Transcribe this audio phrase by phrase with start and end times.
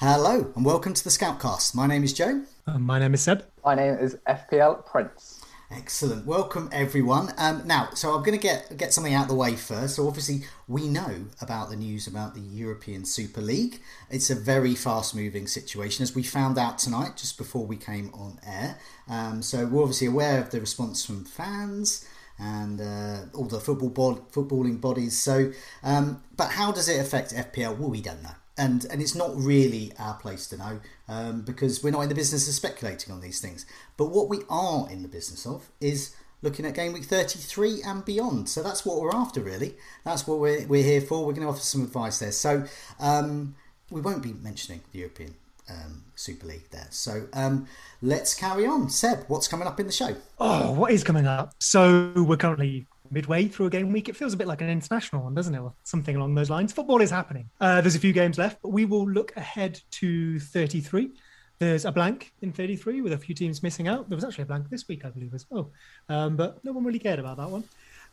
[0.00, 1.74] Hello and welcome to the Scoutcast.
[1.74, 2.44] My name is Joe.
[2.68, 3.44] Uh, my name is Seb.
[3.64, 5.44] My name is FPL Prince.
[5.72, 6.24] Excellent.
[6.24, 7.34] Welcome everyone.
[7.36, 9.96] Um, now, so I'm going to get get something out of the way first.
[9.96, 13.80] So obviously we know about the news about the European Super League.
[14.08, 18.12] It's a very fast moving situation, as we found out tonight just before we came
[18.14, 18.78] on air.
[19.08, 23.90] Um, so we're obviously aware of the response from fans and uh, all the football
[23.90, 25.18] bod- footballing bodies.
[25.18, 25.50] So,
[25.82, 27.76] um, but how does it affect FPL?
[27.76, 31.82] Well, we don't know and and it's not really our place to know um, because
[31.82, 33.64] we're not in the business of speculating on these things.
[33.96, 38.04] But what we are in the business of is looking at game week 33 and
[38.04, 38.48] beyond.
[38.48, 39.76] So that's what we're after, really.
[40.04, 41.26] That's what we're, we're here for.
[41.26, 42.32] We're going to offer some advice there.
[42.32, 42.64] So
[43.00, 43.56] um,
[43.90, 45.34] we won't be mentioning the European
[45.68, 46.86] um, Super League there.
[46.90, 47.66] So um,
[48.02, 48.88] let's carry on.
[48.90, 50.16] Seb, what's coming up in the show?
[50.38, 51.54] Oh, what is coming up?
[51.58, 54.08] So we're currently midway through a game week.
[54.08, 55.58] It feels a bit like an international one, doesn't it?
[55.58, 56.72] Or something along those lines.
[56.72, 57.48] Football is happening.
[57.60, 61.10] Uh, there's a few games left, but we will look ahead to 33.
[61.58, 64.08] There's a blank in 33 with a few teams missing out.
[64.08, 65.72] There was actually a blank this week, I believe, as well.
[66.08, 67.64] Um, but no one really cared about that one.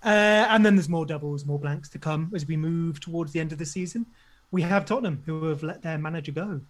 [0.04, 3.40] Uh, and then there's more doubles, more blanks to come as we move towards the
[3.40, 4.06] end of the season.
[4.52, 6.62] We have Tottenham, who have let their manager go.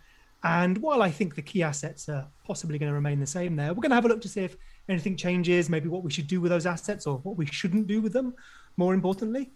[0.44, 3.70] And while I think the key assets are possibly going to remain the same there,
[3.70, 4.58] we're going to have a look to see if
[4.90, 8.02] anything changes, maybe what we should do with those assets or what we shouldn't do
[8.02, 8.36] with them,
[8.78, 9.52] more importantly.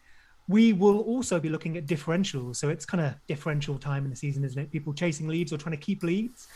[0.47, 2.56] We will also be looking at differentials.
[2.56, 4.72] So it's kind of differential time in the season, isn't it?
[4.72, 6.47] People chasing leads or trying to keep leads.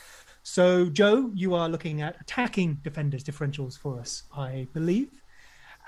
[0.42, 5.10] So, Joe, you are looking at attacking defenders differentials for us, I believe.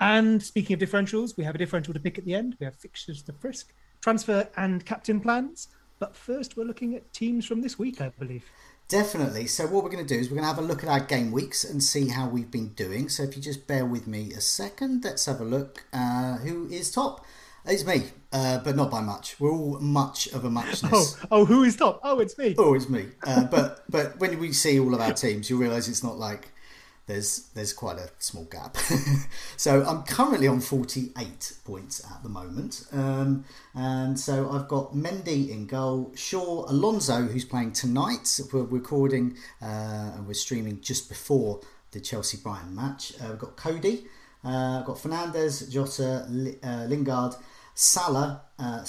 [0.00, 2.56] And speaking of differentials, we have a differential to pick at the end.
[2.60, 5.68] We have fixtures to frisk, transfer and captain plans.
[5.98, 8.44] But first, we're looking at teams from this week, I believe.
[8.88, 9.46] Definitely.
[9.48, 11.00] So what we're going to do is we're going to have a look at our
[11.00, 13.08] game weeks and see how we've been doing.
[13.08, 15.84] So if you just bear with me a second, let's have a look.
[15.92, 17.24] Uh, who is top?
[17.64, 19.40] It's me, uh, but not by much.
[19.40, 20.92] We're all much of a muchness.
[20.92, 22.00] Oh, oh, who is top?
[22.04, 22.54] Oh, it's me.
[22.56, 23.06] Oh, it's me.
[23.26, 26.52] Uh, but but when we see all of our teams, you realise it's not like
[27.06, 28.76] there's there's quite a small gap.
[29.56, 33.44] so I'm currently on 48 points at the moment, um,
[33.74, 38.40] and so I've got Mendy in goal, Shaw, Alonso who's playing tonight.
[38.52, 41.60] We're recording uh, and we're streaming just before
[41.92, 43.12] the Chelsea Brighton match.
[43.20, 44.06] Uh, we've got Coady,
[44.44, 46.26] uh, I've got Fernandes, Jota,
[46.62, 47.34] uh, Lingard,
[47.74, 48.82] Salah, uh,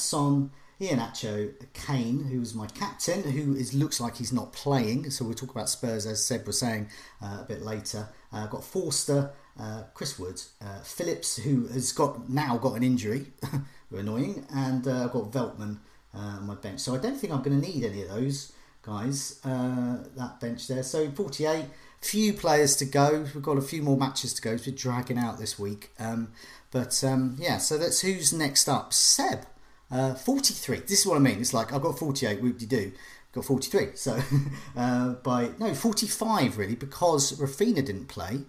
[0.80, 5.10] Iheanacho Kane, who's my captain, who is looks like he's not playing.
[5.10, 6.90] So we'll talk about Spurs, as Seb was saying
[7.22, 8.10] uh, a bit later.
[8.32, 12.84] Uh, I've got Forster, uh, Chris Wood, uh, Phillips, who has got now got an
[12.84, 13.28] injury,
[13.92, 15.80] annoying, and uh, I've got Veltman
[16.14, 16.80] uh, on my bench.
[16.82, 19.40] So I don't think I'm going to need any of those guys.
[19.44, 20.84] that bench there.
[20.84, 21.66] So 48,
[22.02, 23.26] few players to go.
[23.34, 24.52] We've got a few more matches to go.
[24.52, 25.90] We're dragging out this week.
[25.98, 26.34] Um,
[26.70, 28.94] but um, yeah, so that's who's next up.
[28.94, 29.46] Seb.
[29.90, 30.80] Uh, 43.
[30.80, 31.40] This is what I mean.
[31.40, 32.92] It's like I've got 48, whoop de doo.
[33.32, 33.90] Got 43.
[33.96, 34.20] So
[34.78, 38.42] uh, by no 45 really because Raphinha didn't play.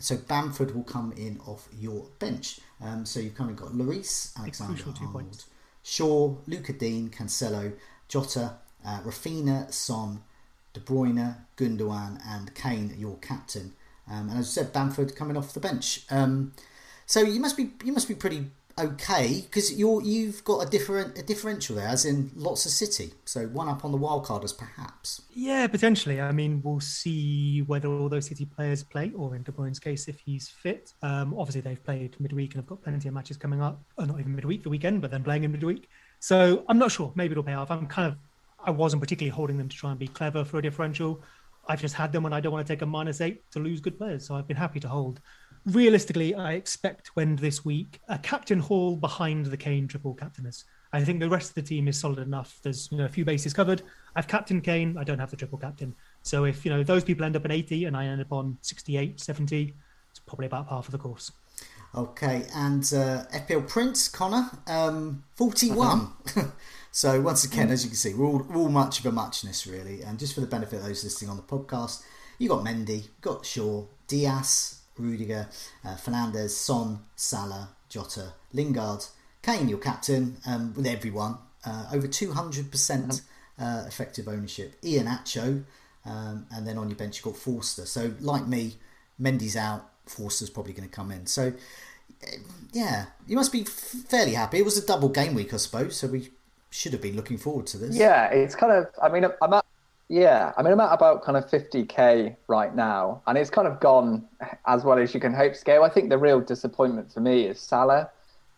[0.00, 2.60] So Bamford will come in off your bench.
[2.80, 5.44] Um, so you've kind of got Lloris, Alexander Arnold,
[5.82, 7.72] Shaw, Lucas Digne, Cancelo,
[8.06, 8.54] Jota,
[8.86, 10.22] uh, Raphinha, Son,
[10.72, 13.72] De Bruyne, Gundogan, and Kane, your captain.
[14.08, 16.04] Um, and as I said, Bamford coming off the bench.
[16.10, 16.52] Um,
[17.06, 21.18] so you must be you must be pretty okay because you're you've got a different
[21.18, 23.12] a differential there, as in lots of City.
[23.24, 25.22] So one up on the wildcarders, perhaps.
[25.34, 26.20] Yeah, potentially.
[26.20, 30.08] I mean, we'll see whether all those City players play, or in De Bruyne's case,
[30.08, 30.92] if he's fit.
[31.02, 33.82] Um, obviously, they've played midweek and have got plenty of matches coming up.
[33.98, 35.88] Oh, not even midweek, the weekend, but then playing in midweek.
[36.20, 37.12] So I'm not sure.
[37.14, 37.70] Maybe it'll pay off.
[37.70, 38.18] I'm kind of
[38.64, 41.22] I wasn't particularly holding them to try and be clever for a differential.
[41.68, 43.80] I've just had them and I don't want to take a minus eight to lose
[43.80, 44.26] good players.
[44.26, 45.20] So I've been happy to hold.
[45.68, 50.64] Realistically, I expect to end this week a captain haul behind the Kane triple captainers.
[50.94, 52.58] I think the rest of the team is solid enough.
[52.62, 53.82] There's you know a few bases covered.
[54.16, 54.96] I've captain Kane.
[54.96, 55.94] I don't have the triple captain.
[56.22, 58.56] So if you know those people end up at 80 and I end up on
[58.62, 59.74] 68, 70,
[60.10, 61.32] it's probably about half of the course.
[61.94, 66.12] Okay, and uh, FPL Prince Connor, um, 41.
[66.92, 69.66] so once again, as you can see, we're all, we're all much of a muchness
[69.66, 70.00] really.
[70.00, 72.02] And just for the benefit of those listening on the podcast,
[72.38, 75.48] you got Mendy, got Shaw, Diaz, Rudiger,
[75.84, 79.04] uh, Fernandes, Son, Salah, Jota, Lingard,
[79.42, 81.38] Kane, your captain, um, with everyone.
[81.64, 83.22] Uh, over 200%
[83.58, 84.80] uh, effective ownership.
[84.82, 85.64] Iheanacho,
[86.06, 87.86] um, and then on your bench you've got Forster.
[87.86, 88.76] So, like me,
[89.20, 91.26] Mendy's out, Forster's probably going to come in.
[91.26, 91.52] So,
[92.72, 94.58] yeah, you must be fairly happy.
[94.58, 96.30] It was a double game week, I suppose, so we
[96.70, 97.96] should have been looking forward to this.
[97.96, 98.88] Yeah, it's kind of.
[99.02, 99.64] I mean, I'm at.
[100.08, 103.78] Yeah, I mean, I'm at about kind of 50k right now, and it's kind of
[103.78, 104.26] gone
[104.66, 105.54] as well as you can hope.
[105.54, 105.82] Scale.
[105.82, 108.10] I think the real disappointment for me is Salah.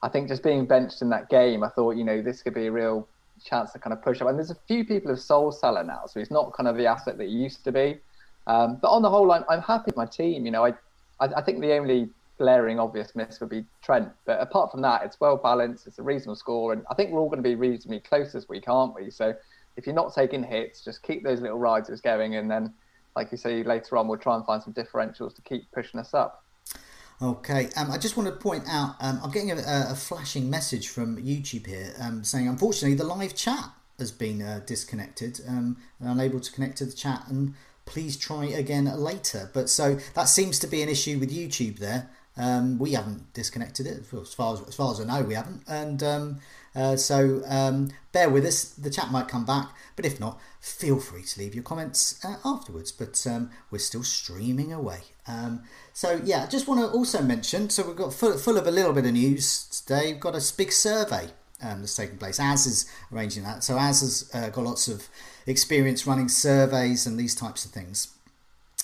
[0.03, 2.67] I think just being benched in that game, I thought, you know, this could be
[2.67, 3.07] a real
[3.45, 4.29] chance to kind of push up.
[4.29, 6.87] And there's a few people who've sold Salah now, so he's not kind of the
[6.87, 7.99] asset that he used to be.
[8.47, 10.47] Um, but on the whole, I'm, I'm happy with my team.
[10.47, 10.71] You know, I,
[11.19, 14.09] I, I think the only glaring obvious miss would be Trent.
[14.25, 15.89] But apart from that, it's well balanced.
[15.89, 18.49] It's a reasonable score, and I think we're all going to be reasonably close this
[18.49, 19.11] week, aren't we?
[19.11, 19.35] So
[19.77, 22.75] if you're not taking hits, just keep those little risers going, and then,
[23.17, 26.15] like you say later on, we'll try and find some differentials to keep pushing us
[26.15, 26.45] up.
[27.23, 30.89] Okay, um, I just want to point out um, I'm getting a, a, flashing message
[30.89, 36.09] from YouTube here um, saying, unfortunately, the live chat has been uh, disconnected um, and
[36.09, 39.51] unable to connect to the chat, and please try again later.
[39.53, 42.09] But so that seems to be an issue with YouTube there.
[42.39, 45.23] Um, we haven't disconnected it as far as, as far as I know.
[45.23, 46.41] We haven't, and um,
[46.75, 48.65] uh, so um, bear with us.
[48.65, 52.37] The chat might come back, but if not, feel free to leave your comments uh,
[52.45, 52.93] afterwards.
[52.93, 55.01] But um, we're still streaming away.
[55.27, 55.63] Um,
[55.93, 57.71] so yeah, I just want to also mention.
[57.71, 60.13] So we've got full, full of a little bit of news today.
[60.13, 61.31] We've got a big survey
[61.63, 62.41] um, that's taking place.
[62.41, 63.65] Az is arranging that.
[63.65, 65.09] So Az has uh, got lots of
[65.47, 68.09] experience running surveys and these types of things.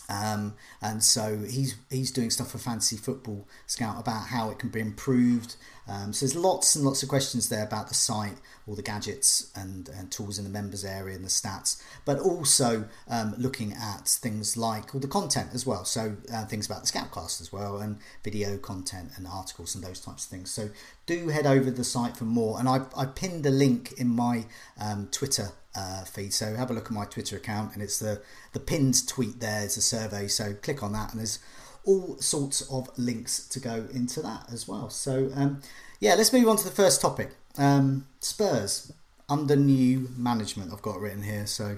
[0.09, 4.69] Um, and so he's he's doing stuff for Fantasy Football Scout about how it can
[4.69, 5.57] be improved.
[5.89, 9.53] Um, so there's lots and lots of questions there about the site, all the gadgets
[9.55, 14.09] and, and tools in the members area and the stats, but also um, looking at
[14.09, 15.85] things like all the content as well.
[15.85, 20.01] So uh, things about the Scoutcast as well, and video content and articles and those
[20.01, 20.51] types of things.
[20.51, 20.71] So
[21.07, 22.59] do head over to the site for more.
[22.59, 24.47] And I, I pinned a link in my
[24.81, 26.33] um, Twitter uh, feed.
[26.33, 28.23] So have a look at my Twitter account, and it's the
[28.57, 29.39] the pinned tweet.
[29.41, 31.41] There is a survey, so click on that, and there's
[31.85, 34.89] all sorts of links to go into that as well.
[34.89, 35.61] So um,
[36.01, 37.33] yeah, let's move on to the first topic.
[37.59, 38.93] Um, Spurs
[39.29, 40.73] under new management.
[40.73, 41.47] I've got written here.
[41.47, 41.77] So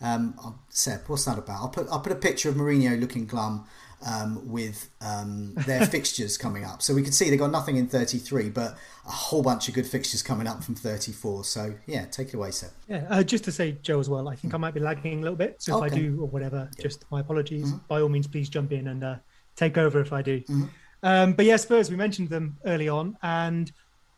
[0.00, 0.34] um,
[0.68, 1.60] Seb, what's that about?
[1.60, 3.64] I'll put I'll put a picture of Mourinho looking glum
[4.04, 6.82] um, with um, their fixtures coming up.
[6.82, 8.76] So we can see they've got nothing in 33, but
[9.06, 11.44] a whole bunch of good fixtures coming up from 34.
[11.44, 12.70] So yeah, take it away, Seb.
[12.88, 15.22] Yeah, uh, just to say, Joe, as well, I think I might be lagging a
[15.22, 15.62] little bit.
[15.62, 15.96] So if okay.
[15.96, 16.82] I do or whatever, yeah.
[16.82, 17.66] just my apologies.
[17.66, 17.86] Mm-hmm.
[17.88, 19.16] By all means, please jump in and uh,
[19.54, 20.40] take over if I do.
[20.40, 20.64] Mm-hmm.
[21.02, 23.70] Um, but yeah, Spurs, we mentioned them early on, and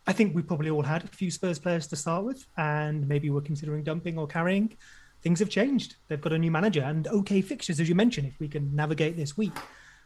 [0.06, 3.30] I think we probably all had a few Spurs players to start with, and maybe
[3.30, 4.76] we're considering dumping or carrying.
[5.22, 5.96] Things have changed.
[6.08, 9.16] They've got a new manager and okay fixtures, as you mentioned, if we can navigate
[9.16, 9.56] this week.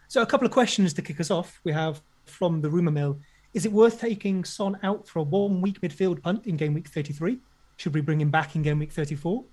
[0.09, 1.61] So, a couple of questions to kick us off.
[1.65, 3.19] We have from the rumour mill
[3.55, 6.89] Is it worth taking Son out for a one week midfield punt in game week
[6.89, 7.39] 33?
[7.77, 9.45] Should we bring him back in game week 34?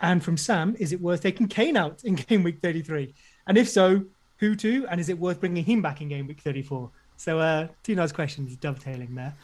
[0.00, 3.14] And from Sam, is it worth taking Kane out in game week 33?
[3.46, 4.04] And if so,
[4.38, 4.86] who to?
[4.90, 6.90] And is it worth bringing him back in game week 34?
[7.16, 9.34] So, uh, two nice questions dovetailing there.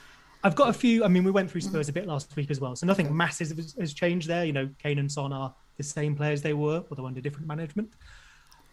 [0.44, 1.04] I've got a few.
[1.04, 3.56] I mean, we went through Spurs a bit last week as well, so nothing massive
[3.56, 4.44] has, has changed there.
[4.44, 7.90] You know, Kane and Son are the same players they were, although under different management.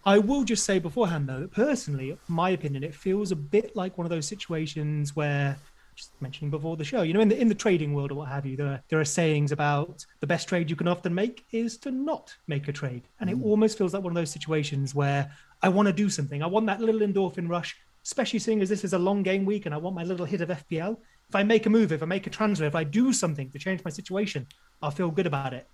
[0.05, 3.97] I will just say beforehand, though, that personally, my opinion, it feels a bit like
[3.97, 5.57] one of those situations where,
[5.95, 8.27] just mentioning before the show, you know, in the in the trading world or what
[8.27, 11.45] have you, there are, there are sayings about the best trade you can often make
[11.51, 13.45] is to not make a trade, and it mm.
[13.45, 15.31] almost feels like one of those situations where
[15.63, 18.83] I want to do something, I want that little endorphin rush, especially seeing as this
[18.83, 20.97] is a long game week and I want my little hit of FPL
[21.29, 23.59] if I make a move, if I make a transfer, if I do something to
[23.59, 24.47] change my situation,
[24.81, 25.67] I'll feel good about it.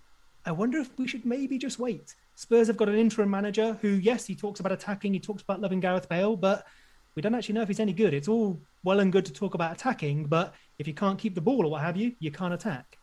[0.44, 2.14] I wonder if we should maybe just wait.
[2.34, 5.60] Spurs have got an interim manager who, yes, he talks about attacking, he talks about
[5.60, 6.66] loving Gareth Bale, but
[7.14, 8.14] we don't actually know if he's any good.
[8.14, 11.40] It's all well and good to talk about attacking, but if you can't keep the
[11.40, 12.98] ball or what have you, you can't attack.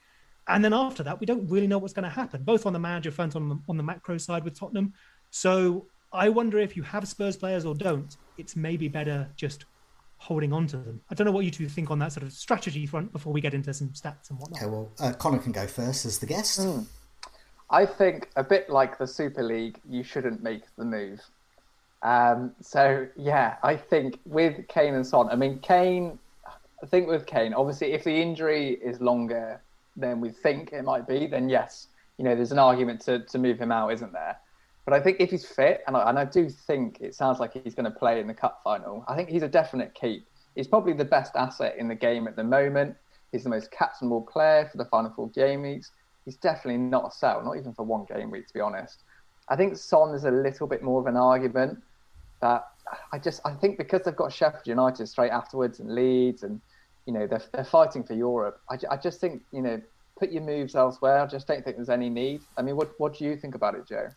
[0.48, 2.80] And then after that, we don't really know what's going to happen, both on the
[2.80, 4.94] manager front, on the, on the macro side with Tottenham.
[5.30, 9.66] So I wonder if you have Spurs players or don't, it's maybe better just
[10.18, 11.00] holding on to them.
[11.10, 13.42] I don't know what you two think on that sort of strategy front before we
[13.42, 14.62] get into some stats and whatnot.
[14.62, 16.60] Okay, well, uh, Connor can go first as the guest.
[16.60, 16.86] Mm.
[17.72, 21.22] I think a bit like the Super League, you shouldn't make the move.
[22.02, 26.18] Um, so yeah, I think with Kane and Son, I mean Kane.
[26.82, 29.62] I think with Kane, obviously, if the injury is longer
[29.98, 33.38] than we think it might be, then yes, you know, there's an argument to, to
[33.38, 34.38] move him out, isn't there?
[34.86, 37.52] But I think if he's fit, and I, and I do think it sounds like
[37.54, 40.26] he's going to play in the cup final, I think he's a definite keep.
[40.56, 42.96] He's probably the best asset in the game at the moment.
[43.32, 45.92] He's the most captainable player for the final four game weeks.
[46.30, 49.02] He's definitely not a sell, not even for one game week, to be honest.
[49.48, 51.82] I think Son is a little bit more of an argument
[52.40, 52.68] that
[53.12, 56.62] I just I think because they've got Sheffield United straight afterwards and Leeds and
[57.08, 58.62] you know they're, they're fighting for Europe.
[58.70, 59.82] I, I just think you know
[60.20, 61.18] put your moves elsewhere.
[61.20, 62.42] I just don't think there's any need.
[62.56, 64.10] I mean, what what do you think about it, Joe?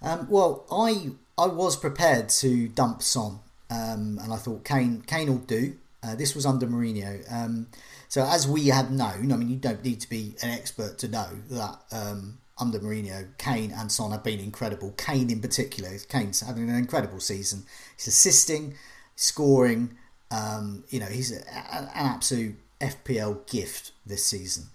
[0.00, 5.28] Um, well, I I was prepared to dump Son, um, and I thought Kane Kane
[5.28, 5.76] will do.
[6.02, 7.24] Uh, this was under Mourinho.
[7.32, 7.68] Um,
[8.08, 11.08] so as we had known, I mean, you don't need to be an expert to
[11.08, 14.94] know that um, under Mourinho, Kane and Son have been incredible.
[14.96, 17.64] Kane in particular, Kane's having an incredible season.
[17.96, 18.74] He's assisting,
[19.16, 19.96] scoring.
[20.30, 21.40] Um, you know, he's a,
[21.74, 24.66] an absolute FPL gift this season.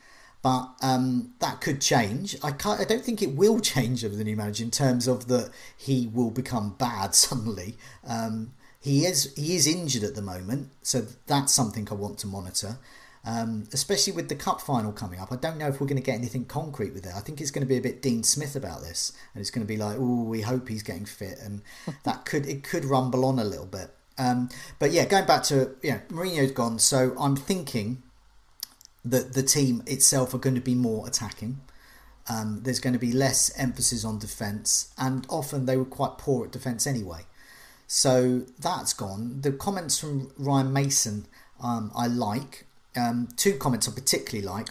[0.42, 2.36] But um, that could change.
[2.44, 2.82] I can't.
[2.82, 6.08] I don't think it will change under the new manager in terms of that he
[6.14, 7.78] will become bad suddenly.
[8.06, 12.28] Um, he is he is injured at the moment, so that's something I want to
[12.28, 12.78] monitor.
[13.26, 16.04] Um, especially with the cup final coming up, I don't know if we're going to
[16.04, 17.14] get anything concrete with it.
[17.16, 19.66] I think it's going to be a bit Dean Smith about this, and it's going
[19.66, 21.62] to be like, "Oh, we hope he's getting fit," and
[22.04, 23.90] that could it could rumble on a little bit.
[24.18, 24.50] Um,
[24.80, 28.04] but yeah, going back to yeah, Mourinho's gone, so I'm thinking
[29.06, 31.62] that the team itself are going to be more attacking.
[32.30, 36.48] Um, there's going to be less emphasis on defence, and often they were quite poor
[36.48, 37.22] at defence anyway.
[37.96, 39.42] So that's gone.
[39.42, 41.28] The comments from Ryan Mason
[41.62, 42.66] um, I like.
[42.98, 44.70] Um, two comments I particularly like.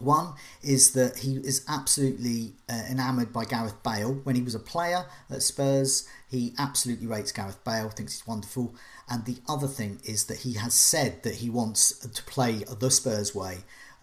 [0.00, 4.14] One is that he is absolutely uh, enamoured by Gareth Bale.
[4.24, 8.74] When he was a player at Spurs, he absolutely rates Gareth Bale, thinks he's wonderful.
[9.08, 12.90] And the other thing is that he has said that he wants to play the
[12.90, 13.58] Spurs way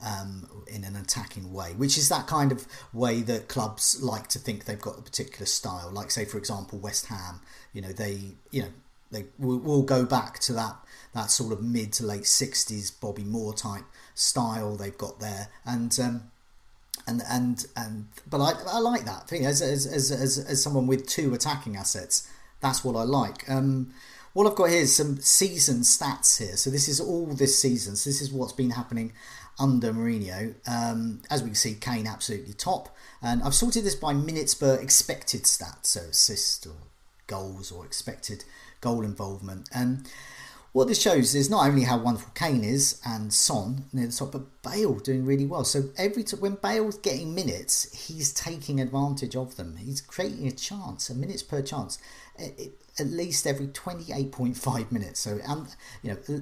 [0.05, 4.39] um, in an attacking way, which is that kind of way that clubs like to
[4.39, 5.89] think they've got a particular style.
[5.91, 7.41] Like, say, for example, West Ham.
[7.73, 8.69] You know, they you know
[9.11, 10.75] they will will go back to that
[11.13, 15.97] that sort of mid to late '60s Bobby Moore type style they've got there, and.
[15.99, 16.31] Um,
[17.07, 20.85] and and and but I, I like that thing as, as as as as someone
[20.85, 22.29] with two attacking assets.
[22.59, 23.49] That's what I like.
[23.49, 23.93] Um,
[24.33, 26.55] what I've got here is some season stats here.
[26.55, 27.95] So this is all this season.
[27.95, 29.13] So this is what's been happening
[29.59, 30.55] under Mourinho.
[30.67, 32.95] Um, as we can see, Kane absolutely top.
[33.21, 36.75] And I've sorted this by minutes per expected stats, so assist or
[37.27, 38.45] goals or expected
[38.81, 39.69] goal involvement.
[39.73, 40.07] And
[40.71, 44.31] what this shows is not only how wonderful Kane is and Son near the top,
[44.31, 45.63] but Bale doing really well.
[45.63, 49.77] So every time when Bale's getting minutes, he's taking advantage of them.
[49.77, 51.97] He's creating a chance, a minutes per chance,
[52.37, 55.19] at least every twenty eight point five minutes.
[55.19, 55.67] So um,
[56.03, 56.41] you know,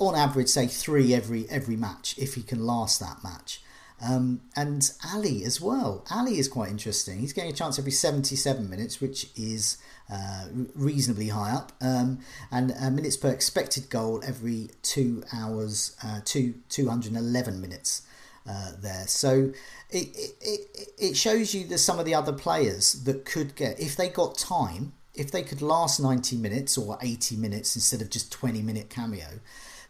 [0.00, 3.62] on average, say three every every match if he can last that match.
[4.02, 6.06] Um, and Alli as well.
[6.10, 7.18] Alli is quite interesting.
[7.18, 9.76] He's getting a chance every 77 minutes, which is
[10.10, 16.20] uh, reasonably high up, um, and uh, minutes per expected goal every two hours, uh,
[16.24, 18.02] two 211 minutes
[18.48, 19.06] uh, there.
[19.06, 19.52] So
[19.90, 20.08] it,
[20.40, 24.08] it, it shows you that some of the other players that could get, if they
[24.08, 28.62] got time, if they could last 90 minutes or 80 minutes instead of just 20
[28.62, 29.40] minute cameo,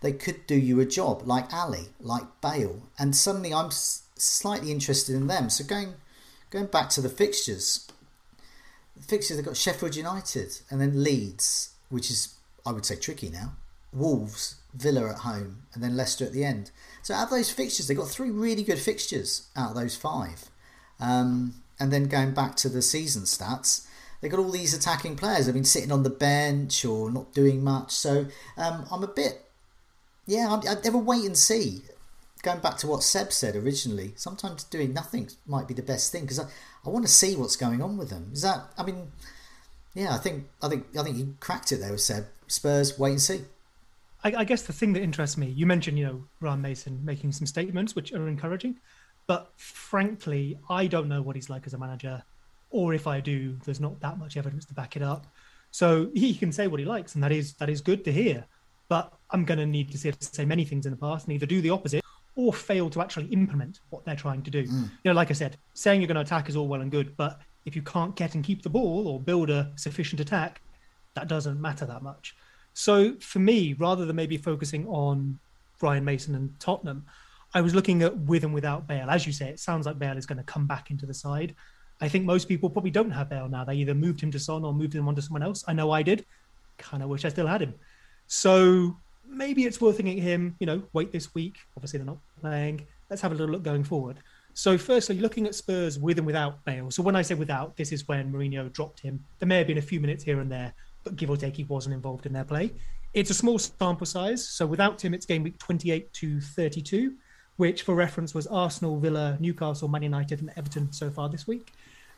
[0.00, 5.14] they could do you a job like Alli, like Bale, and suddenly I'm slightly interested
[5.14, 5.50] in them.
[5.50, 5.95] So going
[6.50, 7.87] going back to the fixtures,
[9.00, 13.52] fixtures they've got Sheffield United and then Leeds, which is I would say tricky now.
[13.92, 16.71] Wolves, Villa at home, and then Leicester at the end.
[17.02, 20.49] So out of those fixtures, they've got three really good fixtures out of those five.
[21.00, 23.87] Um, and then going back to the season stats,
[24.21, 25.47] they've got all these attacking players.
[25.47, 27.90] They've been sitting on the bench or not doing much.
[27.92, 28.26] So
[28.57, 29.50] um, I'm a bit,
[30.30, 31.82] yeah, I'm, I'd never wait and see.
[32.42, 36.22] Going back to what Seb said originally, sometimes doing nothing might be the best thing
[36.22, 36.44] because I,
[36.87, 38.30] I want to see what's going on with them.
[38.32, 38.70] Is that?
[38.78, 39.10] I mean,
[39.92, 42.26] yeah, I think I think I think you cracked it there with Seb.
[42.46, 43.40] Spurs, wait and see.
[44.22, 47.32] I, I guess the thing that interests me, you mentioned, you know, Ryan Mason making
[47.32, 48.76] some statements which are encouraging,
[49.26, 52.22] but frankly, I don't know what he's like as a manager,
[52.70, 55.26] or if I do, there's not that much evidence to back it up.
[55.72, 58.44] So he can say what he likes, and that is that is good to hear.
[58.88, 61.46] But I'm going to need to to say many things in the past and either
[61.46, 62.04] do the opposite
[62.37, 64.64] or fail to actually implement what they're trying to do.
[64.64, 64.82] Mm.
[64.82, 67.16] You know, like I said, saying you're going to attack is all well and good,
[67.16, 70.62] but if you can't get and keep the ball or build a sufficient attack,
[71.14, 72.37] that doesn't matter that much.
[72.72, 75.38] So for me, rather than maybe focusing on
[75.80, 77.04] Ryan Mason and Tottenham,
[77.52, 79.10] I was looking at with and without Bale.
[79.10, 81.54] As you say, it sounds like Bale is going to come back into the side.
[82.00, 83.64] I think most people probably don't have Bale now.
[83.64, 85.64] They either moved him to Son or moved him on to someone else.
[85.66, 86.25] I know I did.
[86.78, 87.75] Kind of wish I still had him.
[88.28, 88.96] So
[89.30, 91.56] maybe it's worth thinking him, you know, wait this week.
[91.76, 92.87] Obviously, they're not playing.
[93.08, 94.18] Let's have a little look going forward.
[94.54, 96.90] So, firstly, looking at Spurs with and without Bale.
[96.90, 99.25] So, when I say without, this is when Mourinho dropped him.
[99.38, 101.64] There may have been a few minutes here and there, but give or take, he
[101.64, 102.72] wasn't involved in their play.
[103.14, 104.46] It's a small sample size.
[104.46, 107.14] So, without him, it's game week 28 to 32,
[107.56, 111.72] which for reference was Arsenal, Villa, Newcastle, Man United, and Everton so far this week.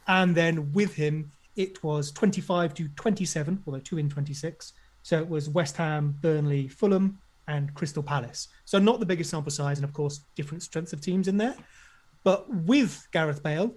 [0.08, 4.72] And then with him, it was 25 to 27, although two in 26.
[5.02, 7.18] So it was West Ham, Burnley, Fulham,
[7.48, 8.48] and Crystal Palace.
[8.64, 11.56] So not the biggest sample size, and of course, different strengths of teams in there.
[12.24, 13.74] But with Gareth Bale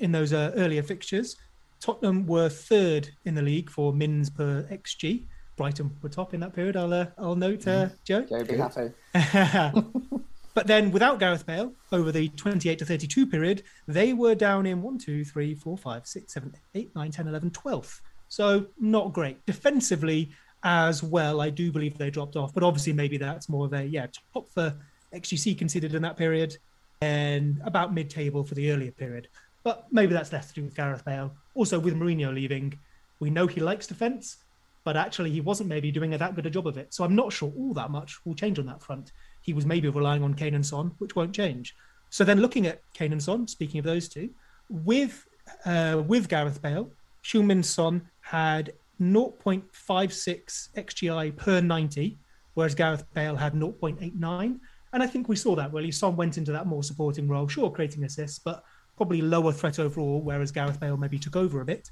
[0.00, 1.36] in those uh, earlier fixtures,
[1.80, 5.24] Tottenham were third in the league for mins per xG.
[5.56, 6.76] Brighton were top in that period.
[6.76, 7.94] I'll uh, I'll note, uh, mm-hmm.
[8.04, 8.22] Joe.
[8.22, 8.90] Joe, be happy.
[10.54, 14.82] but then without Gareth Bale, over the 28 to 32 period, they were down in
[14.82, 18.00] 1, 2, 3, 4, 5, 6, 7, 8, 9, 10, 11, 12th.
[18.28, 19.44] So not great.
[19.46, 20.32] Defensively
[20.64, 22.54] as well, I do believe they dropped off.
[22.54, 24.74] But obviously, maybe that's more of a, yeah, top for
[25.14, 26.56] XGC considered in that period
[27.02, 29.28] and about mid table for the earlier period.
[29.62, 31.34] But maybe that's less to do with Gareth Bale.
[31.54, 32.78] Also, with Mourinho leaving,
[33.20, 34.38] we know he likes defence,
[34.84, 36.92] but actually he wasn't maybe doing a that good a job of it.
[36.92, 39.12] So I'm not sure all that much will change on that front.
[39.42, 41.76] He was maybe relying on Kane and Son, which won't change.
[42.10, 44.30] So then looking at Kane and Son, speaking of those two,
[44.68, 45.26] with
[45.66, 46.90] uh, with Gareth Bale,
[47.22, 48.72] Heung-min Son had
[49.12, 52.18] 0.56 xGI per 90,
[52.54, 54.58] whereas Gareth Bale had 0.89.
[54.92, 55.90] And I think we saw that really.
[55.90, 58.62] Son went into that more supporting role, sure, creating assists, but
[58.96, 61.90] probably lower threat overall, whereas Gareth Bale maybe took over a bit.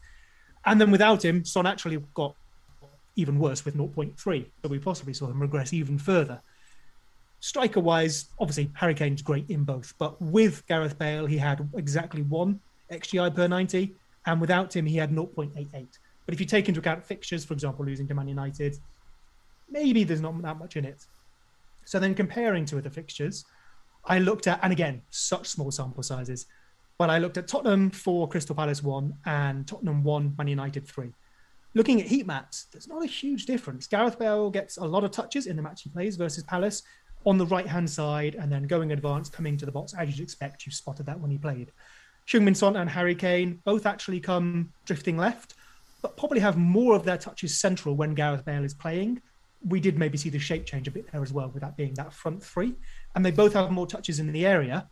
[0.64, 2.36] And then without him, Son actually got
[3.16, 4.46] even worse with 0.3.
[4.62, 6.40] So we possibly saw him regress even further.
[7.40, 12.22] Striker wise, obviously Harry Kane's great in both, but with Gareth Bale, he had exactly
[12.22, 15.98] one XGI per 90, and without him, he had 0.88.
[16.26, 18.78] But if you take into account fixtures, for example, losing to Man United,
[19.68, 21.06] maybe there's not that much in it.
[21.84, 23.44] So then comparing to other fixtures,
[24.04, 26.46] I looked at, and again, such small sample sizes,
[26.98, 31.12] but I looked at Tottenham 4, Crystal Palace 1, and Tottenham 1, Man United 3.
[31.74, 33.86] Looking at heat maps, there's not a huge difference.
[33.86, 36.82] Gareth Bale gets a lot of touches in the match he plays versus Palace
[37.24, 40.22] on the right hand side and then going advanced, coming to the box as you'd
[40.22, 40.66] expect.
[40.66, 41.72] You spotted that when he played.
[42.28, 45.54] Heung-min Son and Harry Kane both actually come drifting left,
[46.02, 49.22] but probably have more of their touches central when Gareth Bale is playing
[49.64, 51.94] we did maybe see the shape change a bit there as well, with that being
[51.94, 52.74] that front three.
[53.14, 54.88] And they both have more touches in the area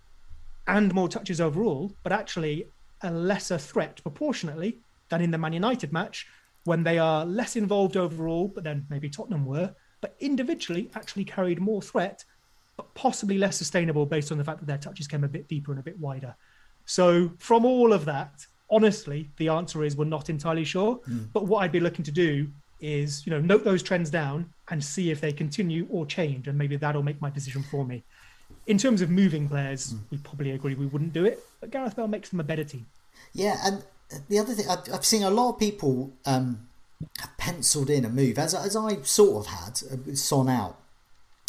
[0.66, 2.66] and more touches overall, but actually
[3.02, 6.26] a lesser threat proportionately than in the Man United match
[6.64, 11.58] when they are less involved overall, but then maybe Tottenham were, but individually actually carried
[11.58, 12.24] more threat,
[12.76, 15.72] but possibly less sustainable based on the fact that their touches came a bit deeper
[15.72, 16.36] and a bit wider.
[16.84, 21.00] So from all of that, honestly, the answer is we're not entirely sure.
[21.08, 21.28] Mm.
[21.32, 22.48] But what I'd be looking to do
[22.80, 26.56] is you know note those trends down and see if they continue or change and
[26.56, 28.02] maybe that'll make my decision for me
[28.66, 30.00] in terms of moving players mm.
[30.10, 32.86] we probably agree we wouldn't do it but gareth bale makes them a better team
[33.32, 33.84] yeah and
[34.28, 36.68] the other thing i've, I've seen a lot of people um,
[37.18, 40.78] have penciled in a move as, as i sort of had uh, son out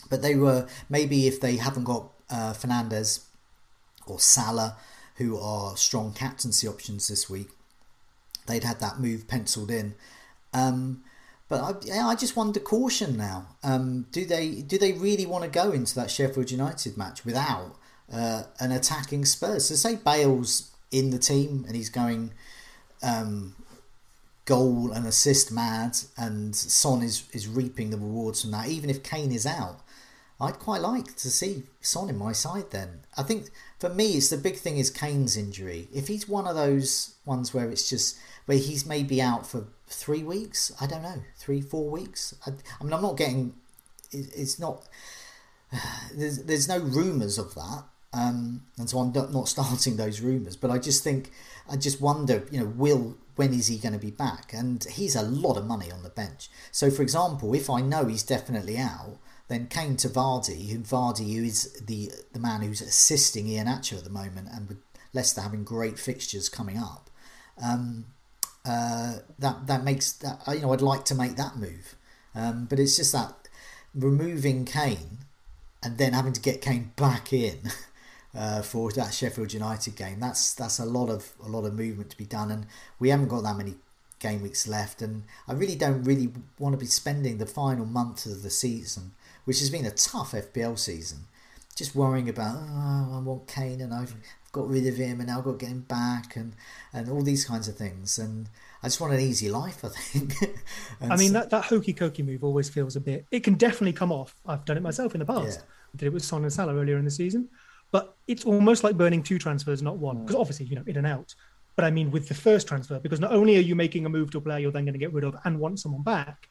[0.09, 3.23] but they were maybe if they haven't got uh, fernandes
[4.05, 4.75] or salah
[5.17, 7.49] who are strong captaincy options this week
[8.47, 9.93] they'd had that move penciled in
[10.53, 11.03] um,
[11.51, 13.45] but I, I just wonder caution now.
[13.61, 17.75] Um, do they do they really want to go into that Sheffield United match without
[18.09, 19.65] uh, an attacking Spurs?
[19.67, 22.31] So say Bale's in the team and he's going
[23.03, 23.53] um,
[24.45, 28.69] goal and assist mad, and Son is is reaping the rewards from that.
[28.69, 29.81] Even if Kane is out,
[30.39, 32.71] I'd quite like to see Son in my side.
[32.71, 33.49] Then I think
[33.81, 35.89] for me, it's the big thing is Kane's injury.
[35.91, 38.15] If he's one of those ones where it's just
[38.45, 40.71] where he's maybe out for three weeks.
[40.79, 42.35] I don't know, three, four weeks.
[42.45, 43.55] I, I mean, I'm not getting.
[44.11, 44.87] It, it's not.
[46.13, 50.55] There's there's no rumours of that, um, and so I'm not starting those rumours.
[50.55, 51.31] But I just think,
[51.67, 54.53] I just wonder, you know, will when is he going to be back?
[54.53, 56.51] And he's a lot of money on the bench.
[56.71, 59.17] So, for example, if I know he's definitely out,
[59.51, 64.03] then Kane to Vardy, who Vardy who is the the man who's assisting Iheanacho at
[64.03, 64.77] the moment, and with
[65.13, 67.09] Leicester having great fixtures coming up.
[67.61, 68.05] Um,
[68.65, 71.95] uh, that that makes that you know I'd like to make that move,
[72.33, 73.49] um, but it's just that
[73.93, 75.19] removing Kane
[75.83, 77.59] and then having to get Kane back in
[78.35, 80.19] uh, for that Sheffield United game.
[80.19, 82.67] That's that's a lot of a lot of movement to be done, and
[82.99, 83.75] we haven't got that many
[84.19, 85.01] game weeks left.
[85.01, 89.11] And I really don't really want to be spending the final month of the season,
[89.45, 91.25] which has been a tough FPL season,
[91.75, 94.15] just worrying about oh, I want Kane and I've
[94.51, 96.53] got rid of him and now I've got to get him back and
[96.93, 98.19] and all these kinds of things.
[98.19, 98.49] And
[98.83, 100.33] I just want an easy life I think.
[101.01, 103.93] I mean so, that, that hokey cokey move always feels a bit it can definitely
[103.93, 104.35] come off.
[104.45, 105.59] I've done it myself in the past.
[105.59, 105.65] Yeah.
[105.93, 107.49] I did it with Son and Salah earlier in the season.
[107.91, 110.17] But it's almost like burning two transfers not one.
[110.17, 110.27] Mm.
[110.27, 111.33] Because obviously you know in and out.
[111.75, 114.31] But I mean with the first transfer because not only are you making a move
[114.31, 116.49] to a player you're then going to get rid of and want someone back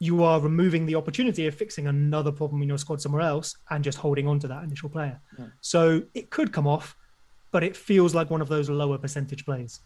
[0.00, 3.84] you are removing the opportunity of fixing another problem in your squad somewhere else and
[3.84, 5.20] just holding on to that initial player.
[5.38, 5.44] Yeah.
[5.60, 6.96] So it could come off,
[7.52, 9.80] but it feels like one of those lower percentage plays.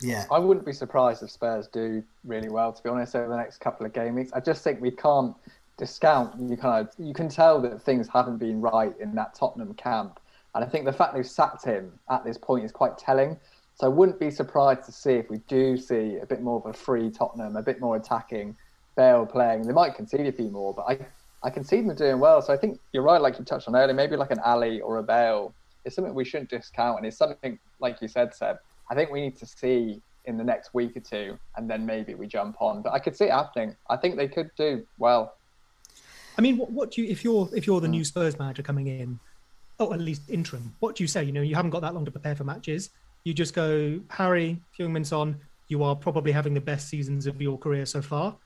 [0.00, 0.24] Yeah.
[0.32, 3.58] I wouldn't be surprised if Spurs do really well, to be honest, over the next
[3.58, 4.32] couple of game weeks.
[4.32, 5.34] I just think we can't
[5.78, 9.74] discount you kind of you can tell that things haven't been right in that Tottenham
[9.74, 10.18] camp.
[10.54, 13.38] And I think the fact they've sacked him at this point is quite telling.
[13.74, 16.66] So I wouldn't be surprised to see if we do see a bit more of
[16.66, 18.56] a free Tottenham, a bit more attacking,
[18.96, 19.62] Bale playing.
[19.62, 20.98] They might concede a few more, but I,
[21.42, 22.42] I can see them doing well.
[22.42, 24.98] So I think you're right, like you touched on earlier, maybe like an Alli or
[24.98, 26.98] a Bale is something we shouldn't discount.
[26.98, 28.58] And it's something, like you said, Seb,
[28.90, 32.14] I think we need to see in the next week or two, and then maybe
[32.14, 32.82] we jump on.
[32.82, 33.76] But I could see it happening.
[33.90, 35.34] I think they could do well.
[36.38, 37.92] I mean, what, what do you if you're if you're the hmm.
[37.92, 39.18] new Spurs manager coming in,
[39.80, 41.24] oh, at least interim, what do you say?
[41.24, 42.90] You know, you haven't got that long to prepare for matches.
[43.24, 47.56] You just go, Harry, Heung-min Son, you are probably having the best seasons of your
[47.56, 48.36] career so far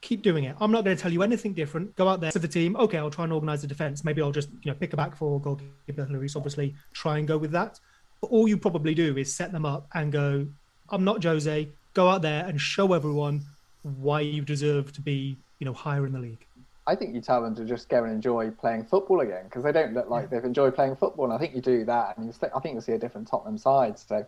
[0.00, 0.56] keep doing it.
[0.60, 1.94] I'm not going to tell you anything different.
[1.96, 2.76] Go out there to the team.
[2.76, 4.04] Okay, I'll try and organise the defence.
[4.04, 7.38] Maybe I'll just you know pick a back four, goalkeeper Lloris, obviously try and go
[7.38, 7.80] with that.
[8.20, 10.46] But all you probably do is set them up and go.
[10.90, 11.68] I'm not Jose.
[11.94, 13.42] Go out there and show everyone
[13.82, 16.46] why you deserve to be you know higher in the league.
[16.88, 19.72] I think you tell them to just go and enjoy playing football again because they
[19.72, 21.24] don't look like they've enjoyed playing football.
[21.24, 23.98] And I think you do that, and I think you'll see a different Tottenham side.
[23.98, 24.24] So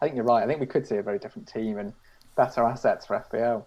[0.00, 0.42] I think you're right.
[0.42, 1.92] I think we could see a very different team and
[2.36, 3.64] better assets for FPL.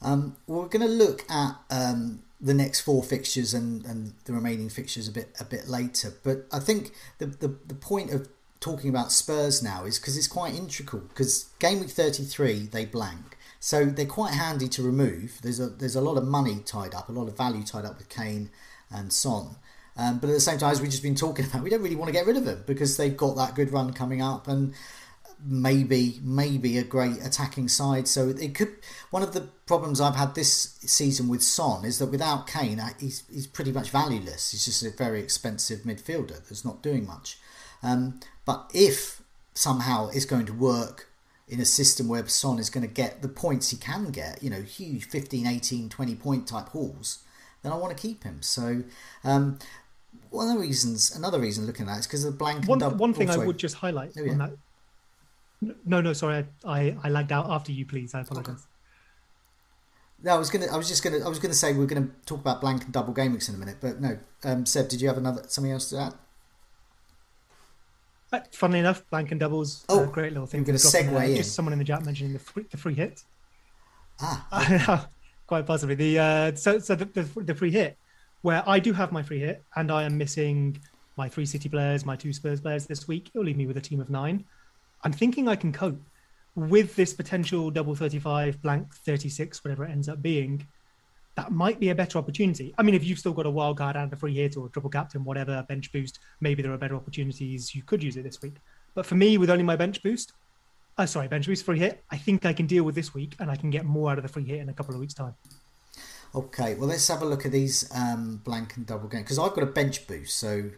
[0.00, 4.68] Um, we're going to look at um, the next four fixtures and, and the remaining
[4.68, 6.12] fixtures a bit a bit later.
[6.22, 8.28] But I think the, the, the point of
[8.60, 11.02] talking about Spurs now is because it's quite integral.
[11.08, 15.40] Because game week thirty three they blank, so they're quite handy to remove.
[15.42, 17.98] There's a there's a lot of money tied up, a lot of value tied up
[17.98, 18.50] with Kane
[18.90, 19.56] and Son.
[19.96, 21.96] Um, but at the same time, as we've just been talking about, we don't really
[21.96, 24.72] want to get rid of them because they've got that good run coming up, and
[25.44, 28.08] maybe maybe a great attacking side.
[28.08, 28.76] So it could.
[29.10, 33.24] One of the problems I've had this season with Son is that without Kane, he's
[33.32, 34.50] he's pretty much valueless.
[34.50, 37.38] He's just a very expensive midfielder that's not doing much.
[37.82, 39.22] Um, but if
[39.54, 41.08] somehow it's going to work
[41.48, 44.50] in a system where Son is going to get the points he can get, you
[44.50, 47.20] know, huge 15, 18, 20 point type hauls,
[47.62, 48.42] then I want to keep him.
[48.42, 48.82] So
[49.24, 49.58] um,
[50.30, 52.66] one of the reasons, another reason looking at that is because of the blank.
[52.66, 54.32] One, one thing I would just highlight oh, yeah.
[54.32, 54.52] on that
[55.60, 57.86] no, no, sorry, I, I I lagged out after you.
[57.86, 58.66] Please, I apologize.
[60.22, 60.66] No, I was gonna.
[60.66, 61.24] I was just gonna.
[61.24, 63.58] I was gonna say we are gonna talk about blank and double game in a
[63.58, 64.18] minute, but no.
[64.44, 66.14] Um, Seb, did you have another something else to add?
[68.32, 69.84] Uh, funnily enough, blank and doubles.
[69.88, 70.60] Oh, great little thing.
[70.60, 71.36] We're going to segue in.
[71.36, 73.22] Just someone in the chat mentioning the free, the free hit.
[74.20, 75.08] Ah,
[75.46, 77.96] quite possibly the uh, so so the, the, the free hit
[78.42, 80.78] where I do have my free hit and I am missing
[81.16, 83.30] my three City players, my two Spurs players this week.
[83.34, 84.44] It'll leave me with a team of nine.
[85.08, 86.02] I'm thinking I can cope
[86.54, 90.66] with this potential double 35, blank 36, whatever it ends up being.
[91.34, 92.74] That might be a better opportunity.
[92.76, 94.68] I mean, if you've still got a wild card and a free hit or a
[94.68, 97.74] triple captain, whatever, bench boost, maybe there are better opportunities.
[97.74, 98.56] You could use it this week.
[98.94, 100.34] But for me, with only my bench boost,
[100.98, 103.50] uh, sorry, bench boost free hit, I think I can deal with this week and
[103.50, 105.36] I can get more out of the free hit in a couple of weeks' time.
[106.34, 109.54] Okay, well, let's have a look at these um, blank and double game because I've
[109.54, 110.38] got a bench boost.
[110.38, 110.68] So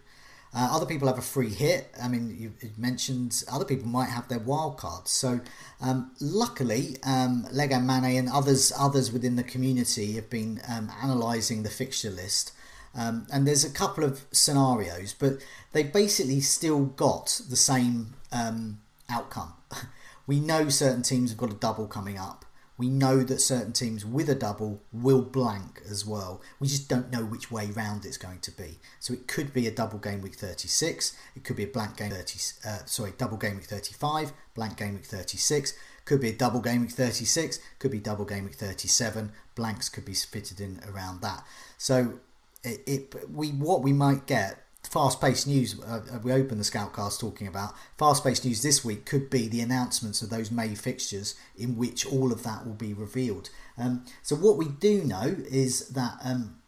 [0.53, 1.95] uh, other people have a free hit.
[2.03, 5.13] I mean, you, mentioned other people might have their wild cards.
[5.13, 5.41] So,
[5.81, 11.63] um, luckily, um, Lego Mane and others others within the community have been um, analysing
[11.63, 12.53] the fixture list.
[12.95, 15.35] Um, and there's a couple of scenarios, but
[15.73, 19.53] they basically still got the same um, outcome.
[20.27, 22.45] we know certain teams have got a double coming up
[22.81, 26.41] we know that certain teams with a double will blank as well.
[26.59, 28.79] We just don't know which way round it's going to be.
[28.99, 31.15] So it could be a double game week 36.
[31.37, 32.39] It could be a blank game 30.
[32.67, 34.33] Uh, sorry, double game week 35.
[34.55, 35.75] Blank game week 36.
[36.07, 37.59] Could be a double game week 36.
[37.79, 39.31] Could be double game week 37.
[39.55, 41.45] Blanks could be fitted in around that.
[41.77, 42.21] So
[42.65, 47.21] it, it we what we might get fast-paced news uh, uh, we open the scoutcast
[47.21, 47.75] talking about.
[47.99, 52.33] Fast-paced news this week could be the announcements of those may fixtures in which all
[52.33, 53.51] of that will be revealed.
[53.79, 56.59] Um, so what we do know is that um,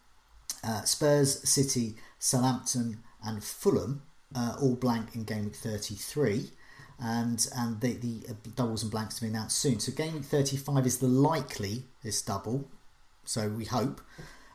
[0.65, 4.03] uh, spurs city southampton and fulham
[4.35, 6.51] uh, all blank in game week 33
[7.01, 9.81] and and the, the uh, doubles and blanks to be announced soon.
[9.81, 12.71] So game week 35 is the likely this double
[13.25, 14.01] so we hope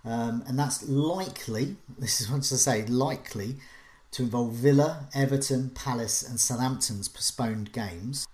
[0.08, 3.56] um, and that's likely, this is what to say, likely
[4.12, 8.28] to involve Villa, Everton, Palace, and Southampton's postponed games.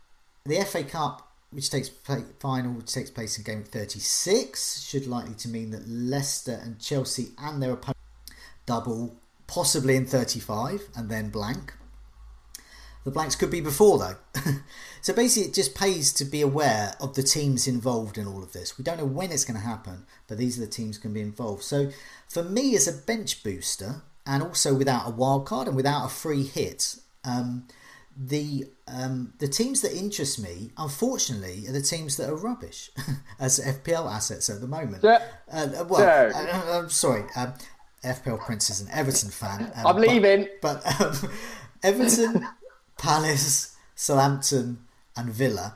[0.45, 5.33] The FA Cup, which takes play, final, which takes place in game 36, should likely
[5.35, 7.97] to mean that Leicester and Chelsea and their opponent
[8.65, 9.15] double,
[9.47, 11.73] possibly in 35, and then blank.
[13.03, 14.15] The blanks could be before though.
[15.03, 18.53] so basically, it just pays to be aware of the teams involved in all of
[18.53, 18.77] this.
[18.77, 21.19] We don't know when it's going to happen, but these are the teams to be
[21.19, 21.63] involved.
[21.63, 21.89] So
[22.29, 26.09] for me, as a bench booster, and also without a wild card and without a
[26.09, 27.67] free hit, um,
[28.15, 32.89] the um, the teams that interest me, unfortunately, are the teams that are rubbish
[33.39, 35.03] as FPL assets at the moment.
[35.03, 35.21] Yeah.
[35.51, 36.31] Uh, well.
[36.33, 37.25] I, am sorry.
[37.35, 37.55] Um,
[38.05, 39.63] FPL Prince is an Everton fan.
[39.75, 40.47] um, I'm but- leaving.
[40.61, 41.29] but um,
[41.83, 42.47] Everton,
[42.97, 44.79] Palace, Southampton,
[45.15, 45.75] and Villa,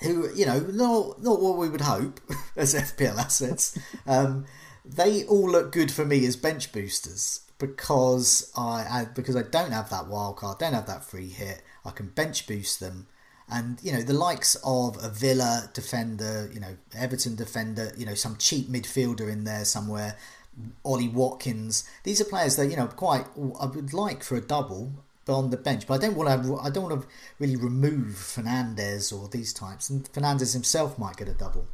[0.00, 2.20] who you know not not what we would hope
[2.56, 4.44] as FPL assets, um,
[4.84, 9.70] they all look good for me as bench boosters because I, I because I don't
[9.70, 11.62] have that wild card, don't have that free hit.
[11.84, 13.06] I can bench boost them.
[13.48, 18.14] And you know the likes of a Villa defender, you know Everton defender, you know
[18.14, 20.16] some cheap midfielder in there somewhere,
[20.84, 21.88] Ollie Watkins.
[22.02, 23.26] These are players that you know quite
[23.60, 25.86] I would like for a double, on the bench.
[25.86, 26.58] But I don't want to.
[26.58, 27.08] I don't want to
[27.38, 29.90] really remove Fernandes or these types.
[29.90, 31.66] And Fernandes himself might get a double.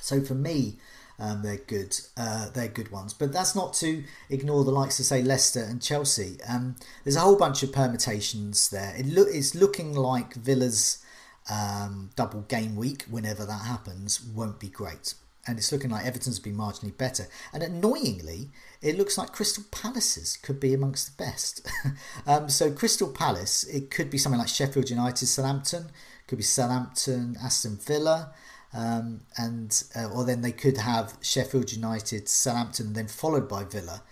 [0.00, 0.78] So for me,
[1.18, 1.98] um, they're good.
[2.16, 3.12] Uh, they're good ones.
[3.14, 6.38] But that's not to ignore the likes of say Leicester and Chelsea.
[6.48, 8.94] Um, there's a whole bunch of permutations there.
[8.96, 11.04] It look it's looking like Villa's
[11.50, 15.14] um, double game week, whenever that happens, won't be great.
[15.48, 17.26] And it's looking like Everton's been marginally better.
[17.54, 18.50] And annoyingly,
[18.82, 21.66] it looks like Crystal Palace's could be amongst the best.
[22.26, 25.86] um, so Crystal Palace, it could be something like Sheffield United, Southampton,
[26.26, 28.34] could be Southampton, Aston Villa.
[28.74, 34.02] Um, and uh, or then they could have Sheffield United, Southampton, then followed by Villa.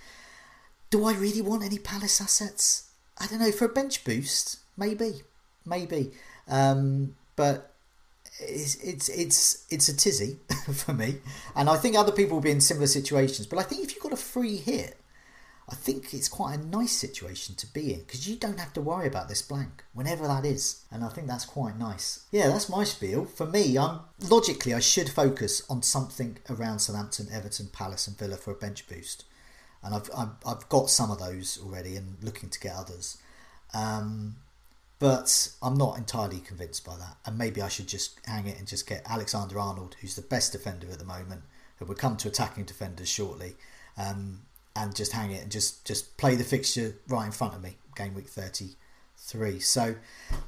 [0.88, 2.90] Do I really want any Palace assets?
[3.18, 3.52] I don't know.
[3.52, 5.22] For a bench boost, maybe,
[5.66, 6.12] maybe.
[6.48, 7.75] Um, but
[8.40, 10.38] it's it's it's it's a tizzy
[10.74, 11.18] for me,
[11.54, 13.46] and I think other people will be in similar situations.
[13.46, 14.98] But I think if you've got a free hit,
[15.68, 18.80] I think it's quite a nice situation to be in because you don't have to
[18.80, 22.26] worry about this blank whenever that is, and I think that's quite nice.
[22.30, 23.24] Yeah, that's my spiel.
[23.24, 28.36] For me, I'm logically I should focus on something around Southampton, Everton, Palace, and Villa
[28.36, 29.24] for a bench boost,
[29.82, 33.18] and I've I've, I've got some of those already and looking to get others.
[33.74, 34.36] Um,
[34.98, 37.16] but I'm not entirely convinced by that.
[37.26, 40.52] And maybe I should just hang it and just get Alexander Arnold, who's the best
[40.52, 41.42] defender at the moment,
[41.78, 43.56] who will come to attacking defenders shortly,
[43.98, 44.40] um,
[44.74, 47.76] and just hang it and just, just play the fixture right in front of me,
[47.94, 49.60] game week 33.
[49.60, 49.96] So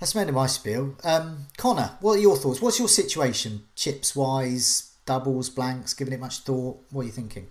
[0.00, 0.96] that's of my spiel.
[1.04, 2.62] Um, Connor, what are your thoughts?
[2.62, 6.80] What's your situation, chips wise, doubles, blanks, giving it much thought?
[6.90, 7.48] What are you thinking?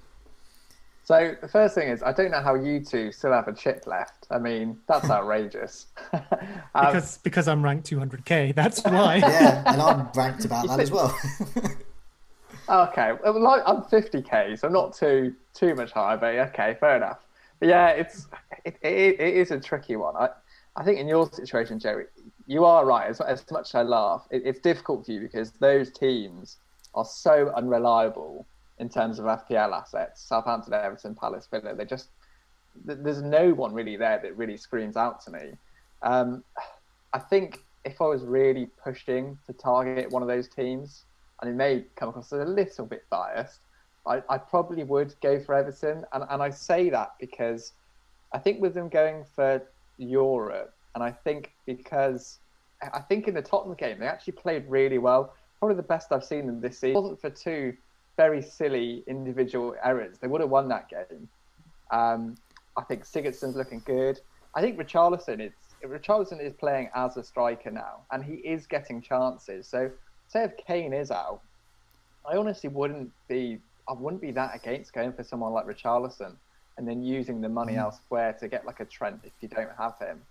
[1.08, 3.88] So the first thing is, I don't know how you two still have a chip
[3.88, 4.28] left.
[4.30, 5.88] I mean, that's outrageous.
[6.12, 6.22] um,
[6.74, 8.54] because because I'm ranked 200k.
[8.54, 9.16] That's why.
[9.20, 11.18] Yeah, and I'm ranked about that as well.
[12.90, 16.98] okay, well, like, I'm 50k, so I'm not too too much higher, but okay, fair
[16.98, 17.26] enough.
[17.62, 18.28] But yeah, it's
[18.66, 20.14] it, it, it is a tricky one.
[20.18, 20.28] I
[20.76, 22.08] I think in your situation, Jerry,
[22.48, 23.10] you are right.
[23.10, 26.58] As, as much as I laugh, it, it's difficult for you because those teams
[26.96, 28.46] are so unreliable
[28.80, 30.22] in terms of FPL assets.
[30.22, 31.76] Southampton, Everton, Palace, Villa.
[31.76, 32.10] They just
[32.86, 35.54] th- there's no one really there that really screams out to me.
[36.02, 36.44] Um,
[37.14, 41.06] I think if I was really pushing to target one of those teams,
[41.42, 43.60] and it may come across as a little bit biased,
[44.06, 46.06] I, I probably would go for Everton.
[46.14, 47.74] And, and I say that because
[48.34, 49.62] I think with them going for
[49.98, 52.40] Europe, and I think because
[52.82, 55.34] I think in the Tottenham game, they actually played really well.
[55.60, 56.98] Probably the best I've seen them this season.
[56.98, 57.76] It wasn't for two
[58.18, 61.30] very silly individual errors, they would have won that game.
[61.92, 62.36] Um,
[62.76, 64.20] I think Sigurdsson's looking good.
[64.56, 65.54] I think Richarlison is
[65.86, 69.68] Richarlison is playing as a striker now, and he is getting chances.
[69.68, 69.92] So,
[70.28, 71.42] say if Kane is out,
[72.30, 76.36] I honestly wouldn't be I wouldn't be that against going for someone like Richarlison
[76.78, 79.98] and then using the money elsewhere to get like a Trent if you don't have
[80.00, 80.22] him.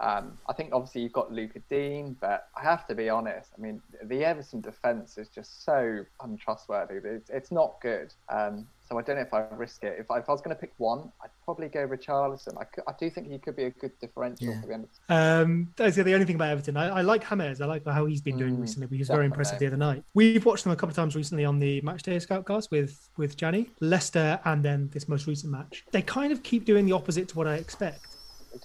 [0.00, 3.50] Um, I think obviously you've got Lucas Digne, but I have to be honest.
[3.56, 6.96] I mean, the Everton defence is just so untrustworthy.
[7.04, 8.12] It's, it's not good.
[8.28, 9.96] Um, so I don't know if I risk it.
[9.98, 12.60] If I, if I was going to pick one, I'd probably go Richarlison.
[12.60, 14.60] I, could, I do think he could be a good differential Yeah.
[14.60, 14.88] for the end.
[15.08, 16.76] Um, that's the only thing about Everton.
[16.76, 17.62] I, I like James.
[17.62, 18.88] I like how he's been doing Mm, recently.
[18.88, 20.04] He was very impressive the other night.
[20.12, 23.70] We've watched them a couple of times recently on the Matchday Scoutcast with with Gianni,
[23.80, 25.84] Leicester, and then this most recent match.
[25.92, 28.13] They kind of keep doing the opposite to what I expect.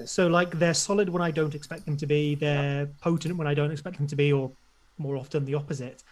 [0.05, 2.35] So like they're solid when I don't expect them to be.
[2.35, 4.51] They're potent when I don't expect them to be, or
[4.97, 6.03] more often the opposite,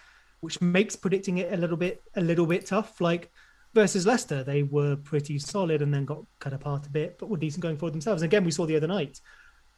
[0.42, 3.00] which makes predicting it a little bit a little bit tough.
[3.00, 3.32] Like
[3.74, 7.38] versus Leicester, they were pretty solid and then got cut apart a bit, but were
[7.38, 8.22] decent going forward themselves.
[8.22, 9.22] And again, we saw the other night,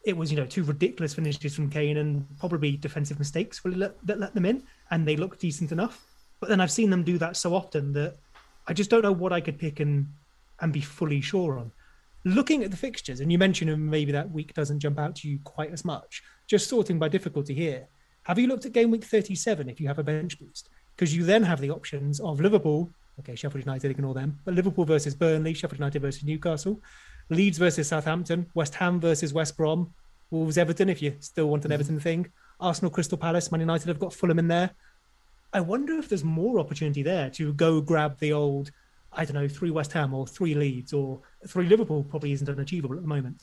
[0.03, 4.33] it was you know two ridiculous finishes from Kane and probably defensive mistakes that let
[4.33, 6.05] them in, and they looked decent enough.
[6.39, 8.15] But then I've seen them do that so often that
[8.67, 10.07] I just don't know what I could pick and
[10.61, 11.71] and be fully sure on.
[12.25, 15.39] Looking at the fixtures, and you mentioned maybe that week doesn't jump out to you
[15.43, 16.21] quite as much.
[16.47, 17.87] Just sorting by difficulty here.
[18.23, 20.69] Have you looked at game week 37 if you have a bench boost?
[20.95, 24.83] Because you then have the options of Liverpool, okay, Sheffield United, ignore them, but Liverpool
[24.83, 26.81] versus Burnley, Sheffield United versus Newcastle,
[27.29, 29.93] Leeds versus Southampton, West Ham versus West Brom,
[30.31, 31.73] Wolves Everton, if you still want an mm-hmm.
[31.75, 34.71] Everton thing, Arsenal Crystal Palace, Man United have got Fulham in there.
[35.53, 38.71] I wonder if there's more opportunity there to go grab the old
[39.13, 42.95] I don't know, three West Ham or three Leeds or three Liverpool probably isn't unachievable
[42.95, 43.41] at the moment.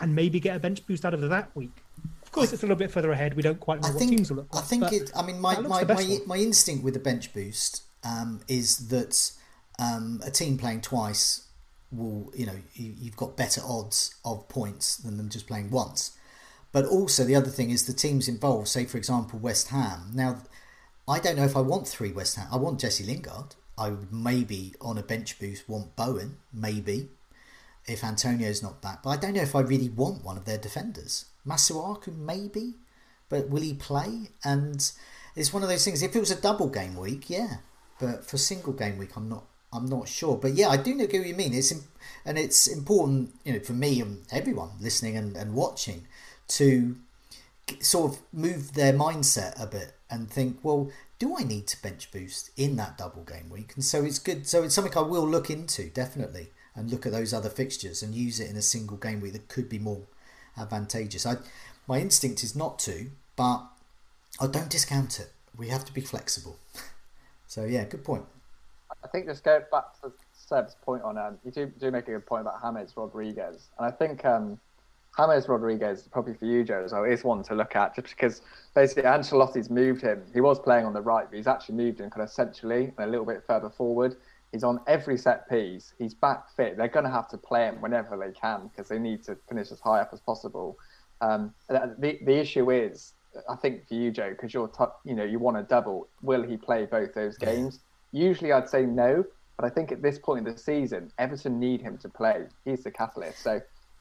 [0.00, 1.76] And maybe get a bench boost out of that week.
[2.22, 3.34] Of course, it's a little bit further ahead.
[3.34, 4.64] We don't quite know I what think, teams will look like.
[4.64, 5.10] I think it.
[5.14, 9.32] I mean, my my, my, my, instinct with the bench boost um, is that
[9.78, 11.48] um, a team playing twice
[11.90, 16.16] will, you know, you, you've got better odds of points than them just playing once.
[16.72, 18.68] But also, the other thing is the teams involved.
[18.68, 20.12] Say, for example, West Ham.
[20.14, 20.42] Now,
[21.08, 22.46] I don't know if I want three West Ham.
[22.52, 23.56] I want Jesse Lingard.
[23.80, 27.08] I would maybe on a bench boost want Bowen, maybe,
[27.86, 29.02] if Antonio's not back.
[29.02, 31.24] But I don't know if I really want one of their defenders.
[31.46, 32.74] Masuaku, maybe,
[33.30, 34.32] but will he play?
[34.44, 34.92] And
[35.34, 36.02] it's one of those things.
[36.02, 37.56] If it was a double game week, yeah,
[37.98, 39.44] but for single game week, I'm not.
[39.72, 41.54] I'm not sure, but yeah, I do know what you mean.
[41.54, 41.72] It's
[42.24, 46.08] and it's important, you know, for me and everyone listening and, and watching
[46.48, 46.96] to
[47.78, 52.10] sort of move their mindset a bit and think, well, do I need to bench
[52.10, 53.74] boost in that double game week?
[53.76, 54.48] And so it's good.
[54.48, 58.14] So it's something I will look into definitely and look at those other fixtures and
[58.14, 60.02] use it in a single game week that could be more
[60.56, 61.26] advantageous.
[61.26, 61.36] I,
[61.86, 63.62] my instinct is not to, but
[64.40, 65.30] I don't discount it.
[65.56, 66.56] We have to be flexible.
[67.46, 68.24] so yeah, good point.
[69.04, 72.12] I think just go back to Seb's point on um, you do do make a
[72.12, 74.58] good point about James Rodriguez, and I think um,
[75.18, 78.42] James Rodriguez, probably for you, Joe, as well, is one to look at just because
[78.74, 80.22] basically Ancelotti's moved him.
[80.32, 83.08] He was playing on the right, but he's actually moved him kind of centrally and
[83.08, 84.16] a little bit further forward.
[84.52, 85.92] He's on every set piece.
[85.98, 86.76] He's back fit.
[86.76, 89.70] They're going to have to play him whenever they can because they need to finish
[89.70, 90.76] as high up as possible.
[91.20, 93.12] Um, the the issue is,
[93.48, 96.08] I think for you, Joe, because you're t- you know you want a double.
[96.22, 97.80] Will he play both those games?
[98.12, 99.24] Usually, I'd say no,
[99.56, 102.46] but I think at this point in the season, Everton need him to play.
[102.64, 103.40] He's the catalyst.
[103.40, 103.60] So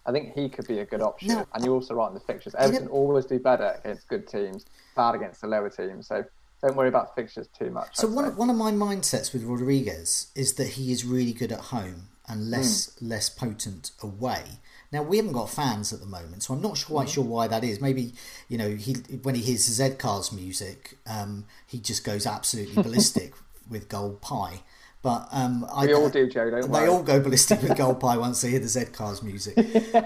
[0.09, 1.29] I think he could be a good option.
[1.29, 2.55] No, and you're also right in the fixtures.
[2.55, 6.07] Everton always do better against good teams, bad against the lower teams.
[6.07, 6.25] So
[6.63, 7.95] don't worry about fixtures too much.
[7.95, 11.59] So one, one of my mindsets with Rodriguez is that he is really good at
[11.59, 13.07] home and less mm.
[13.07, 14.43] less potent away.
[14.91, 17.13] Now we haven't got fans at the moment, so I'm not quite mm.
[17.13, 17.79] sure why that is.
[17.79, 18.13] Maybe
[18.47, 23.33] you know he when he hears Z Cars music, um, he just goes absolutely ballistic
[23.69, 24.61] with gold pie.
[25.01, 26.49] But um, we I, all do, Joe.
[26.49, 26.89] Don't they worry.
[26.89, 29.57] all go ballistic with Gold Pie once they hear the Z Cars music.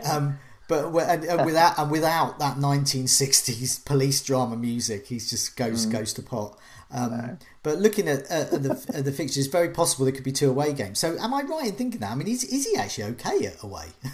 [0.09, 0.37] Um,
[0.69, 5.91] but and, and, without and without that 1960s police drama music, he just goes mm.
[5.91, 6.57] goes to pot.
[6.89, 7.37] Um, no.
[7.63, 10.49] But looking at, at, the, at the fixtures, it's very possible there could be two
[10.49, 10.99] away games.
[10.99, 12.11] So, am I right in thinking that?
[12.11, 13.87] I mean, is, is he actually okay at away?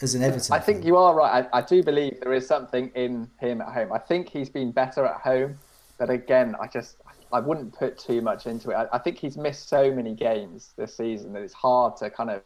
[0.00, 1.44] As an Everton, I think you are right.
[1.52, 3.92] I, I do believe there is something in him at home.
[3.92, 5.58] I think he's been better at home,
[5.98, 6.98] but again, I just
[7.32, 8.74] I wouldn't put too much into it.
[8.74, 12.30] I, I, think he's missed so many games this season that it's hard to kind
[12.30, 12.42] of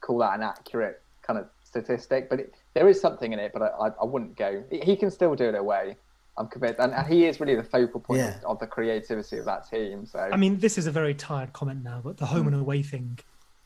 [0.00, 2.28] call that an accurate kind of statistic.
[2.28, 4.64] But it, there is something in it, but I, I, wouldn't go.
[4.70, 5.96] He can still do it away.
[6.38, 8.36] I'm convinced, and, and he is really the focal point yeah.
[8.38, 10.04] of, of, the creativity of that team.
[10.04, 12.48] So I mean, this is a very tired comment now, but the home mm.
[12.48, 13.18] and away thing,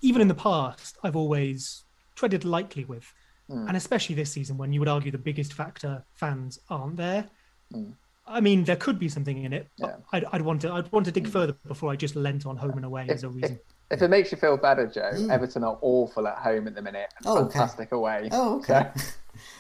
[0.03, 1.83] even in the past, I've always
[2.15, 3.13] treaded lightly with,
[3.51, 3.67] mm.
[3.67, 7.27] and especially this season when you would argue the biggest factor fans aren't there.
[7.75, 7.95] Mm.
[8.31, 9.69] I mean, there could be something in it.
[9.77, 9.97] Yeah.
[10.13, 10.73] I'd, I'd, want to.
[10.73, 11.33] I'd want to dig mm.
[11.33, 13.59] further before I just lent on home and away if, as a reason.
[13.91, 15.31] If, if, it makes you feel better, Joe, mm.
[15.31, 17.13] Everton are awful at home at the minute.
[17.27, 17.97] Oh, fantastic okay.
[17.97, 18.29] away.
[18.33, 18.91] Oh, okay.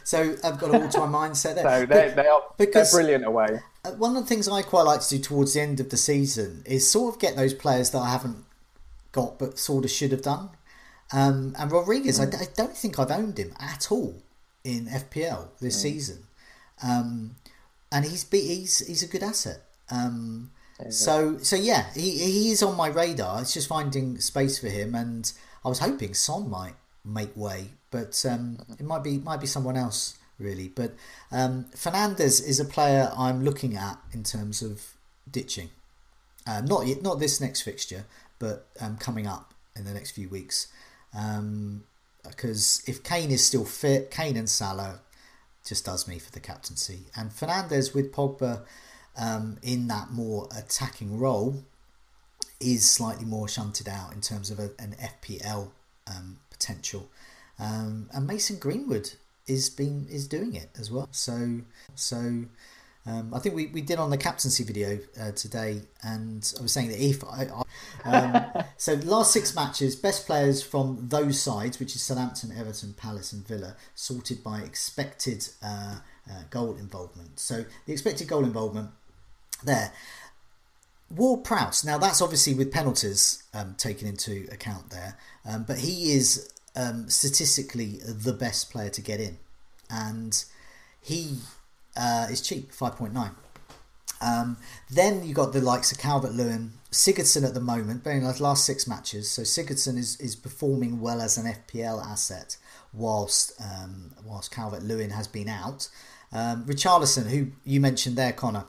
[0.04, 1.64] So, so I've got all to my mindset there.
[1.80, 3.61] so they, they are because, they're brilliant away.
[3.85, 5.96] Uh, one of the things I quite like to do towards the end of the
[5.96, 8.44] season is sort of get those players that I haven't
[9.12, 10.50] got but sort of should have done.
[11.12, 12.35] Um, and Rodriguez, mm.
[12.35, 14.14] I, I, don't think I've owned him at all
[14.62, 15.83] in FPL this mm.
[15.83, 16.24] season.
[16.85, 17.35] Um,
[17.93, 19.61] and he's he's he's a good asset.
[19.91, 20.51] Um,
[20.88, 23.41] so so yeah, he he is on my radar.
[23.41, 25.31] It's just finding space for him, and
[25.65, 26.75] I was hoping Son might
[27.05, 30.69] make way, but um, it might be might be someone else really.
[30.69, 30.95] But
[31.31, 34.95] um, Fernandes is a player I'm looking at in terms of
[35.31, 35.71] ditching.
[36.47, 38.07] Uh, not yet, not this next fixture,
[38.38, 40.69] but um, coming up in the next few weeks.
[41.13, 45.01] Because um, if Kane is still fit, Kane and Salah
[45.65, 47.00] just does me for the captaincy.
[47.17, 48.63] And Fernandes with Pogba
[49.17, 51.65] um, in that more attacking role,
[52.61, 55.71] is slightly more shunted out in terms of a, an FPL
[56.06, 57.08] um, potential.
[57.58, 59.13] Um, and Mason Greenwood
[59.46, 61.08] is being is doing it as well.
[61.11, 61.63] So
[61.94, 62.44] so
[63.11, 66.71] um, I think we, we did on the captaincy video uh, today, and I was
[66.71, 67.48] saying that if I,
[68.04, 72.94] I um, so last six matches, best players from those sides, which is Southampton, Everton,
[72.94, 75.96] Palace, and Villa, sorted by expected uh,
[76.31, 77.40] uh, goal involvement.
[77.40, 78.90] So the expected goal involvement
[79.65, 79.92] there.
[81.11, 81.85] Ward Prowse.
[81.85, 87.11] Now that's obviously with penalties um, taken into account there, um, but he is um,
[87.11, 89.38] statistically the best player to get in,
[89.90, 90.44] and
[91.00, 91.38] he
[91.97, 93.33] uh, is cheap, five point nine.
[94.21, 94.59] Um,
[94.91, 98.67] then you got the likes of Calvert Lewin, Sigurdsson at the moment, bearing the last
[98.67, 99.31] six matches.
[99.31, 102.57] So Sigurdsson is, is performing well as an FPL asset,
[102.93, 105.88] whilst um, whilst Calvert Lewin has been out.
[106.33, 108.67] Um, Richarlison, who you mentioned there, Connor,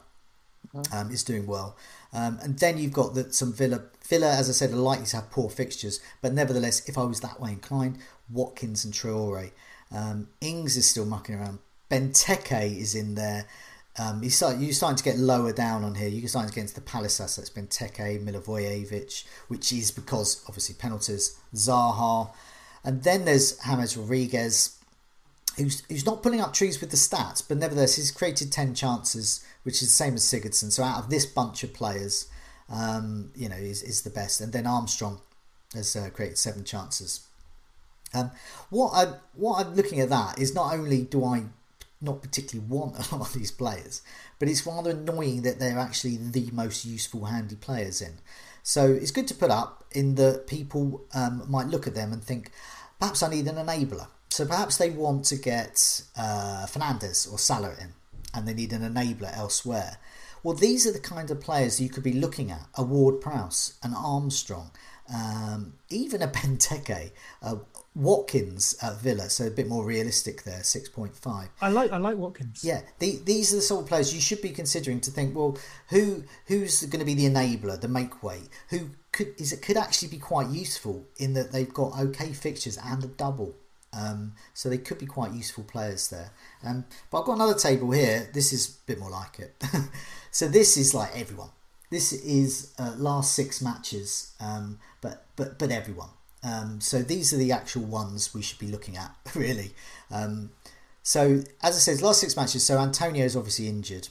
[0.74, 0.96] mm-hmm.
[0.96, 1.76] um, is doing well.
[2.14, 3.84] Um, and then you've got the, some Villa.
[4.08, 7.22] Villa, as I said, are likely to have poor fixtures, but nevertheless, if I was
[7.22, 7.98] that way inclined,
[8.30, 9.52] Watkins and Traore.
[9.94, 11.60] Um, Ings is still mucking around.
[11.92, 13.46] Benteke is in there.
[14.00, 16.08] Um, you start, you're starting to get lower down on here.
[16.08, 21.38] You're starting to get into the Palace assets, Benteke, Milivojevic, which is because obviously penalties,
[21.54, 22.32] Zaha,
[22.86, 24.80] and then there's James Rodriguez,
[25.58, 29.46] who's who's not pulling up trees with the stats, but nevertheless he's created ten chances,
[29.64, 30.72] which is the same as Sigurdsson.
[30.72, 32.28] So out of this bunch of players,
[32.70, 34.42] um, you know, is is the best.
[34.42, 35.20] And then Armstrong
[35.74, 37.28] has uh, created seven chances.
[38.14, 38.32] Um,
[38.70, 41.44] what I what I'm looking at that is not only do I
[42.02, 44.02] not particularly want a lot of these players,
[44.40, 48.20] but it's rather annoying that they're actually the most useful, handy players in.
[48.64, 52.24] So it's good to put up in that people um, might look at them and
[52.24, 52.52] think,
[53.00, 54.08] perhaps I need an enabler.
[54.30, 57.94] So perhaps they want to get uh, Fernandes or Salah in,
[58.34, 59.98] and they need an enabler elsewhere.
[60.44, 63.74] Well, these are the kind of players you could be looking at: a Ward Prowse,
[63.84, 64.72] an Armstrong,
[65.14, 67.56] um, even a Benteke, uh,
[67.94, 71.50] Watkins at Villa, so a bit more realistic there, six point five.
[71.62, 72.64] I like I like Watkins.
[72.64, 75.36] Yeah, the, these are the sort of players you should be considering to think.
[75.36, 75.58] Well,
[75.90, 78.48] who who's going to be the enabler, the make weight?
[78.70, 82.78] Who could is it could actually be quite useful in that they've got okay fixtures
[82.78, 83.56] and a double.
[83.94, 86.32] Um, so they could be quite useful players there.
[86.64, 88.30] Um, but I've got another table here.
[88.34, 89.62] This is a bit more like it.
[90.32, 91.50] so this is like everyone.
[91.90, 96.08] This is uh, last six matches, um, but but but everyone.
[96.44, 99.72] Um, so these are the actual ones we should be looking at, really.
[100.10, 100.52] Um,
[101.04, 102.66] so as I said, last six matches.
[102.66, 104.10] So Antonio is obviously injured,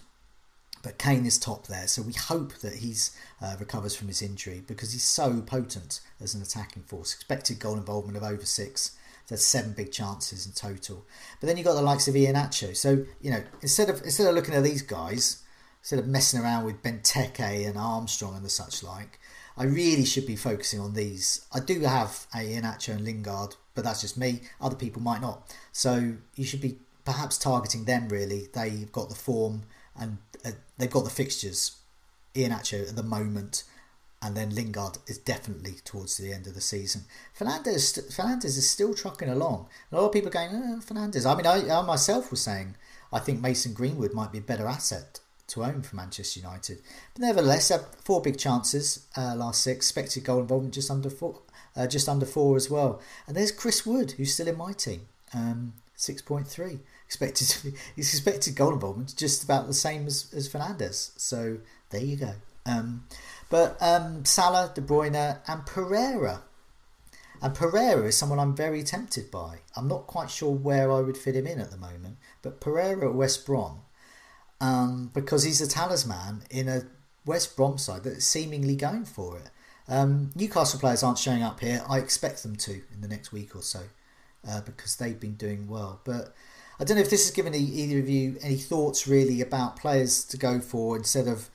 [0.82, 1.86] but Kane is top there.
[1.86, 6.34] So we hope that he's uh, recovers from his injury because he's so potent as
[6.34, 7.14] an attacking force.
[7.14, 8.96] Expected goal involvement of over six.
[9.28, 11.06] There's seven big chances in total.
[11.38, 12.76] But then you've got the likes of Iheanacho.
[12.76, 15.42] So you know, instead of instead of looking at these guys,
[15.80, 19.19] instead of messing around with Benteke and Armstrong and the such like,
[19.60, 21.44] I really should be focusing on these.
[21.52, 24.40] I do have a Iheanacho and Lingard, but that's just me.
[24.58, 25.54] Other people might not.
[25.70, 28.48] So you should be perhaps targeting them really.
[28.54, 31.76] They've got the form and uh, they've got the fixtures.
[32.34, 33.64] Iheanacho at the moment,
[34.22, 37.02] and then Lingard is definitely towards the end of the season.
[37.34, 39.68] Fernandez, Fernandes is still trucking along.
[39.92, 41.30] A lot of people going, oh, Fernandes.
[41.30, 42.76] I mean, I, I myself was saying
[43.12, 46.80] I think Mason Greenwood might be a better asset to own for Manchester United.
[47.14, 49.86] But nevertheless, had four big chances uh, last six.
[49.86, 51.40] Expected goal involvement just under four,
[51.76, 53.00] uh, just under four as well.
[53.26, 56.80] And there's Chris Wood, who's still in my team, um, six point three.
[57.06, 61.18] Expected to be, his expected goal involvement just about the same as, as Fernandes.
[61.18, 61.58] So
[61.90, 62.34] there you go.
[62.66, 63.04] Um,
[63.48, 66.42] but um, Salah, De Bruyne, and Pereira.
[67.42, 69.60] And Pereira is someone I'm very tempted by.
[69.74, 73.08] I'm not quite sure where I would fit him in at the moment, but Pereira
[73.08, 73.80] at West Brom
[74.60, 76.82] um, because he's a talisman in a
[77.24, 79.50] West Brom side that is seemingly going for it.
[79.88, 81.82] Um, Newcastle players aren't showing up here.
[81.88, 83.80] I expect them to in the next week or so
[84.48, 86.00] uh, because they've been doing well.
[86.04, 86.34] But
[86.78, 90.24] I don't know if this has given either of you any thoughts really about players
[90.24, 91.50] to go for instead of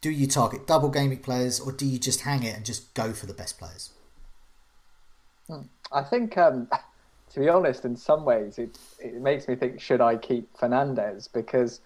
[0.00, 3.12] do you target double gaming players or do you just hang it and just go
[3.12, 3.90] for the best players?
[5.46, 5.62] Hmm.
[5.92, 6.68] I think, um,
[7.32, 11.32] to be honest, in some ways it, it makes me think should I keep Fernandes
[11.32, 11.80] because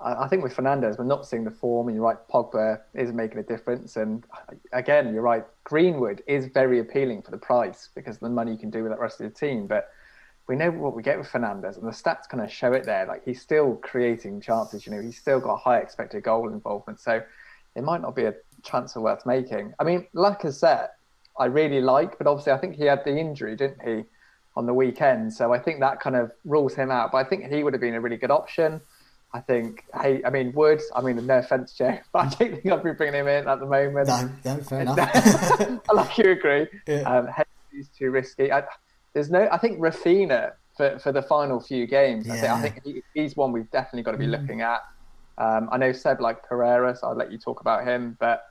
[0.00, 3.38] I think with Fernandes, we're not seeing the form, and you're right, Pogba is making
[3.38, 3.96] a difference.
[3.96, 4.24] And
[4.72, 8.58] again, you're right, Greenwood is very appealing for the price because of the money you
[8.58, 9.66] can do with that rest of the team.
[9.66, 9.88] But
[10.46, 13.06] we know what we get with Fernandes, and the stats kind of show it there.
[13.06, 17.00] Like he's still creating chances, you know, he's still got high expected goal involvement.
[17.00, 17.20] So
[17.74, 18.34] it might not be a
[18.64, 19.74] transfer worth making.
[19.80, 20.90] I mean, Lacazette,
[21.38, 24.04] I really like, but obviously I think he had the injury, didn't he,
[24.56, 25.32] on the weekend?
[25.32, 27.10] So I think that kind of rules him out.
[27.10, 28.80] But I think he would have been a really good option.
[29.34, 32.66] I think, hey, I mean, Wood, I mean, no offense, Joe, but I don't think
[32.72, 34.08] I'd be bringing him in at the moment.
[34.08, 34.98] No, no, fair enough.
[34.98, 36.66] I like you agree.
[36.86, 37.02] Yeah.
[37.02, 37.28] Um,
[37.70, 38.50] he's too risky.
[38.50, 38.64] I,
[39.12, 42.80] there's no, I think Raphinha for, for the final few games, I think, I think
[42.84, 44.40] he, he's one we've definitely got to be Mm.
[44.40, 44.80] looking at.
[45.36, 48.44] Um, I know Seb like Pereira, so I'll let you talk about him, but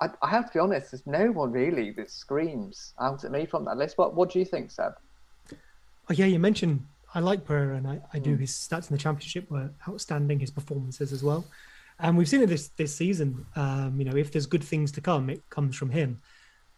[0.00, 3.46] I, I have to be honest, there's no one really that screams out at me
[3.46, 3.96] from that list.
[3.96, 4.92] What, what do you think, Seb?
[5.52, 8.36] Oh yeah, you mentioned I like Pereira, and I, I do.
[8.36, 8.40] Mm.
[8.40, 10.40] His stats in the championship were outstanding.
[10.40, 11.44] His performances as well,
[11.98, 13.46] and we've seen it this this season.
[13.56, 16.20] Um, you know, if there's good things to come, it comes from him.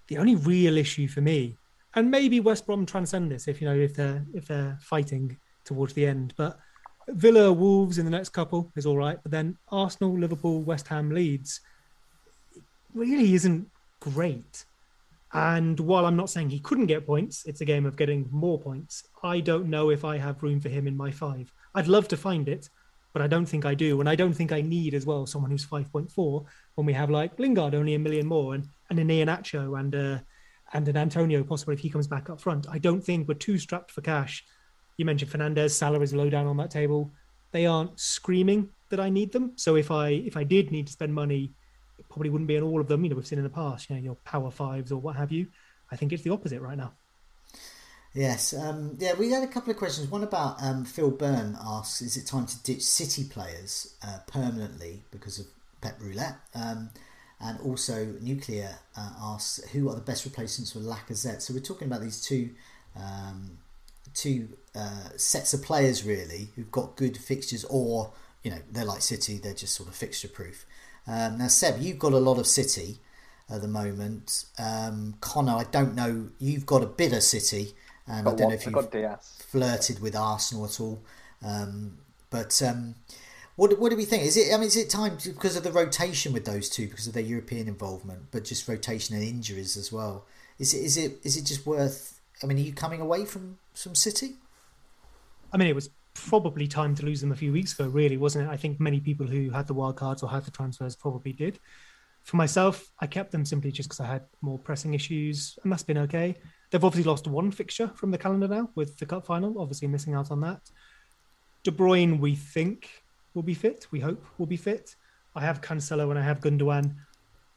[0.09, 1.57] The only real issue for me,
[1.95, 5.95] and maybe West Brom transcend this if you know if they're if they're fighting towards
[5.95, 6.59] the end, but
[7.09, 11.11] Villa Wolves in the next couple is all right, but then Arsenal, Liverpool, West Ham,
[11.11, 11.61] Leeds
[12.95, 13.69] really isn't
[14.01, 14.65] great.
[15.33, 18.59] And while I'm not saying he couldn't get points, it's a game of getting more
[18.59, 19.05] points.
[19.23, 21.53] I don't know if I have room for him in my five.
[21.75, 22.69] I'd love to find it,
[23.13, 24.01] but I don't think I do.
[24.01, 27.39] And I don't think I need as well someone who's 5.4 when we have like
[27.39, 30.19] Lingard only a million more and, and an Iheanacho and uh,
[30.73, 32.67] and an Antonio possibly if he comes back up front.
[32.71, 34.45] I don't think we're too strapped for cash.
[34.97, 37.11] You mentioned Fernandes, Salah is low down on that table.
[37.53, 39.53] They aren't screaming that I need them.
[39.57, 41.53] So if I if I did need to spend money,
[42.01, 43.05] it probably wouldn't be in all of them.
[43.05, 45.31] You know, we've seen in the past, you know, your power fives or what have
[45.31, 45.47] you.
[45.93, 46.93] I think it's the opposite right now.
[48.15, 50.11] Yes, um, yeah, we had a couple of questions.
[50.11, 55.05] One about um, Phil Byrne asks, is it time to ditch City players uh, permanently
[55.13, 55.47] because of
[55.81, 56.37] Pep Roulette?
[56.55, 56.91] Um,
[57.41, 61.41] and also, Nuclear uh, asks, who are the best replacements for Lacazette?
[61.41, 62.51] So we're talking about these two
[62.97, 63.59] um,
[64.15, 69.03] two uh, sets of players really who've got good fixtures, or you know they're like
[69.03, 70.67] City, they're just sort of fixture proof.
[71.11, 72.99] Um, now, Seb, you've got a lot of City
[73.51, 74.45] at the moment.
[74.59, 76.29] Um, Connor, I don't know.
[76.39, 77.73] You've got a bit of City,
[78.07, 81.03] and I don't know if you've got flirted with Arsenal at all.
[81.45, 81.99] Um,
[82.31, 82.95] but um,
[83.57, 84.23] what what do we think?
[84.23, 84.55] Is it?
[84.55, 87.15] I mean, is it time to, because of the rotation with those two, because of
[87.15, 90.27] their European involvement, but just rotation and injuries as well?
[90.61, 90.85] Is it?
[90.85, 91.19] Is it?
[91.25, 92.21] Is it just worth?
[92.45, 94.35] I mean, are you coming away from some City?
[95.53, 95.91] I mean, it was
[96.29, 98.51] probably time to lose them a few weeks ago, really, wasn't it?
[98.51, 101.59] I think many people who had the wild cards or had the transfers probably did.
[102.23, 105.83] For myself, I kept them simply just because I had more pressing issues, and that's
[105.83, 106.37] been okay.
[106.71, 110.15] They've obviously lost one fixture from the calendar now with the cup final, obviously missing
[110.15, 110.61] out on that.
[111.65, 112.89] De Bruyne, we think
[113.35, 113.87] will be fit.
[113.91, 114.95] We hope will be fit.
[115.35, 116.95] I have Cancelo and I have Gundogan.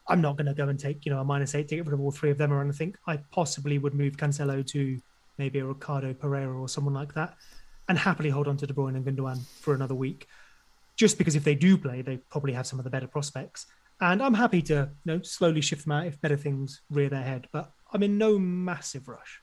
[0.07, 1.93] I'm not going to go and take you know a minus eight to get rid
[1.93, 2.95] of all three of them or anything.
[3.07, 4.99] I possibly would move Cancelo to
[5.37, 7.35] maybe a Ricardo Pereira or someone like that,
[7.87, 10.27] and happily hold on to De Bruyne and Gundogan for another week,
[10.95, 13.65] just because if they do play, they probably have some of the better prospects.
[13.99, 17.23] And I'm happy to you know slowly shift them out if better things rear their
[17.23, 19.41] head, but I'm in no massive rush.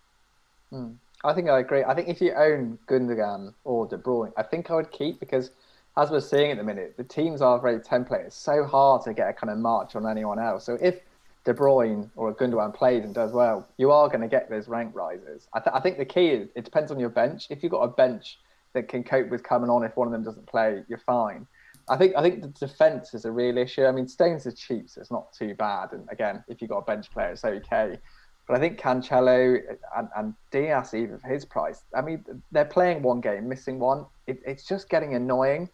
[0.70, 0.93] Hmm.
[1.22, 1.84] I think I agree.
[1.84, 5.51] I think if you own Gundogan or De Bruyne, I think I would keep because,
[5.97, 8.26] as we're seeing at the minute, the teams are very template.
[8.26, 10.64] It's so hard to get a kind of march on anyone else.
[10.64, 11.01] So if
[11.45, 14.95] De Bruyne or Gundogan plays and does well, you are going to get those rank
[14.95, 15.49] rises.
[15.55, 17.47] I, th- I think the key is it depends on your bench.
[17.51, 18.38] If you've got a bench
[18.74, 21.47] that can cope with coming on, if one of them doesn't play, you're fine.
[21.88, 23.84] I think I think the defense is a real issue.
[23.84, 25.93] I mean, Stones is cheap, so it's not too bad.
[25.93, 27.99] And again, if you've got a bench player, it's okay.
[28.47, 29.61] But I think Cancelo
[29.97, 34.07] and, and Dias, even for his price, I mean, they're playing one game, missing one.
[34.26, 35.68] It, it's just getting annoying.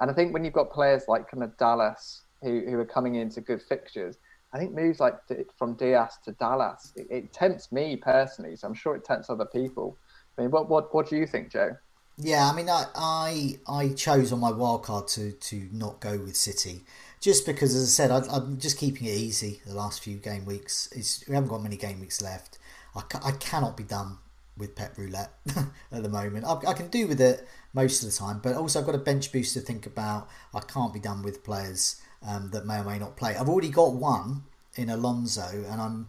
[0.00, 3.14] And I think when you've got players like kind of Dallas who, who are coming
[3.14, 4.18] into good fixtures,
[4.56, 5.16] I think moves like
[5.58, 8.56] from Dias to Dallas, it, it tempts me personally.
[8.56, 9.98] So I'm sure it tempts other people.
[10.38, 11.76] I mean, what what what do you think, Joe?
[12.16, 16.16] Yeah, I mean, I I, I chose on my wild card to to not go
[16.18, 16.84] with City,
[17.20, 19.60] just because, as I said, I, I'm just keeping it easy.
[19.66, 22.58] The last few game weeks, it's, we haven't got many game weeks left.
[22.94, 24.16] I, ca- I cannot be done
[24.56, 25.32] with Pep Roulette
[25.92, 26.44] at the moment.
[26.44, 28.98] I, I can do with it most of the time, but also I've got a
[28.98, 30.28] bench boost to think about.
[30.54, 33.36] I can't be done with players um, that may or may not play.
[33.36, 34.44] I've already got one
[34.74, 36.08] in Alonso, and I'm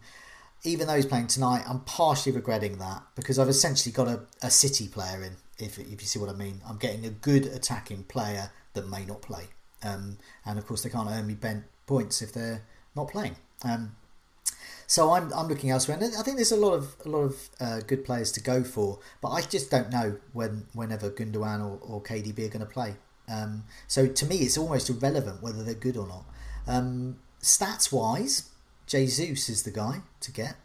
[0.63, 4.49] even though he's playing tonight, I'm partially regretting that because I've essentially got a, a
[4.49, 5.37] City player in.
[5.59, 9.05] If, if you see what I mean, I'm getting a good attacking player that may
[9.05, 9.45] not play,
[9.83, 11.35] um, and of course they can't earn me
[11.87, 12.63] points if they're
[12.95, 13.37] not playing.
[13.63, 13.95] Um,
[14.87, 17.49] so I'm, I'm looking elsewhere, and I think there's a lot of a lot of
[17.59, 21.77] uh, good players to go for, but I just don't know when whenever Gundogan or,
[21.81, 22.95] or KDB are going to play.
[23.29, 26.25] Um, so to me, it's almost irrelevant whether they're good or not.
[26.67, 28.49] Um, stats wise,
[28.85, 30.55] Jesus is the guy to get.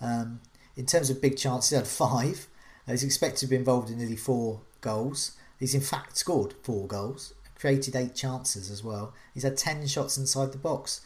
[0.00, 0.40] Um,
[0.76, 2.48] in terms of big chances, he had five.
[2.88, 5.32] He's expected to be involved in nearly four goals.
[5.60, 9.14] He's in fact scored four goals, created eight chances as well.
[9.32, 11.00] He's had ten shots inside the box,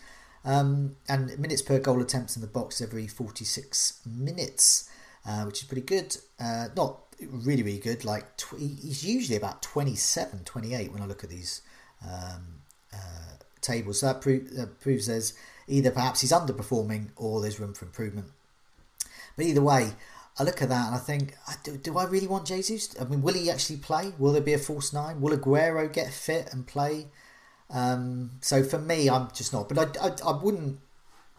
[0.49, 4.89] um, and minutes per goal attempts in the box every forty-six minutes,
[5.27, 6.17] uh, which is pretty good.
[6.41, 8.05] Uh, not really, really good.
[8.05, 11.63] Like tw- he's usually about 27, 28 when I look at these
[12.05, 12.61] um,
[12.93, 13.93] uh, table.
[13.93, 15.35] So that, pro- proves there's
[15.67, 18.29] either perhaps he's underperforming or there's room for improvement.
[19.37, 19.93] But either way,
[20.39, 21.35] I look at that and I think,
[21.65, 22.95] do, do I really want Jesus?
[23.01, 24.13] I mean, will he actually play?
[24.19, 25.21] Will there be a false nine?
[25.21, 27.07] Will Aguero get fit and play?
[27.71, 29.69] Um, so for me, I'm just not.
[29.69, 30.79] But I, I, I wouldn't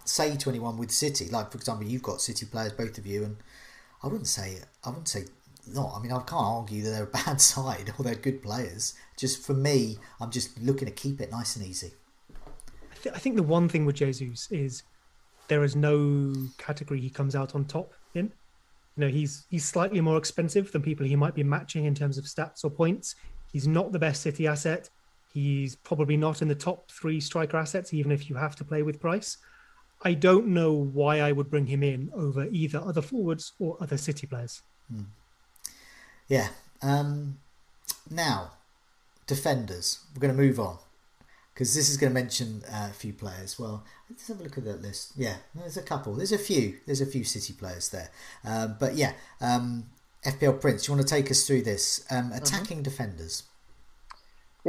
[0.05, 3.23] say to anyone with City, like for example, you've got City players, both of you,
[3.23, 3.37] and
[4.03, 5.25] I wouldn't say I wouldn't say
[5.67, 5.93] not.
[5.95, 8.95] I mean, I can't argue that they're a bad side or they're good players.
[9.17, 11.91] Just for me, I'm just looking to keep it nice and easy.
[12.91, 14.83] I, th- I think the one thing with Jesus is
[15.47, 18.31] there is no category he comes out on top in.
[18.95, 22.17] You know, he's he's slightly more expensive than people he might be matching in terms
[22.17, 23.15] of stats or points.
[23.51, 24.89] He's not the best City asset.
[25.33, 28.81] He's probably not in the top three striker assets, even if you have to play
[28.81, 29.37] with price.
[30.01, 33.97] I don't know why I would bring him in over either other forwards or other
[33.97, 34.61] City players.
[34.91, 35.03] Hmm.
[36.27, 36.49] Yeah.
[36.81, 37.39] Um,
[38.09, 38.51] now,
[39.27, 39.99] defenders.
[40.13, 40.77] We're going to move on
[41.53, 43.59] because this is going to mention uh, a few players.
[43.59, 45.11] Well, let's have a look at that list.
[45.17, 46.15] Yeah, there's a couple.
[46.15, 46.77] There's a few.
[46.85, 48.09] There's a few City players there.
[48.45, 49.87] Um, but yeah, um,
[50.25, 52.05] FPL Prince, you want to take us through this?
[52.09, 52.83] Um, attacking mm-hmm.
[52.83, 53.43] defenders.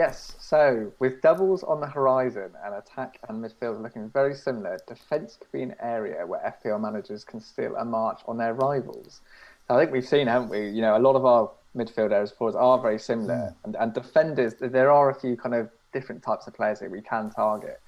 [0.01, 5.36] Yes, so with doubles on the horizon and attack and midfield looking very similar, defence
[5.36, 9.20] could be an area where FPL managers can steal a march on their rivals.
[9.68, 10.70] I think we've seen, haven't we?
[10.70, 13.55] You know, a lot of our midfield areas forwards are very similar, mm.
[13.64, 14.55] and, and defenders.
[14.59, 17.78] There are a few kind of different types of players that we can target.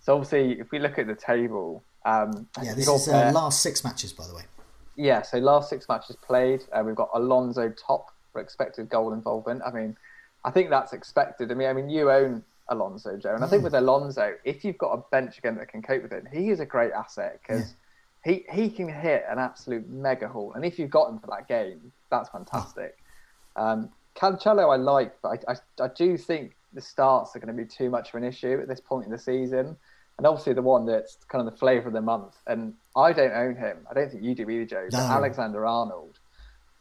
[0.00, 3.84] So obviously, if we look at the table, um, yeah, this is uh, last six
[3.84, 4.42] matches, by the way.
[4.96, 9.62] Yeah, so last six matches played, uh, we've got Alonso top for expected goal involvement.
[9.64, 9.96] I mean,
[10.44, 11.50] I think that's expected.
[11.50, 13.64] I mean, I mean, you own Alonso, Joe, and I think hmm.
[13.64, 16.60] with Alonso, if you've got a bench again that can cope with it, he is
[16.60, 17.74] a great asset because
[18.24, 18.32] yeah.
[18.32, 21.48] he he can hit an absolute mega haul, and if you've got him for that
[21.48, 22.96] game, that's fantastic.
[23.56, 27.62] Um, Cancelo, I like, but I, I, I do think the starts are going to
[27.62, 29.76] be too much of an issue at this point in the season.
[30.18, 33.32] And obviously, the one that's kind of the flavour of the month, and I don't
[33.32, 33.78] own him.
[33.90, 34.88] I don't think you do either, Joe.
[34.92, 34.98] No.
[34.98, 36.19] Alexander Arnold.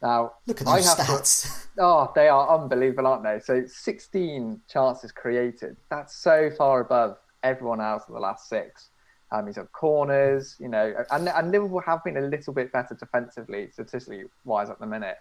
[0.02, 1.66] Now, look at those stats.
[1.76, 3.40] To, oh, they are unbelievable, aren't they?
[3.40, 5.76] So, 16 chances created.
[5.90, 8.90] That's so far above everyone else in the last six.
[9.32, 12.96] Um, he's on corners, you know, and, and Liverpool have been a little bit better
[12.96, 15.18] defensively, statistically wise at the minute.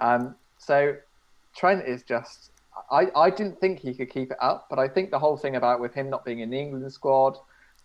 [0.00, 0.96] Um, so,
[1.54, 2.50] Trent is just.
[2.90, 5.54] I, I didn't think he could keep it up, but I think the whole thing
[5.54, 7.36] about with him not being in the England squad,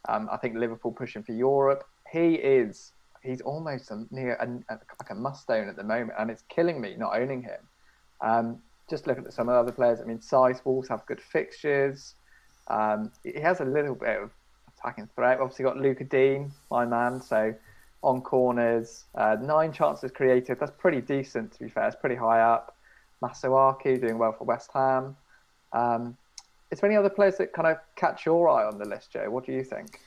[0.07, 4.73] um, I think Liverpool pushing for Europe, he is he's almost a, near a, a,
[4.73, 7.59] like a must-own at the moment, and it's killing me not owning him.
[8.21, 8.59] Um,
[8.89, 12.15] just looking at some of the other players, I mean, Saïss Wolves have good fixtures.
[12.67, 14.31] Um, he has a little bit of
[14.77, 15.39] attacking threat.
[15.39, 17.21] Obviously, got Lucas Digne, my man.
[17.21, 17.53] So
[18.01, 20.59] on corners, uh, nine chances created.
[20.59, 21.87] That's pretty decent, to be fair.
[21.87, 22.75] It's pretty high up.
[23.21, 25.15] Masuaku doing well for West Ham.
[25.73, 26.17] Um,
[26.71, 29.29] is there any other players that kind of catch your eye on the list, Joe?
[29.29, 29.99] What do you think?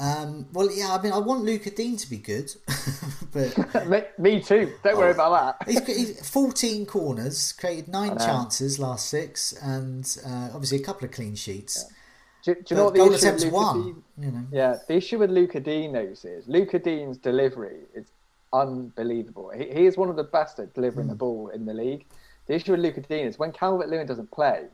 [0.00, 2.50] Um, well, yeah, I mean, I want Lucas Digne to be good,
[3.32, 4.72] but me, me, too.
[4.82, 5.68] Don't worry about that.
[5.86, 11.12] he's, he's 14 corners, created nine chances last six, and uh, obviously a couple of
[11.12, 11.84] clean sheets.
[11.86, 11.96] Yeah.
[12.42, 14.02] Do, do you know what the issue with one?
[14.18, 14.46] you know.
[14.50, 18.06] Yeah, the issue with Lucas Digne is Lucas Digne's delivery is
[18.54, 19.50] unbelievable.
[19.54, 21.10] He, he is one of the best at delivering mm.
[21.10, 22.06] the ball in the league.
[22.46, 24.64] The issue with Lucas Digne is when Calvert Lewin doesn't play,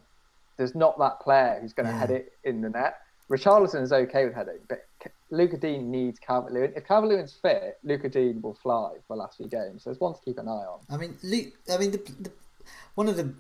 [0.57, 1.99] there's not that player who's going to yeah.
[1.99, 3.01] head it in the net.
[3.29, 4.87] Richarlison is okay with heading, but
[5.31, 6.73] Lucas Digne needs Calvert Lewin.
[6.77, 9.83] If Calvert Lewin's fit, Lucas Digne will fly for the last few games.
[9.83, 10.81] So there's one to keep an eye on.
[10.89, 12.31] I mean, Luke, I mean, the, the,
[12.95, 13.35] one of the,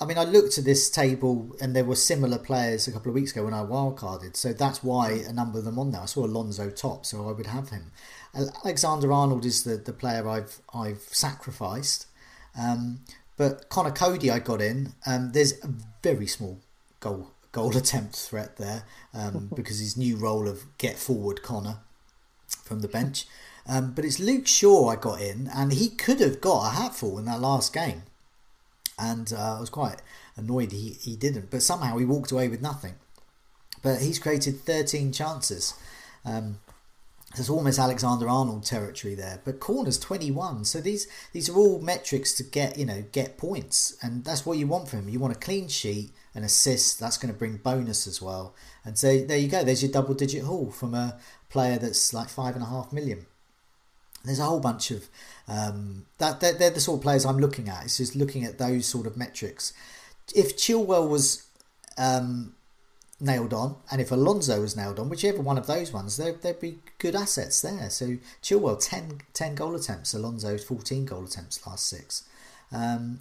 [0.00, 3.14] I mean, I looked at this table and there were similar players a couple of
[3.14, 4.36] weeks ago when I wildcarded.
[4.36, 6.02] So that's why a number of them on there.
[6.02, 7.90] I saw Alonso top, so I would have him.
[8.34, 12.06] Alexander Arnold is the, the player I've I've sacrificed.
[12.58, 13.00] Um,
[13.36, 14.92] but Conor Coady I got in.
[15.06, 15.70] Um, there's a
[16.02, 16.60] very small
[17.00, 18.84] goal goal attempt threat there
[19.14, 21.78] um, because his new role of get forward Connor
[22.64, 23.26] from the bench.
[23.68, 27.18] Um, but it's Luke Shaw I got in, and he could have got a hatful
[27.18, 28.02] in that last game.
[28.98, 30.02] And uh, I was quite
[30.36, 32.94] annoyed he, he didn't, but somehow he walked away with nothing.
[33.82, 35.74] But he's created 13 chances.
[36.24, 36.58] Um,
[37.36, 40.64] it's almost Alexander Arnold territory there, but corners 21.
[40.64, 44.58] So these these are all metrics to get you know get points, and that's what
[44.58, 45.08] you want from him.
[45.08, 47.00] You want a clean sheet, an assist.
[47.00, 48.54] That's going to bring bonus as well.
[48.84, 49.64] And so there you go.
[49.64, 51.18] There's your double digit haul from a
[51.48, 53.26] player that's like five and a half million.
[54.24, 55.08] There's a whole bunch of
[55.48, 56.40] um, that.
[56.40, 57.84] They're, they're the sort of players I'm looking at.
[57.84, 59.72] It's just looking at those sort of metrics.
[60.34, 61.46] If Chilwell was
[61.96, 62.54] um,
[63.18, 66.60] nailed on, and if Alonso was nailed on, whichever one of those ones, there'd, there'd
[66.60, 67.88] be good assets there.
[67.90, 72.24] So Chilwell, 10, 10 goal attempts, Alonso, 14 goal attempts last six.
[72.72, 73.20] Um,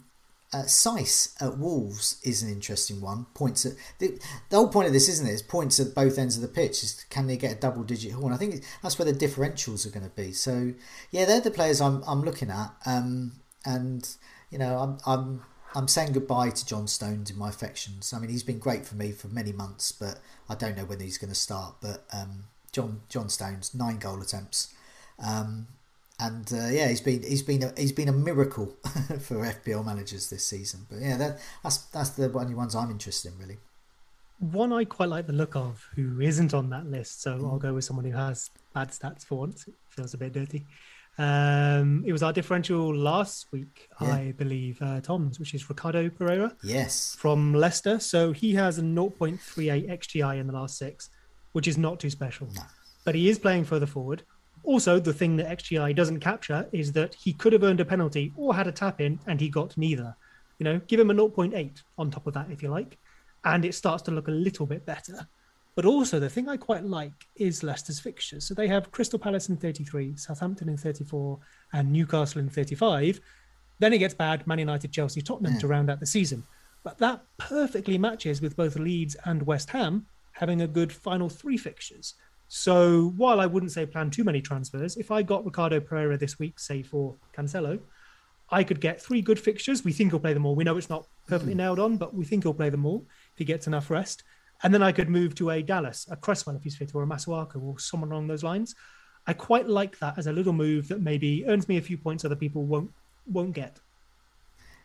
[0.51, 3.25] uh, Saïss at Wolves is an interesting one.
[3.33, 4.19] Points at the,
[4.49, 5.33] the whole point of this, isn't it?
[5.33, 6.83] Is points at both ends of the pitch.
[6.83, 8.33] Is can they get a double digit haul?
[8.33, 10.31] I think that's where the differentials are going to be.
[10.31, 10.73] So
[11.11, 12.71] yeah, they're the players I'm I'm looking at.
[12.85, 13.33] Um,
[13.65, 14.09] and
[14.49, 15.43] you know I'm I'm
[15.75, 18.11] I'm saying goodbye to John Stones in my affections.
[18.11, 20.19] I mean he's been great for me for many months, but
[20.49, 21.75] I don't know when he's going to start.
[21.79, 24.73] But um, John John Stones nine goal attempts.
[25.23, 25.67] Um,
[26.19, 28.75] and uh, yeah, he's been he's been a, he's been a miracle
[29.21, 30.85] for FPL managers this season.
[30.89, 33.57] But yeah, that, that's that's the only ones I'm interested in really.
[34.39, 37.51] One I quite like the look of, who isn't on that list, so mm.
[37.51, 39.67] I'll go with someone who has bad stats for once.
[39.67, 40.65] It feels a bit dirty.
[41.17, 44.13] Um, it was our differential last week, yeah.
[44.13, 46.55] I believe, uh, Tom's, which is Ricardo Pereira.
[46.63, 47.17] Yes.
[47.19, 47.99] From Leicester.
[47.99, 51.09] So he has a 0.38 XGI in the last six,
[51.51, 52.47] which is not too special.
[52.55, 52.61] No.
[53.03, 54.23] But he is playing further forward.
[54.63, 58.33] Also, the thing that XGI doesn't capture is that he could have earned a penalty
[58.35, 60.15] or had a tap in and he got neither.
[60.57, 62.97] You know, give him a 0.8 on top of that if you like,
[63.45, 65.27] and it starts to look a little bit better.
[65.75, 68.45] But also, the thing I quite like is Leicester's fixtures.
[68.45, 71.39] So they have Crystal Palace in 33, Southampton in 34,
[71.71, 73.21] and Newcastle in 35.
[73.79, 75.59] Then it gets bad Man United, Chelsea, Tottenham yeah.
[75.59, 75.71] to hmm.
[75.71, 76.43] round out the season.
[76.83, 81.57] But that perfectly matches with both Leeds and West Ham having a good final three
[81.57, 82.15] fixtures.
[82.49, 86.39] So while I wouldn't say plan too many transfers, if I got Ricardo Pereira this
[86.39, 87.79] week, say for Cancelo,
[88.49, 89.85] I could get three good fixtures.
[89.85, 90.55] We think he'll play them all.
[90.55, 91.59] We know it's not perfectly hmm.
[91.59, 94.23] nailed on, but we think he'll play them all if he gets enough rest.
[94.63, 97.07] And then I could move to a Dallas, a Cresswell if he's fit, or a
[97.07, 98.73] Masuaku, or someone along those lines.
[99.27, 102.25] I quite like that as a little move that maybe earns me a few points
[102.25, 102.91] other people won't
[103.27, 103.79] won't get.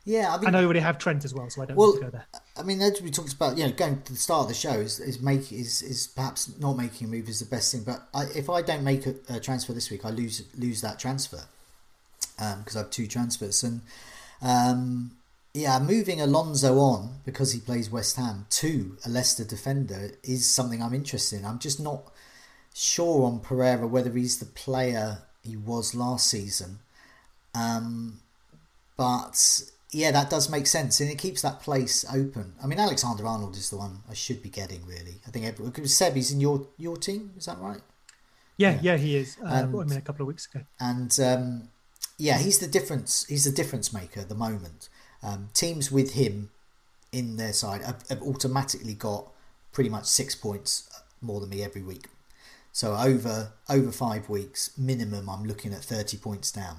[0.07, 2.01] Yeah, I mean, and I already have Trent as well, so I don't well, need
[2.01, 2.27] to go there.
[2.59, 4.73] I mean, as we talked about, you know, going to the start of the show
[4.73, 7.85] is is make is, is perhaps not making a move is the best thing.
[7.85, 10.99] But I, if I don't make a, a, transfer this week, I lose lose that
[10.99, 11.45] transfer
[12.37, 13.81] because um, I have two transfers, and
[14.43, 15.13] um,
[15.55, 20.83] yeah, moving Alonso on because he plays West Ham to a Leicester defender is something
[20.83, 21.47] I'm interested in.
[21.47, 22.03] I'm just not
[22.75, 26.81] sure on Pereira whether he's the player he was last season.
[27.55, 28.21] Um,
[28.97, 29.63] but
[29.95, 32.55] yeah, that does make sense, and it keeps that place open.
[32.63, 34.85] I mean, Alexander Arnold is the one I should be getting.
[34.85, 37.33] Really, I think everyone, because Seb, he's in your your team.
[37.37, 37.81] Is that right?
[38.57, 39.37] Yeah, yeah, yeah he is.
[39.43, 40.65] Uh, I mean, a couple of weeks ago.
[40.81, 41.69] And um,
[42.19, 43.25] yeah, he's the difference.
[43.27, 44.89] He's the difference maker at the moment.
[45.23, 46.51] Um, teams with him
[47.13, 49.29] in their side have, have automatically got
[49.73, 50.91] pretty much six points
[51.21, 52.09] more than me every week.
[52.73, 56.79] So over over five weeks minimum, I'm looking at thirty points down.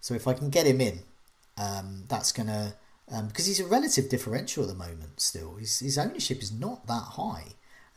[0.00, 1.04] So if I can get him in,
[1.56, 2.74] um, that's going to
[3.12, 5.20] um, because he's a relative differential at the moment.
[5.20, 7.44] Still, his his ownership is not that high.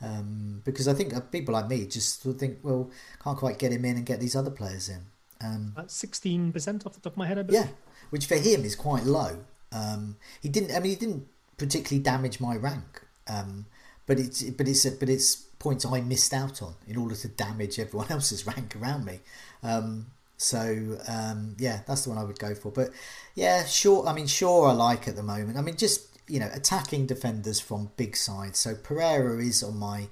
[0.02, 2.90] Um, because I think uh, people like me just think, well,
[3.24, 5.00] can't quite get him in and get these other players in.
[5.40, 7.62] Um, sixteen percent off the top of my head, I believe.
[7.62, 7.68] Yeah,
[8.10, 9.38] which for him is quite low.
[9.72, 10.76] Um, he didn't.
[10.76, 11.26] I mean, he didn't
[11.56, 13.02] particularly damage my rank.
[13.28, 13.66] Um,
[14.06, 17.78] but it's but it's but it's points I missed out on in order to damage
[17.78, 19.20] everyone else's rank around me.
[19.62, 20.06] Um,
[20.36, 22.70] so um, yeah, that's the one I would go for.
[22.70, 22.90] But
[23.34, 24.06] yeah, sure.
[24.06, 25.56] I mean, sure, I like at the moment.
[25.58, 28.58] I mean, just you know, attacking defenders from big sides.
[28.58, 30.08] So Pereira is on my,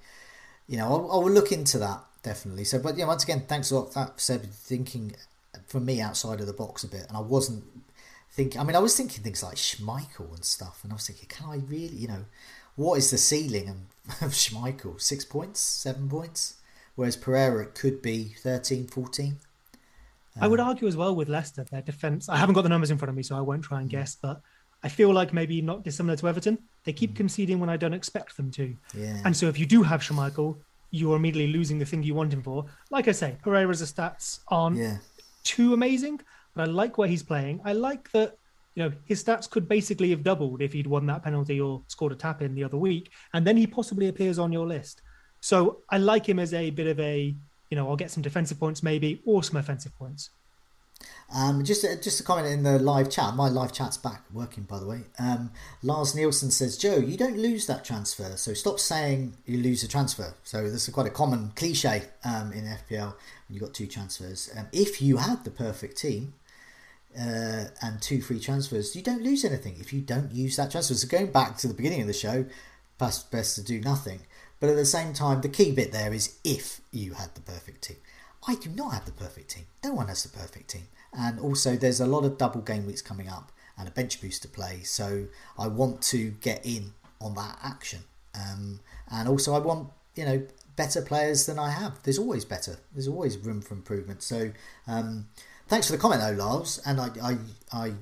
[0.68, 2.64] you know, I, I will look into that definitely.
[2.64, 3.94] So, but yeah, once again, thanks a lot.
[3.94, 5.14] That said, thinking
[5.68, 7.62] for me outside of the box a bit, and I wasn't
[8.32, 8.60] thinking.
[8.60, 11.48] I mean, I was thinking things like Schmeichel and stuff, and I was thinking, can
[11.48, 12.24] I really, you know,
[12.74, 13.68] what is the ceiling
[14.20, 15.00] of Schmeichel?
[15.00, 16.54] Six points, seven points,
[16.96, 19.38] whereas Pereira it could be 13, 14.
[20.40, 22.28] I would argue as well with Leicester, their defence.
[22.28, 24.16] I haven't got the numbers in front of me, so I won't try and guess,
[24.20, 24.40] but
[24.82, 26.58] I feel like maybe not dissimilar to Everton.
[26.84, 27.16] They keep mm.
[27.16, 28.76] conceding when I don't expect them to.
[28.94, 29.20] Yeah.
[29.24, 30.58] And so if you do have Schmeichel,
[30.90, 32.66] you're immediately losing the thing you want him for.
[32.90, 34.98] Like I say, Pereira's stats aren't yeah.
[35.42, 36.20] too amazing,
[36.54, 37.60] but I like where he's playing.
[37.64, 38.36] I like that
[38.74, 42.12] you know his stats could basically have doubled if he'd won that penalty or scored
[42.12, 45.02] a tap in the other week, and then he possibly appears on your list.
[45.40, 47.34] So I like him as a bit of a
[47.74, 50.30] you know, I'll get some defensive points maybe or some offensive points.
[51.34, 53.34] Um, just just a comment in the live chat.
[53.34, 55.00] My live chat's back working, by the way.
[55.18, 55.50] Um,
[55.82, 59.88] Lars Nielsen says, "Joe, you don't lose that transfer, so stop saying you lose a
[59.88, 63.14] transfer." So this is quite a common cliche um, in FPL
[63.48, 64.48] when you got two transfers.
[64.56, 66.34] Um, if you had the perfect team
[67.18, 70.94] uh, and two free transfers, you don't lose anything if you don't use that transfer.
[70.94, 72.46] So going back to the beginning of the show,
[72.98, 74.20] best best to do nothing.
[74.60, 77.82] But at the same time, the key bit there is if you had the perfect
[77.82, 77.96] team.
[78.46, 79.64] I do not have the perfect team.
[79.82, 80.88] No one has the perfect team.
[81.12, 84.42] And also, there's a lot of double game weeks coming up and a bench boost
[84.42, 84.80] to play.
[84.82, 85.26] So
[85.58, 88.00] I want to get in on that action.
[88.34, 88.80] Um,
[89.10, 90.46] and also, I want, you know,
[90.76, 92.02] better players than I have.
[92.02, 92.78] There's always better.
[92.92, 94.22] There's always room for improvement.
[94.22, 94.50] So
[94.86, 95.28] um,
[95.68, 96.80] thanks for the comment, though, Lars.
[96.84, 97.36] And I, I,
[97.72, 97.92] I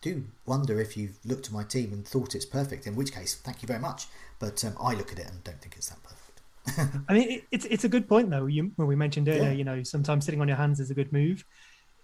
[0.00, 2.86] do wonder if you've looked at my team and thought it's perfect.
[2.86, 4.06] In which case, thank you very much.
[4.38, 7.04] But um, I look at it and don't think it's that perfect.
[7.08, 8.46] I mean, it's it's a good point though.
[8.46, 9.52] You, when we mentioned earlier, yeah.
[9.52, 11.44] you know, sometimes sitting on your hands is a good move.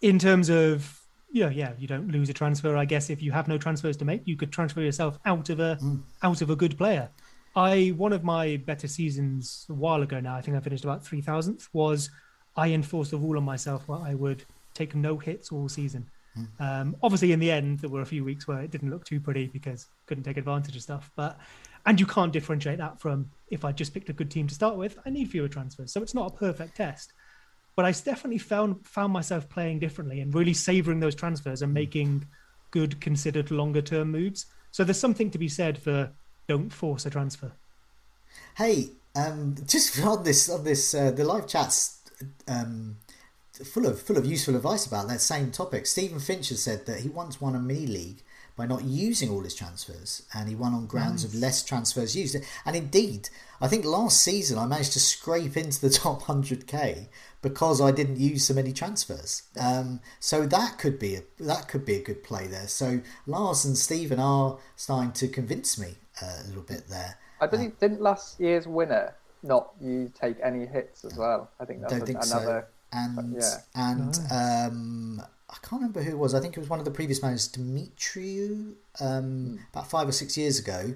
[0.00, 2.76] In terms of yeah, yeah, you don't lose a transfer.
[2.76, 5.60] I guess if you have no transfers to make, you could transfer yourself out of
[5.60, 6.00] a mm.
[6.22, 7.08] out of a good player.
[7.56, 10.36] I one of my better seasons a while ago now.
[10.36, 11.68] I think I finished about three thousandth.
[11.72, 12.10] Was
[12.56, 16.08] I enforced a rule on myself where I would take no hits all season.
[16.38, 16.60] Mm.
[16.60, 19.20] Um, obviously, in the end, there were a few weeks where it didn't look too
[19.20, 21.10] pretty because couldn't take advantage of stuff.
[21.16, 21.38] But
[21.86, 24.76] and you can't differentiate that from if I just picked a good team to start
[24.76, 25.92] with, I need fewer transfers.
[25.92, 27.12] So it's not a perfect test.
[27.76, 32.26] But I definitely found found myself playing differently and really savouring those transfers and making
[32.70, 34.46] good, considered longer term moves.
[34.70, 36.10] So there's something to be said for
[36.46, 37.52] don't force a transfer.
[38.56, 42.00] Hey, um, just on this on this uh, the live chats
[42.46, 42.96] um,
[43.52, 45.86] full of full of useful advice about that same topic.
[45.86, 48.22] Stephen Finch has said that he once won a mini league
[48.56, 51.34] by not using all his transfers, and he won on grounds nice.
[51.34, 52.36] of less transfers used.
[52.64, 53.28] And indeed,
[53.60, 57.08] I think last season I managed to scrape into the top hundred k
[57.42, 59.42] because I didn't use so many transfers.
[59.58, 62.68] Um, so that could be a that could be a good play there.
[62.68, 67.18] So Lars and Stephen are starting to convince me uh, a little bit there.
[67.40, 71.50] I believe uh, didn't last year's winner not you take any hits as well.
[71.60, 72.66] I think that's don't think another.
[72.66, 72.74] So.
[72.96, 73.56] And yeah.
[73.74, 75.22] and um,
[75.54, 76.34] I can't remember who it was.
[76.34, 79.58] I think it was one of the previous managers, Dimitriou, um, mm.
[79.72, 80.94] about five or six years ago.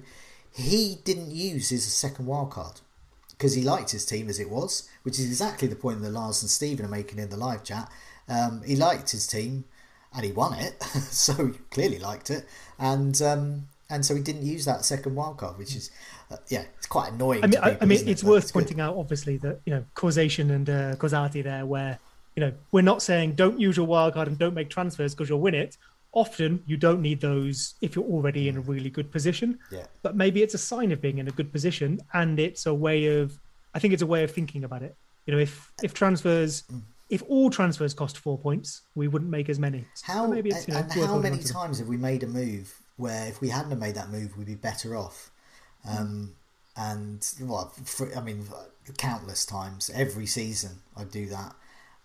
[0.53, 2.81] He didn't use his second wild card
[3.29, 6.41] because he liked his team as it was, which is exactly the point that Lars
[6.41, 7.89] and Stephen are making in the live chat.
[8.27, 9.63] Um, he liked his team
[10.13, 12.45] and he won it, so he clearly liked it,
[12.77, 15.91] and um, and so he didn't use that second wild card, which is
[16.31, 17.43] uh, yeah, it's quite annoying.
[17.43, 18.27] I mean, people, I, mean, it's it?
[18.27, 18.83] worth it's pointing good.
[18.83, 21.99] out obviously that you know causation and uh, causality there, where
[22.35, 25.29] you know we're not saying don't use your wild card and don't make transfers because
[25.29, 25.77] you'll win it.
[26.11, 29.59] Often you don't need those if you're already in a really good position.
[29.71, 29.85] Yeah.
[30.01, 33.19] But maybe it's a sign of being in a good position, and it's a way
[33.19, 33.39] of
[33.73, 34.95] I think it's a way of thinking about it.
[35.25, 36.63] You know, if if transfers.
[36.63, 39.85] Mm if all transfers cost four points, we wouldn't make as many.
[40.03, 42.79] How so maybe it's, you know, and how many times have we made a move
[42.97, 45.31] where if we hadn't made that move, we'd be better off.
[45.89, 46.35] Um,
[46.77, 48.45] and well, for, I mean,
[48.97, 51.55] countless times every season I do that.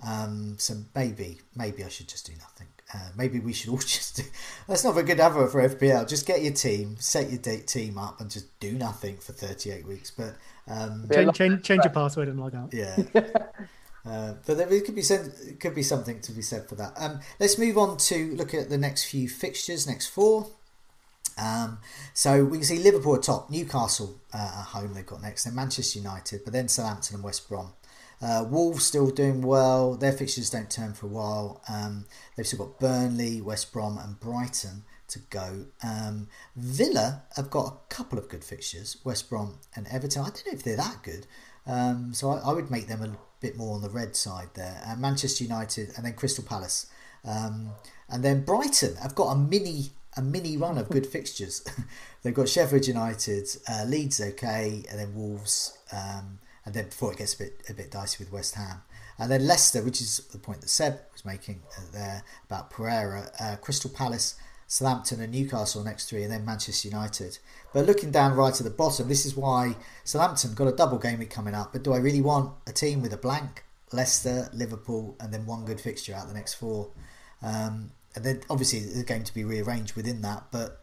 [0.07, 2.67] Um, so maybe, maybe I should just do nothing.
[2.93, 4.23] Uh, maybe we should all just do.
[4.69, 6.09] That's not a good advert for FPL.
[6.09, 9.87] Just get your team, set your date team up, and just do nothing for 38
[9.87, 10.11] weeks.
[10.11, 10.35] But
[10.69, 12.73] um, change, change, change your password and log out.
[12.73, 12.97] Yeah.
[14.07, 16.93] Uh, but there could be some, could be something to be said for that.
[16.99, 20.49] Um, let's move on to look at the next few fixtures, next four.
[21.39, 21.79] Um,
[22.13, 25.55] so we can see Liverpool at top, Newcastle uh, at home they've got next, then
[25.55, 27.73] Manchester United, but then Southampton and West Brom.
[28.25, 29.97] Uh, Wolves still doing well.
[29.97, 31.63] Their fixtures don't turn for a while.
[31.69, 35.67] Um, they've still got Burnley, West Brom, and Brighton to go.
[35.83, 38.97] Um, Villa have got a couple of good fixtures.
[39.05, 40.23] West Brom and Everton.
[40.23, 41.27] I don't know if they're that good.
[41.67, 44.83] Um, so I, I, would make them a bit more on the red side there.
[44.87, 46.87] Uh, Manchester United and then Crystal Palace.
[47.25, 47.71] Um,
[48.09, 51.65] and then Brighton have got a mini a mini run of good fixtures.
[52.23, 57.19] They've got Sheffield United, uh, Leeds okay, and then Wolves, um, and then before it
[57.19, 58.83] gets a bit a bit dicey with West Ham,
[59.19, 63.31] and then Leicester, which is the point that Seb was making uh, there about Pereira,
[63.41, 64.35] uh, Crystal Palace,
[64.67, 67.39] Southampton, and Newcastle next three, and then Manchester United.
[67.73, 71.19] But looking down right at the bottom, this is why Southampton got a double game
[71.19, 71.73] week coming up.
[71.73, 73.65] But do I really want a team with a blank?
[73.93, 76.91] Leicester, Liverpool, and then one good fixture out the next four.
[77.43, 80.81] Um, and then obviously the game to be rearranged within that, but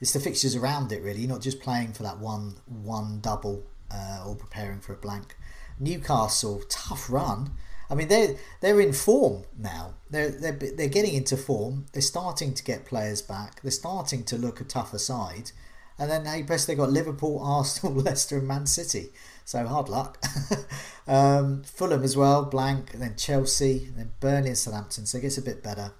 [0.00, 1.20] it's the fixtures around it really.
[1.20, 5.36] You're not just playing for that one one double uh, or preparing for a blank.
[5.78, 7.52] Newcastle, tough run.
[7.88, 9.94] I mean, they're they're in form now.
[10.10, 11.86] They're they're they're getting into form.
[11.92, 13.60] They're starting to get players back.
[13.62, 15.52] They're starting to look a tougher side.
[15.98, 19.10] And then hey, press they got Liverpool, Arsenal, Leicester, and Man City.
[19.44, 20.22] So hard luck.
[21.06, 22.92] um, Fulham as well, blank.
[22.92, 25.06] And then Chelsea, and then Burnley and Southampton.
[25.06, 25.92] So it gets a bit better.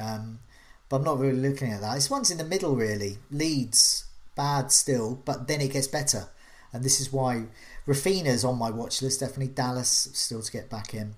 [0.00, 0.40] Um,
[0.88, 1.96] but I'm not really looking at that.
[1.96, 3.18] It's one's in the middle, really.
[3.30, 6.28] Leeds, bad still, but then it gets better.
[6.74, 7.44] And this is why
[7.86, 9.20] Raphinha's on my watch list.
[9.20, 11.14] Definitely Dallas still to get back in.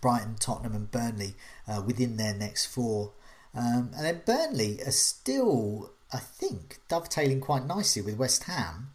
[0.00, 1.34] Brighton, Tottenham, and Burnley
[1.68, 3.12] uh, within their next four.
[3.54, 8.90] Um, and then Burnley are still, I think, dovetailing quite nicely with West Ham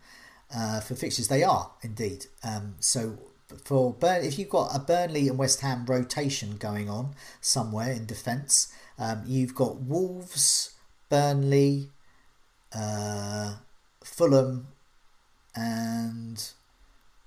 [0.53, 1.27] uh, for fixtures.
[1.27, 2.25] They are indeed.
[2.43, 3.19] Um, so
[3.63, 8.05] for Burn, if you've got a Burnley and West Ham rotation going on somewhere in
[8.05, 10.73] defence, um, you've got Wolves,
[11.09, 11.89] Burnley,
[12.75, 13.55] uh,
[14.03, 14.67] Fulham,
[15.56, 16.51] and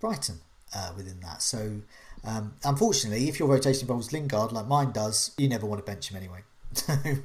[0.00, 0.40] Brighton
[0.74, 1.42] uh, within that.
[1.42, 1.80] So,
[2.24, 6.10] um, unfortunately, if your rotation involves Lingard like mine does, you never want to bench
[6.10, 6.40] him anyway.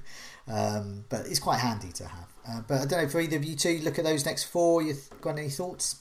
[0.47, 2.27] um, but it's quite handy to have.
[2.47, 3.79] Uh, but I don't know for either of you two.
[3.83, 4.81] Look at those next four.
[4.81, 5.97] You got any thoughts?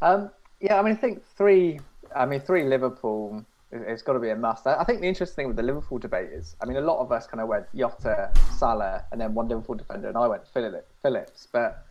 [0.00, 0.30] Um,
[0.60, 1.80] yeah, I mean, I think three.
[2.14, 3.44] I mean, three Liverpool.
[3.70, 4.66] It's got to be a must.
[4.66, 7.12] I think the interesting thing with the Liverpool debate is, I mean, a lot of
[7.12, 11.48] us kind of went Jota, Salah, and then one Liverpool defender, and I went Phillips.
[11.52, 11.84] But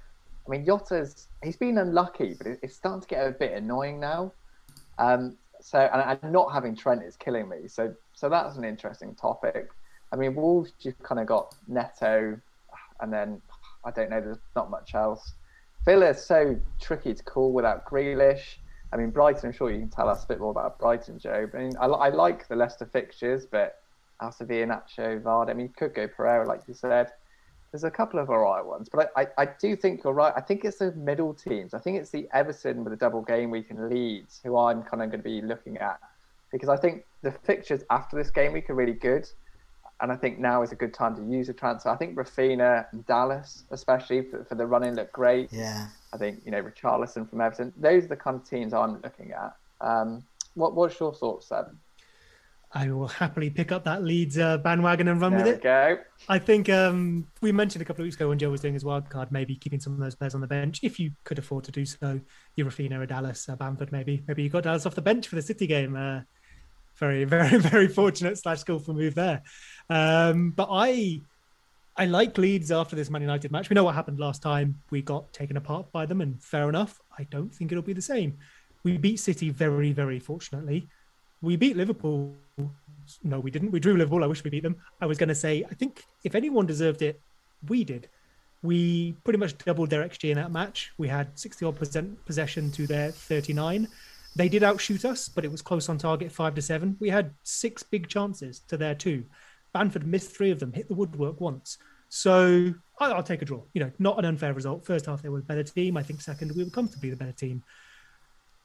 [0.47, 4.32] I mean, Jota's he's been unlucky, but it's starting to get a bit annoying now.
[4.97, 7.67] Um, so, and, and not having Trent is killing me.
[7.67, 9.69] So, so that's an interesting topic.
[10.11, 12.39] I mean, Wolves, you've kind of got Neto,
[13.01, 13.41] and then
[13.84, 15.34] I don't know, there's not much else.
[15.86, 18.57] Villa is so tricky to call without Grealish.
[18.91, 21.49] I mean, Brighton, I'm sure you can tell us a bit more about Brighton, Joe.
[21.53, 23.81] I mean, I, I like the Leicester fixtures, but
[24.21, 27.11] Alcevir, Nacho, Vard, I mean, you could go Pereira, like you said.
[27.71, 30.33] There's a couple of alright ones, but I, I, I, do think you're right.
[30.38, 31.73] I think it's the middle teams.
[31.73, 35.03] I think it's the Everton with a double game week and Leeds who I'm kind
[35.03, 35.99] of going to be looking at
[36.49, 39.29] because I think the fixtures after this game week are really good
[39.99, 41.89] and I think now is a good time to use a transfer.
[41.89, 45.51] I think Raphinha and Dallas, especially for, for the running, look great.
[45.51, 45.88] Yeah.
[46.14, 47.74] I think you know Richarlison from Everton.
[47.78, 49.55] Those are the kind of teams I'm looking at.
[49.82, 51.76] Um, what What's your thoughts, Seb?
[52.74, 55.64] I will happily pick up that Leeds uh, bandwagon and run there with it.
[55.64, 55.99] Go.
[56.28, 58.84] I think um, we mentioned a couple of weeks ago when Joe was doing his
[58.84, 61.64] wild card, maybe keeping some of those players on the bench if you could afford
[61.66, 62.20] to do so.
[62.60, 64.22] Or Dallas, uh, Bamford, maybe.
[64.28, 65.95] Maybe you got Dallas off the bench for the City game.
[65.95, 66.22] Uh,
[66.97, 69.43] very, very, very fortunate slash skillful move there.
[69.89, 71.22] Um, but I,
[72.00, 73.70] I like Leeds after this Man United match.
[73.70, 74.80] We know what happened last time.
[74.91, 77.02] We got taken apart by them, and fair enough.
[77.18, 78.38] I don't think it'll be the same.
[78.84, 80.88] We beat City very, very fortunately.
[81.41, 82.36] We beat Liverpool.
[83.24, 83.72] No, we didn't.
[83.72, 84.24] We drew Liverpool.
[84.24, 84.76] I wish we beat them.
[85.02, 87.20] I was going to say, I think if anyone deserved it,
[87.68, 88.10] we did.
[88.62, 90.91] We pretty much doubled their XG in that match.
[91.00, 93.88] We had 60 odd percent possession to their 39.
[94.36, 96.95] They did outshoot us, but it was close on target, five to seven.
[97.00, 99.26] We had six big chances to their two.
[99.74, 101.78] Bamford missed three of them, hit the woodwork once.
[102.09, 103.63] So I'll take a draw.
[103.74, 104.86] You know, not an unfair result.
[104.86, 105.97] First half they were a better team.
[105.97, 107.63] I think second we were comfortably the better team.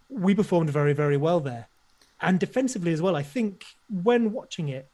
[0.08, 1.68] We performed very, very well there,
[2.20, 3.16] and defensively as well.
[3.16, 4.88] I think when watching it,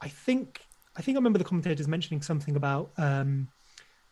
[0.00, 0.60] I think
[0.96, 3.48] I think I remember the commentators mentioning something about um,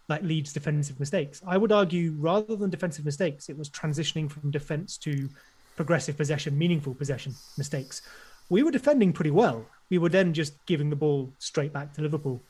[0.09, 1.43] like Leeds' defensive mistakes.
[1.47, 5.29] I would argue rather than defensive mistakes, it was transitioning from defense to
[5.77, 8.03] progressive possession, meaningful possession mistakes.
[8.49, 9.67] We were defending pretty well.
[9.91, 12.43] We were then just giving the ball straight back to Liverpool.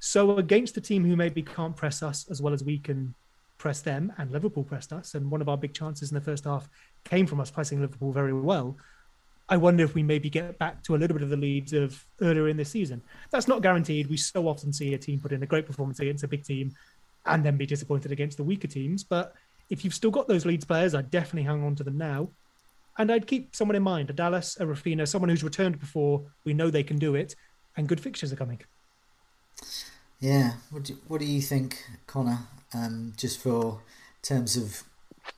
[0.00, 3.14] So against a team who maybe can't press us as well as we can
[3.58, 6.44] press them, and Liverpool pressed us, and one of our big chances in the first
[6.44, 6.68] half
[7.04, 8.76] came from us pressing Liverpool very well.
[9.48, 12.04] I wonder if we maybe get back to a little bit of the Leeds of
[12.20, 13.02] earlier in this season.
[13.30, 14.08] That's not guaranteed.
[14.08, 16.74] We so often see a team put in a great performance against a big team
[17.26, 19.04] and then be disappointed against the weaker teams.
[19.04, 19.34] But
[19.70, 22.30] if you've still got those Leeds players, I'd definitely hang on to them now.
[22.98, 26.24] And I'd keep someone in mind, a Dallas, a Raphinha, someone who's returned before.
[26.44, 27.34] We know they can do it,
[27.76, 28.60] and good fixtures are coming.
[30.20, 30.52] Yeah.
[30.70, 32.38] What do, what do you think, Connor?
[32.74, 33.80] Um, just for
[34.22, 34.84] terms of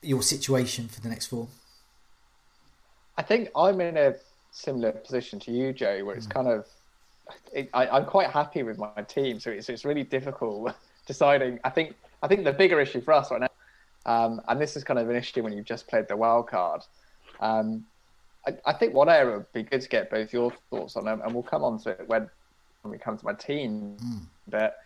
[0.03, 1.49] your situation for the next four.
[3.17, 4.15] I think I'm in a
[4.51, 6.35] similar position to you, Joe, where it's mm.
[6.35, 6.67] kind of
[7.53, 10.75] it, I, am quite happy with my team, so it's it's really difficult
[11.07, 11.59] deciding.
[11.65, 13.49] I think I think the bigger issue for us right now,
[14.07, 16.83] um, and this is kind of an issue when you've just played the wild card,
[17.41, 17.85] um,
[18.47, 21.35] I, I, think one area would be good to get both your thoughts on, and
[21.35, 22.29] we'll come on to it when,
[22.83, 23.97] when we come to my team.
[24.03, 24.21] Mm.
[24.49, 24.77] But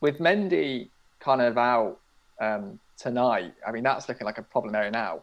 [0.00, 0.88] with Mendy
[1.20, 1.98] kind of out
[2.40, 5.22] um, tonight, I mean, that's looking like a problem area now.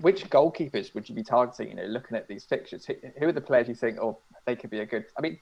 [0.00, 1.70] Which goalkeepers would you be targeting?
[1.70, 2.86] You know, looking at these fixtures,
[3.18, 5.06] who are the players you think, oh, they could be a good?
[5.18, 5.38] I mean,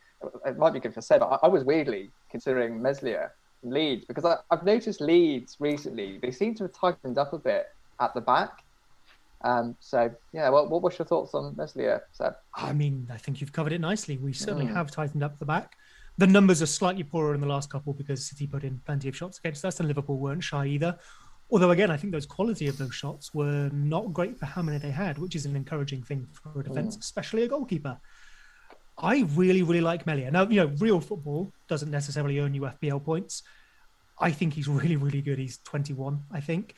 [0.47, 1.23] it might be good for Seb.
[1.23, 3.33] I, I was weirdly considering Meslier
[3.63, 6.19] Leeds because I, have noticed Leeds recently.
[6.19, 7.69] They seem to have tightened up a bit
[8.01, 8.63] at the back.
[9.43, 12.35] Um, so yeah, what, what was your thoughts on Meslier, Seb?
[12.55, 14.17] I mean, I think you've covered it nicely.
[14.17, 14.75] We certainly mm.
[14.75, 15.77] have tightened up the back.
[16.17, 19.17] The numbers are slightly poorer in the last couple because City put in plenty of
[19.17, 20.99] shots against us, and Liverpool weren't shy either.
[21.51, 24.79] Although again, I think those quality of those shots were not great for how many
[24.79, 27.01] they had, which is an encouraging thing for a defence, mm.
[27.01, 27.99] especially a goalkeeper.
[29.01, 30.31] I really, really like Meslier.
[30.31, 33.45] Now, you know, real football doesn't necessarily earn you FPL points.
[34.19, 35.39] I think he's really, really good.
[35.39, 36.75] He's 21, I think.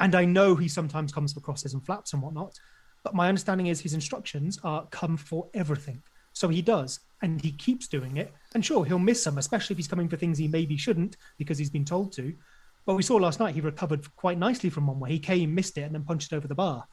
[0.00, 2.58] And I know he sometimes comes for crosses and flaps and whatnot,
[3.02, 6.02] but my understanding is his instructions are come for everything.
[6.32, 8.32] So he does, and he keeps doing it.
[8.54, 11.58] And sure, he'll miss some, especially if he's coming for things he maybe shouldn't because
[11.58, 12.34] he's been told to.
[12.86, 15.78] But we saw last night he recovered quite nicely from one where he came, missed
[15.78, 16.84] it, and then punched it over the bar.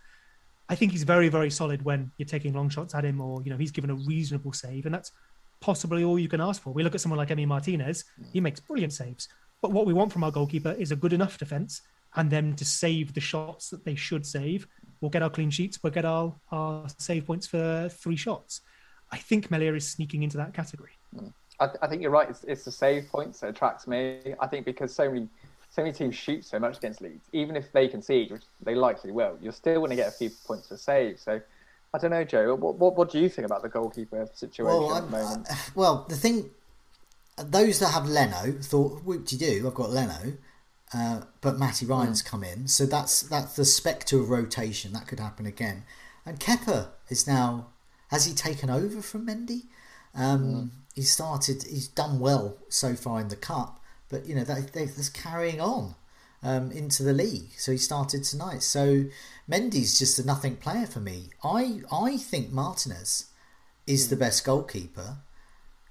[0.70, 3.49] I think he's very, very solid when you're taking long shots at him, or you
[3.49, 5.12] know he's given a reasonable save, and that's
[5.60, 6.72] possibly all you can ask for.
[6.72, 9.28] We look at someone like Emi Martinez; he makes brilliant saves.
[9.62, 11.82] But what we want from our goalkeeper is a good enough defence
[12.16, 14.68] and them to save the shots that they should save.
[14.99, 15.80] We'll get our clean sheets.
[15.82, 18.62] We'll get our, our save points for three shots.
[19.12, 20.91] I think Meslier is sneaking into that category.
[21.59, 22.30] I, th- I think you're right.
[22.30, 24.20] It's, it's the save points that attracts me.
[24.39, 25.28] I think because so many
[25.70, 29.12] so many teams shoot so much against Leeds, even if they concede, which they likely
[29.12, 31.18] will, you're still going to get a few points for save.
[31.20, 31.39] So
[31.93, 32.55] I don't know, Joe.
[32.55, 35.47] What, what, what do you think about the goalkeeper situation Well, at the I'm- moment?
[35.49, 36.49] uh, well, the thing,
[37.38, 40.34] those that have Leno thought, whoop de doo, I've got Leno,
[40.94, 45.20] uh, but Matty Ryan's come in, so that's that's the spectre of rotation that could
[45.20, 45.84] happen again.
[46.26, 47.68] And Kepa is now
[48.10, 49.64] has he taken over from Mendy?
[50.14, 53.80] Um, He started, he's done well so far in the cup,
[54.10, 55.96] but you know that they, that's carrying on
[56.44, 57.52] um, into the league.
[57.58, 58.62] So he started tonight.
[58.62, 59.06] So
[59.50, 61.30] Mendy's just a nothing player for me.
[61.44, 63.28] I I think Martinez
[63.88, 65.18] is the best goalkeeper.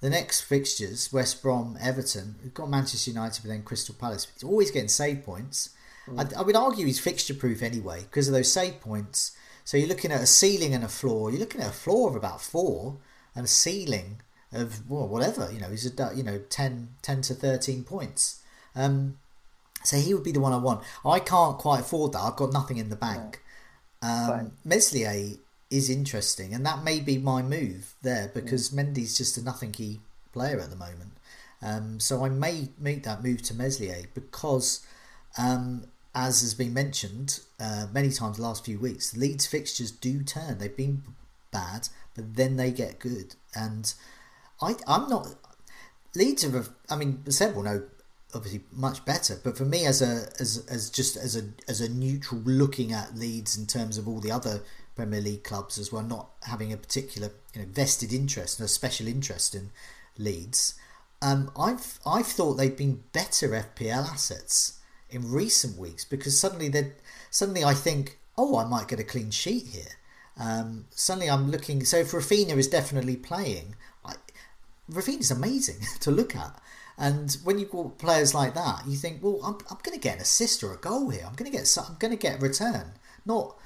[0.01, 4.26] The next fixtures, West Brom, Everton, we've got Manchester United, but then Crystal Palace.
[4.32, 5.70] He's always getting save points.
[6.16, 9.36] I, I would argue he's fixture proof anyway because of those save points.
[9.64, 11.30] So you're looking at a ceiling and a floor.
[11.30, 12.96] You're looking at a floor of about four
[13.34, 14.20] and a ceiling
[14.53, 15.51] of well, whatever.
[15.53, 18.42] You know, he's a you know 10, 10 to thirteen points.
[18.74, 19.18] Um,
[19.84, 20.82] so he would be the one I want.
[21.05, 22.20] I can't quite afford that.
[22.20, 23.42] I've got nothing in the bank.
[24.03, 25.36] Um, Meslier
[25.70, 30.00] is interesting, and that may be my move there because Mendy's just a nothing key
[30.32, 31.12] player at the moment.
[31.62, 34.84] Um, so I may make that move to Meslier because,
[35.38, 40.22] um, as has been mentioned uh, many times the last few weeks, Leeds fixtures do
[40.22, 40.58] turn.
[40.58, 41.02] They've been
[41.52, 43.36] bad, but then they get good.
[43.54, 43.92] And
[44.60, 45.34] I, I'm not.
[46.14, 46.64] Leeds are.
[46.88, 47.82] I mean, several know
[48.34, 49.38] obviously much better.
[49.42, 53.16] But for me, as a as as just as a as a neutral looking at
[53.16, 54.62] Leeds in terms of all the other
[55.01, 58.68] Premier League clubs as well, not having a particular you know vested interest and a
[58.68, 59.70] special interest in
[60.18, 60.74] Leeds,
[61.22, 64.78] um, I've I've thought they've been better FPL assets
[65.09, 66.92] in recent weeks because suddenly they
[67.30, 69.96] suddenly I think oh I might get a clean sheet here.
[70.38, 71.82] Um, suddenly I'm looking.
[71.84, 74.14] So if Raphinha is definitely playing, I,
[74.90, 76.61] Raphinha's amazing to look at.
[76.98, 80.16] And when you've got players like that, you think, well, I'm, I'm going to get
[80.16, 81.24] an assist or a goal here.
[81.26, 82.92] I'm going to get I'm going to get a return.
[83.24, 83.57] Not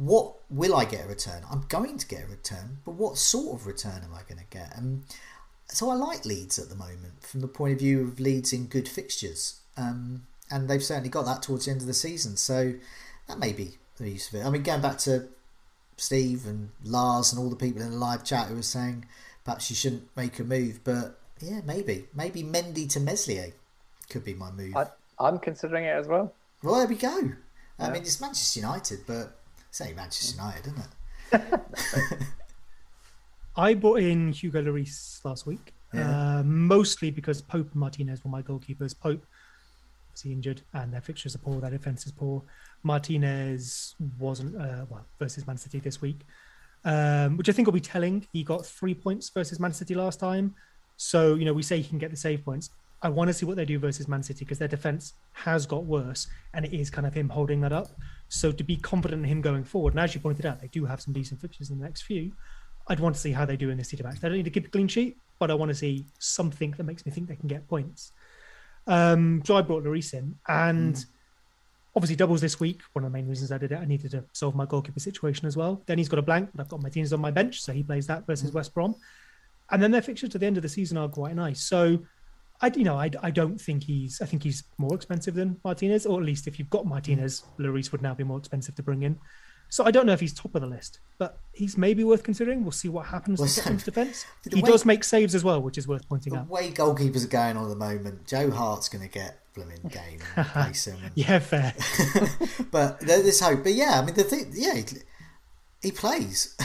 [0.00, 1.42] what will I get a return?
[1.50, 4.46] I'm going to get a return, but what sort of return am I going to
[4.48, 4.74] get?
[4.74, 5.04] And
[5.68, 8.64] so I like Leeds at the moment from the point of view of Leeds in
[8.64, 9.60] good fixtures.
[9.76, 12.38] Um, and they've certainly got that towards the end of the season.
[12.38, 12.72] So
[13.28, 14.46] that may be the use of it.
[14.46, 15.28] I mean, going back to
[15.98, 19.04] Steve and Lars and all the people in the live chat who were saying
[19.44, 22.06] perhaps you shouldn't make a move, but yeah, maybe.
[22.14, 23.52] Maybe Mendy to Meslier
[24.08, 24.74] could be my move.
[24.74, 24.86] I,
[25.18, 26.32] I'm considering it as well.
[26.62, 27.32] Well, there we go.
[27.78, 29.39] I mean, it's Manchester United, but
[29.70, 30.82] it's only Manchester United, isn't
[31.32, 31.60] it?
[33.56, 38.42] I brought in Hugo Lloris last week, uh, mostly because Pope and Martinez were my
[38.42, 38.98] goalkeepers.
[38.98, 39.24] Pope
[40.12, 41.60] was injured, and their fixtures are poor.
[41.60, 42.42] Their defense is poor.
[42.82, 46.18] Martinez wasn't uh, well versus Man City this week,
[46.84, 48.26] um, which I think will be telling.
[48.32, 50.56] He got three points versus Man City last time,
[50.96, 52.70] so you know we say he can get the save points.
[53.02, 55.84] I want to see what they do versus Man City because their defense has got
[55.84, 57.88] worse, and it is kind of him holding that up.
[58.28, 60.84] So to be confident in him going forward, and as you pointed out, they do
[60.84, 62.32] have some decent fixtures in the next few.
[62.88, 64.20] I'd want to see how they do in the city match.
[64.20, 66.84] They don't need to keep a clean sheet, but I want to see something that
[66.84, 68.12] makes me think they can get points.
[68.86, 71.02] Um, so I brought Lloris in, and
[71.96, 72.82] obviously doubles this week.
[72.92, 75.46] One of the main reasons I did it, I needed to solve my goalkeeper situation
[75.46, 75.82] as well.
[75.86, 78.06] Then he's got a blank, but I've got Martinez on my bench, so he plays
[78.08, 78.94] that versus West Brom.
[79.70, 81.62] And then their fixtures to the end of the season are quite nice.
[81.62, 82.00] So
[82.62, 84.20] I, you know, I, I don't think he's.
[84.20, 87.90] I think he's more expensive than Martinez, or at least if you've got Martinez, Lloris
[87.92, 89.18] would now be more expensive to bring in.
[89.72, 92.62] So I don't know if he's top of the list, but he's maybe worth considering.
[92.64, 94.26] We'll see what happens Well, so- Tottenham's defence.
[94.44, 96.48] the He way- does make saves as well, which is worth pointing The out.
[96.48, 100.18] way goalkeepers are going on at the moment, Joe Hart's going to get blooming game
[100.36, 100.46] and
[100.76, 100.96] him.
[101.04, 101.72] And, Yeah, fair.
[102.70, 103.62] but there's hope.
[103.62, 104.84] But yeah, I mean the thing, yeah, he,
[105.82, 106.56] he plays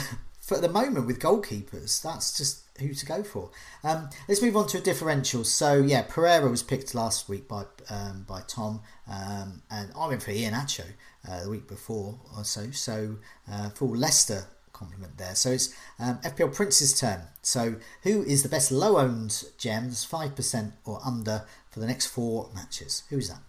[0.46, 2.00] for the moment with goalkeepers.
[2.00, 3.50] That's just who to go for.
[3.82, 5.42] Um, let's move on to a differential.
[5.42, 10.22] So yeah, Pereira was picked last week by um, by Tom, um, and I went
[10.22, 10.84] for Iheanacho
[11.28, 12.70] uh, the week before or so.
[12.70, 13.16] So
[13.50, 15.34] uh, full Leicester complement there.
[15.34, 17.22] So it's um, FPL Prince's turn.
[17.42, 22.06] So who is the best low owned gems, five percent or under for the next
[22.06, 23.02] four matches?
[23.10, 23.40] Who's that?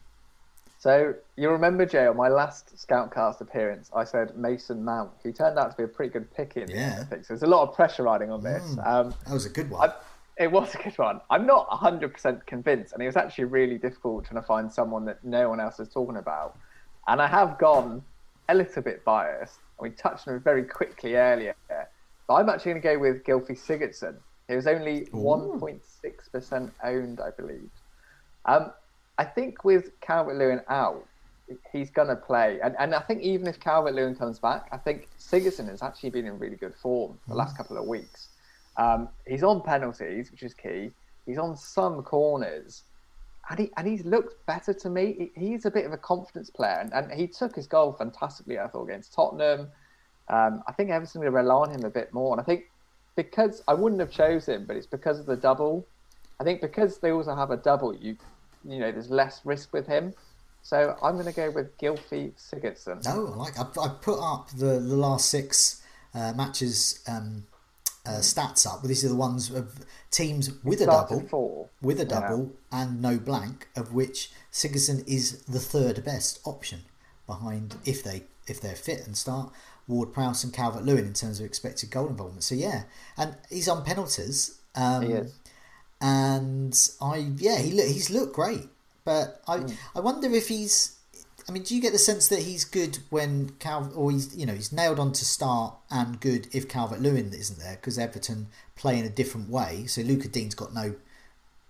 [0.87, 5.59] So you remember, Jay, on my last Scoutcast appearance, I said Mason Mount, who turned
[5.59, 7.03] out to be a pretty good pick in Yeah.
[7.09, 7.17] the.
[7.25, 8.63] So there's a lot of pressure riding on this.
[8.85, 9.89] Um, That was a good one.
[9.89, 9.93] I,
[10.41, 11.19] it was a good one.
[11.29, 15.25] I'm not 100% convinced, and it was actually really difficult trying to find someone that
[15.25, 16.57] no one else is talking about.
[17.09, 18.01] And I have gone
[18.47, 19.59] a little bit biased.
[19.81, 21.53] We touched on it very quickly earlier.
[21.67, 24.15] But I'm actually going to go with Gylfi Sigurdsson.
[24.47, 27.69] He was only 1.6% owned, I believe.
[28.45, 28.71] Um,
[29.17, 31.05] I think with Calvert Lewin out,
[31.71, 32.59] he's going to play.
[32.63, 36.09] And, and I think even if Calvert Lewin comes back, I think Sigurdsson has actually
[36.11, 38.29] been in really good form the last couple of weeks.
[38.77, 40.91] Um, he's on penalties, which is key.
[41.25, 42.83] He's on some corners,
[43.49, 45.31] and he and he's looked better to me.
[45.35, 48.59] He, he's a bit of a confidence player, and, and he took his goal fantastically.
[48.59, 49.67] I thought against Tottenham.
[50.29, 52.65] Um, I think Everton will rely on him a bit more, and I think
[53.15, 55.85] because I wouldn't have chosen him, but it's because of the double.
[56.39, 58.15] I think because they also have a double, you
[58.67, 60.13] you know, there's less risk with him.
[60.61, 63.03] So I'm going to go with Gylfi Sigurdsson.
[63.05, 65.81] No, I like I, I put up the the last six
[66.13, 67.45] uh, matches um,
[68.05, 68.83] uh, stats up.
[68.83, 71.69] These are the ones of teams with a double, four.
[71.81, 72.81] with a double yeah.
[72.81, 76.81] and no blank, of which Sigurdsson is the third best option
[77.25, 79.51] behind if they if they're fit and start
[79.87, 82.43] Ward Prowse and Calvert Lewin in terms of expected goal involvement.
[82.43, 82.83] So yeah,
[83.17, 84.59] and he's on penalties.
[84.75, 85.33] Um, he is.
[86.01, 88.69] And I yeah he he's looked great.
[89.03, 89.73] But I mm.
[89.95, 90.93] I wonder if he's.
[91.49, 94.45] I mean, do you get the sense that he's good when Cal or he's you
[94.45, 98.47] know he's nailed on to start and good if Calvert Lewin isn't there because Everton
[98.75, 99.85] play in a different way.
[99.87, 100.95] So Lucas Digne's got no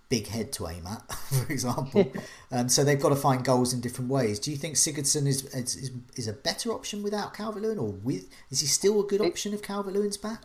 [0.10, 2.12] big head to aim at, for example,
[2.52, 4.40] and so they've got to find goals in different ways.
[4.40, 8.28] Do you think Sigurdsson is is, is a better option without Calvert Lewin, or with
[8.50, 10.42] is he still a good option if Calvert Lewin's back?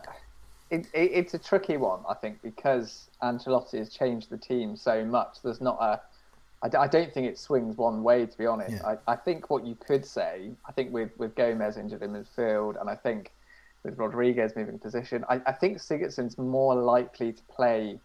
[0.72, 5.04] It, it, it's a tricky one, I think, because Ancelotti has changed the team so
[5.04, 5.36] much.
[5.44, 6.00] There's not a
[6.62, 8.76] I I don't think it swings one way, to be honest.
[8.82, 8.96] Yeah.
[9.06, 12.80] I, I think what you could say, I think with, with Gomez injured in midfield,
[12.80, 13.32] and I think
[13.82, 17.98] with Rodriguez moving position, I, I think Sigurdsson's more likely to play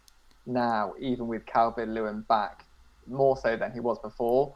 [0.46, 2.64] now, even with Calvert Lewin back,
[3.06, 4.54] more so than he was before.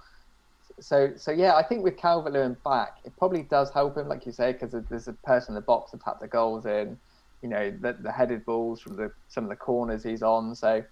[0.81, 4.27] So, so yeah, I think with Calvert Lewin back, it probably does help him, like
[4.27, 6.99] you say, because there's a person in the box to tap the goals in.
[7.43, 10.55] You know, the, the headed balls from the some of the corners he's on.
[10.55, 10.85] So,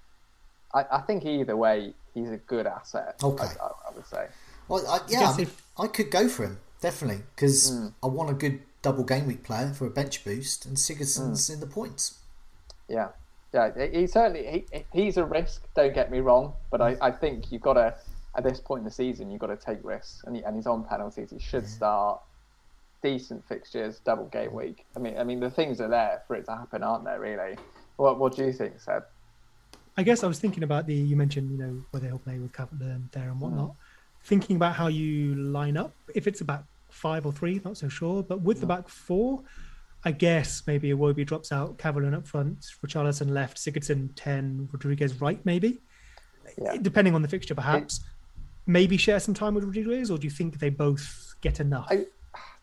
[0.75, 3.17] I, I think either way, he's a good asset.
[3.23, 4.27] Okay, I, I would say.
[4.69, 5.63] Well, I, yeah, I, if...
[5.79, 7.93] I, could go for him definitely because mm.
[8.03, 11.55] I want a good double game week player for a bench boost, and Sigurdsson's mm.
[11.55, 12.19] in the points.
[12.89, 13.09] Yeah,
[13.53, 15.63] yeah, he certainly he, he's a risk.
[15.75, 17.95] Don't get me wrong, but I, I think you've got to
[18.37, 20.67] at this point in the season you've got to take risks, and he, and he's
[20.67, 21.31] on penalties.
[21.31, 21.69] He should yeah.
[21.69, 22.21] start
[23.03, 24.87] decent fixtures, double game week.
[24.97, 27.21] I mean, I mean the things are there for it to happen, aren't there?
[27.21, 27.57] Really.
[27.97, 29.05] What What do you think, Seb?
[29.97, 32.53] I guess I was thinking about the you mentioned you know whether he'll play with
[32.53, 33.71] Calvert there and whatnot.
[33.71, 33.75] Mm.
[34.23, 38.23] Thinking about how you line up, if it's about five or three, not so sure.
[38.23, 38.61] But with mm.
[38.61, 39.43] the back four,
[40.05, 45.45] I guess maybe Iwobi drops out, Cavalier up front, Richarlison left, Sigurdsson ten, Rodriguez right,
[45.45, 45.81] maybe.
[46.59, 46.77] Yeah.
[46.81, 47.99] Depending on the fixture, perhaps.
[47.99, 48.05] It,
[48.67, 51.89] maybe share some time with Rodriguez, or do you think they both get enough?
[51.91, 52.07] I,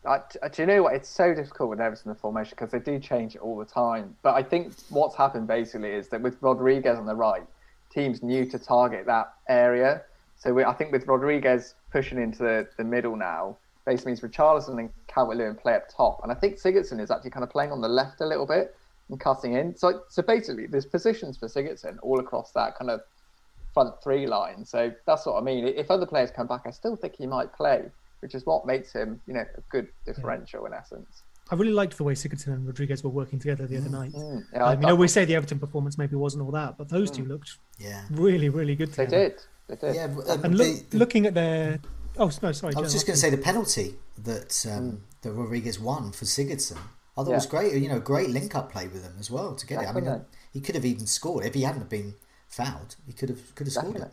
[0.06, 0.20] I,
[0.52, 0.94] do you know what?
[0.94, 4.16] It's so difficult with Everton the formation because they do change it all the time.
[4.22, 7.42] But I think what's happened basically is that with Rodriguez on the right,
[7.90, 10.02] teams knew to target that area.
[10.38, 14.78] So we, I think with Rodriguez pushing into the, the middle now, basically means Richarlison
[14.78, 16.20] and Calvert-Lewin play up top.
[16.22, 18.76] And I think Sigurdsson is actually kind of playing on the left a little bit
[19.08, 19.74] and cutting in.
[19.76, 23.00] So, so basically, there's positions for Sigurdsson all across that kind of
[23.74, 24.64] front three line.
[24.64, 25.66] So that's what I mean.
[25.66, 28.92] If other players come back, I still think he might play which is what makes
[28.92, 30.68] him, you know, a good differential yeah.
[30.68, 31.22] in essence.
[31.50, 34.12] I really liked the way Sigurdsson and Rodriguez were working together the other night.
[34.12, 36.88] Mm, yeah, um, you know, we say the Everton performance maybe wasn't all that, but
[36.90, 37.16] those mm.
[37.16, 39.10] two looked yeah really, really good together.
[39.10, 39.40] They did.
[39.68, 39.94] They did.
[39.94, 41.80] Yeah, um, and look, looking at their
[42.18, 42.74] oh no, sorry.
[42.76, 44.98] I was just going to say the penalty that um, mm.
[45.22, 46.76] that Rodriguez won for Sigurdsson.
[47.16, 47.36] I thought yeah.
[47.36, 47.72] was great.
[47.74, 49.86] You know, great link-up play with them as well together.
[49.86, 52.14] I mean, he could have even scored if he hadn't been
[52.46, 52.96] fouled.
[53.06, 54.12] He could have could have scored it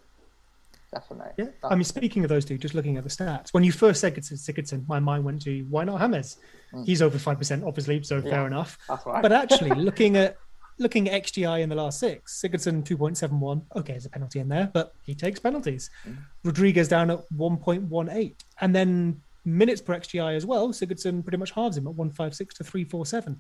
[0.96, 1.32] definitely.
[1.38, 4.02] Yeah, I mean, speaking of those two, just looking at the stats, when you first
[4.02, 6.38] said Sigurdsson, my mind went to why not Hammers?
[6.74, 6.86] Mm.
[6.86, 8.78] He's over five percent, obviously, so yeah, fair enough.
[9.06, 9.22] Right.
[9.22, 10.38] But actually, looking at
[10.78, 13.62] looking at XGI in the last six, Sigurdsson two point seven one.
[13.76, 15.90] Okay, there's a penalty in there, but he takes penalties.
[16.08, 16.18] Mm.
[16.44, 20.70] Rodriguez down at one point one eight, and then minutes per XGI as well.
[20.70, 23.40] Sigurdsson pretty much halves him at one five six to three four seven.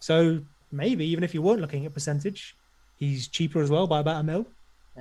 [0.00, 0.40] So
[0.72, 2.56] maybe even if you weren't looking at percentage,
[2.96, 4.46] he's cheaper as well by about a mil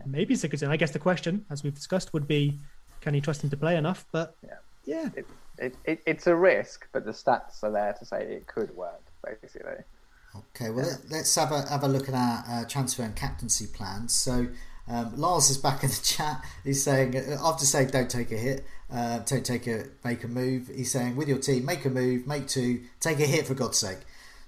[0.06, 0.70] maybe Sigurdsson.
[0.70, 2.60] I guess the question, as we've discussed, would be
[3.02, 4.06] can you trust him to play enough?
[4.12, 4.56] But yeah,
[4.86, 5.10] yeah.
[5.16, 5.28] It,
[5.60, 9.02] it, it, it's a risk, but the stats are there to say it could work,
[9.24, 9.84] basically.
[10.36, 10.96] Okay, well, yeah.
[11.12, 14.14] let, us have a have a look at our uh, transfer and captaincy plans.
[14.16, 14.48] So,
[14.88, 16.44] um, Lars is back in the chat.
[16.64, 20.28] He's saying, uh, after saying don't take a hit, uh, don't take a make a
[20.28, 20.72] move.
[20.74, 23.78] He's saying with your team, make a move, make two, take a hit for God's
[23.78, 24.00] sake.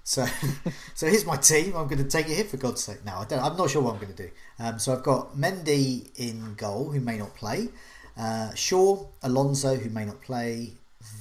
[0.06, 0.24] So,
[0.94, 1.76] so here's my team.
[1.76, 3.04] I'm going to take it here for God's sake.
[3.04, 3.42] Now I don't.
[3.42, 4.30] I'm not sure what I'm going to do.
[4.60, 7.68] Um, so I've got Mendy in goal, who may not play.
[8.16, 10.74] Uh, Shaw, Alonso, who may not play.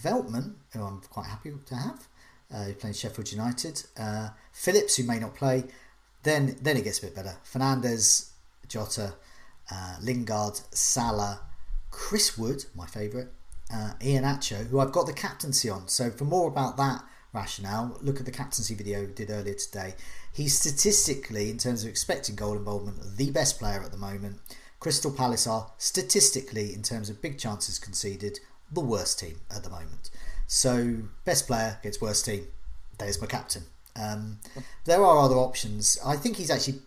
[0.03, 2.07] Veltman, who I'm quite happy to have,
[2.53, 3.84] uh, plays Sheffield United.
[3.98, 5.64] Uh, Phillips, who may not play.
[6.22, 7.38] Then, then it gets a bit better.
[7.44, 8.30] Fernandes,
[8.68, 9.14] Jota,
[9.72, 11.41] uh, Lingard, Salah,
[11.90, 13.28] Chris Wood, my favourite,
[13.74, 15.88] uh, Iheanacho, who I've got the captaincy on.
[15.88, 17.03] So for more about that
[17.36, 17.98] rationale.
[18.02, 19.94] Look at the captaincy video we did earlier today.
[20.34, 24.40] He's statistically, in terms of expected goal involvement, the best player at the moment.
[24.80, 28.40] Crystal Palace are statistically, in terms of big chances conceded,
[28.72, 30.10] the worst team at the moment.
[30.48, 32.48] So, best player gets worst team.
[32.98, 33.64] There's my captain.
[33.95, 34.40] Um,
[34.86, 35.98] there are other options.
[36.06, 36.80] I think he's actually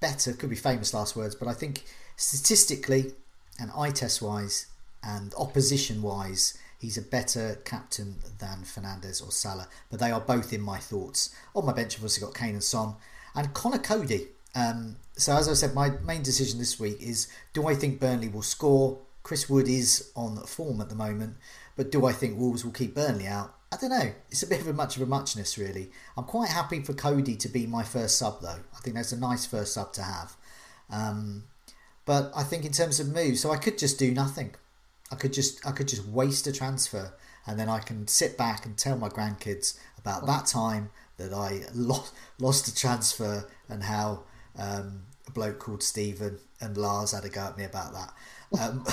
[0.00, 0.32] better.
[0.32, 1.84] Could be famous last words, but I think
[2.16, 3.12] statistically
[3.58, 4.66] and eye test wise
[5.02, 9.68] and opposition wise, he's a better captain than Fernandes or Salah.
[9.90, 11.34] But they are both in my thoughts.
[11.54, 12.94] On my bench, I've also got Kane and Son
[13.34, 14.28] and Connor Coady.
[14.54, 18.28] Um, so as I said, my main decision this week is: do I think Burnley
[18.28, 18.98] will score?
[19.22, 21.36] Chris Wood is on form at the moment,
[21.76, 23.54] but do I think Wolves will keep Burnley out?
[23.72, 24.12] I don't know.
[24.30, 25.90] It's a bit of a much of a muchness, really.
[26.16, 28.48] I'm quite happy for Coady to be my first sub, though.
[28.48, 30.36] I think that's a nice first sub to have.
[30.90, 31.44] Um,
[32.04, 34.54] but I think in terms of moves, so I could just do nothing.
[35.10, 37.12] I could just I could just waste a transfer,
[37.46, 41.62] and then I can sit back and tell my grandkids about that time that I
[41.74, 44.24] lost lost a transfer and how
[44.58, 48.60] um, a bloke called Stephen and Lars had a go at me about that.
[48.60, 48.84] Um,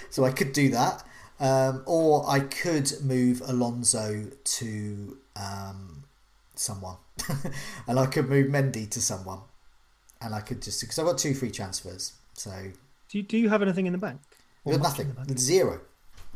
[0.10, 1.04] so I could do that.
[1.40, 6.04] Um, or I could move Alonso to um,
[6.54, 6.96] someone,
[7.88, 9.40] and I could move Mendy to someone,
[10.20, 12.12] and I could just because I've got two free transfers.
[12.34, 12.52] So
[13.08, 14.20] do you, do you have anything in the bank?
[14.64, 15.14] Or nothing.
[15.36, 15.80] Zero.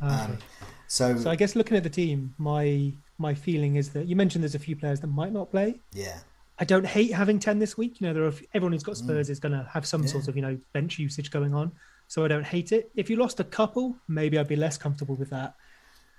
[0.02, 0.14] Okay.
[0.14, 0.38] Um,
[0.88, 4.42] so so I guess looking at the team, my my feeling is that you mentioned
[4.44, 5.80] there's a few players that might not play.
[5.92, 6.18] Yeah.
[6.58, 8.00] I don't hate having ten this week.
[8.00, 9.30] You know, there are everyone who's got Spurs mm.
[9.30, 10.08] is going to have some yeah.
[10.08, 11.72] sort of you know bench usage going on
[12.08, 12.90] so I don't hate it.
[12.94, 15.54] If you lost a couple, maybe I'd be less comfortable with that.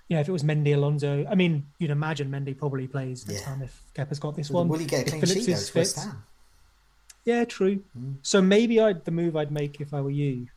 [0.08, 3.40] You know, if it was Mendy Alonso, I mean, you'd imagine Mendy probably plays next
[3.40, 3.46] yeah.
[3.46, 4.68] time if Kepa's got this one.
[4.68, 5.98] Will he get a clean if sheet is fit,
[7.24, 7.82] Yeah, true.
[7.98, 8.16] Mm.
[8.22, 10.48] So maybe I'd the move I'd make if I were you,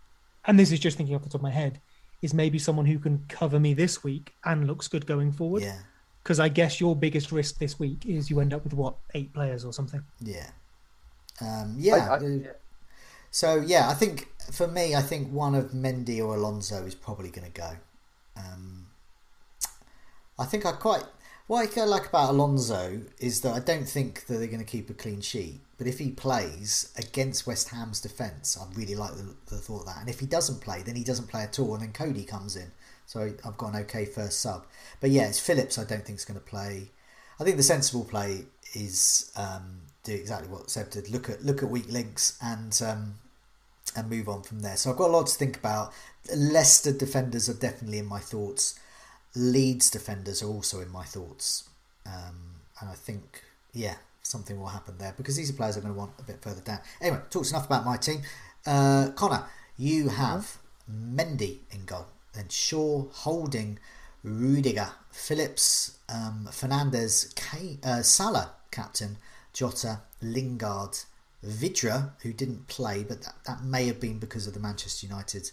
[0.45, 1.79] and this is just thinking off the top of my head,
[2.21, 5.63] is maybe someone who can cover me this week and looks good going forward.
[5.63, 5.79] Yeah.
[6.23, 9.33] Because I guess your biggest risk this week is you end up with what eight
[9.33, 10.03] players or something.
[10.19, 10.49] Yeah.
[11.41, 11.95] Um, yeah.
[11.95, 12.51] I, I, uh, yeah.
[13.31, 17.29] So yeah, I think for me, I think one of Mendy or Alonso is probably
[17.29, 17.71] going to go.
[18.37, 18.87] Um,
[20.37, 21.03] I think I quite
[21.51, 24.89] what I like about Alonso is that I don't think that they're going to keep
[24.89, 25.59] a clean sheet.
[25.77, 29.87] But if he plays against West Ham's defence, I really like the, the, thought of
[29.87, 29.97] that.
[29.99, 32.55] And if he doesn't play, then he doesn't play at all, and then Coady comes
[32.55, 32.71] in.
[33.05, 34.65] So I've got an okay first sub.
[35.01, 35.77] But yeah, it's Phillips.
[35.77, 36.91] I don't think is going to play.
[37.37, 41.09] I think the sensible play is um, do exactly what Seb did.
[41.09, 43.15] Look at look at weak links and um,
[43.97, 44.77] and move on from there.
[44.77, 45.91] So I've got a lot to think about.
[46.33, 48.79] Leicester defenders are definitely in my thoughts.
[49.35, 51.69] Leeds defenders are also in my thoughts.
[52.05, 53.43] Um, and I think,
[53.73, 56.41] yeah, something will happen there because these are players I'm going to want a bit
[56.41, 56.79] further down.
[56.99, 58.21] Anyway, talks enough about my team.
[58.65, 59.43] Uh, Connor,
[59.77, 60.57] you have
[60.91, 63.79] Mendy in goal, then Shaw, Holding,
[64.23, 69.17] Rudiger, Phillips, um, Fernandes, K- uh, Salah, captain,
[69.53, 70.99] Jota, Lingard,
[71.43, 75.51] Vydra, who didn't play, but that, that may have been because of the Manchester United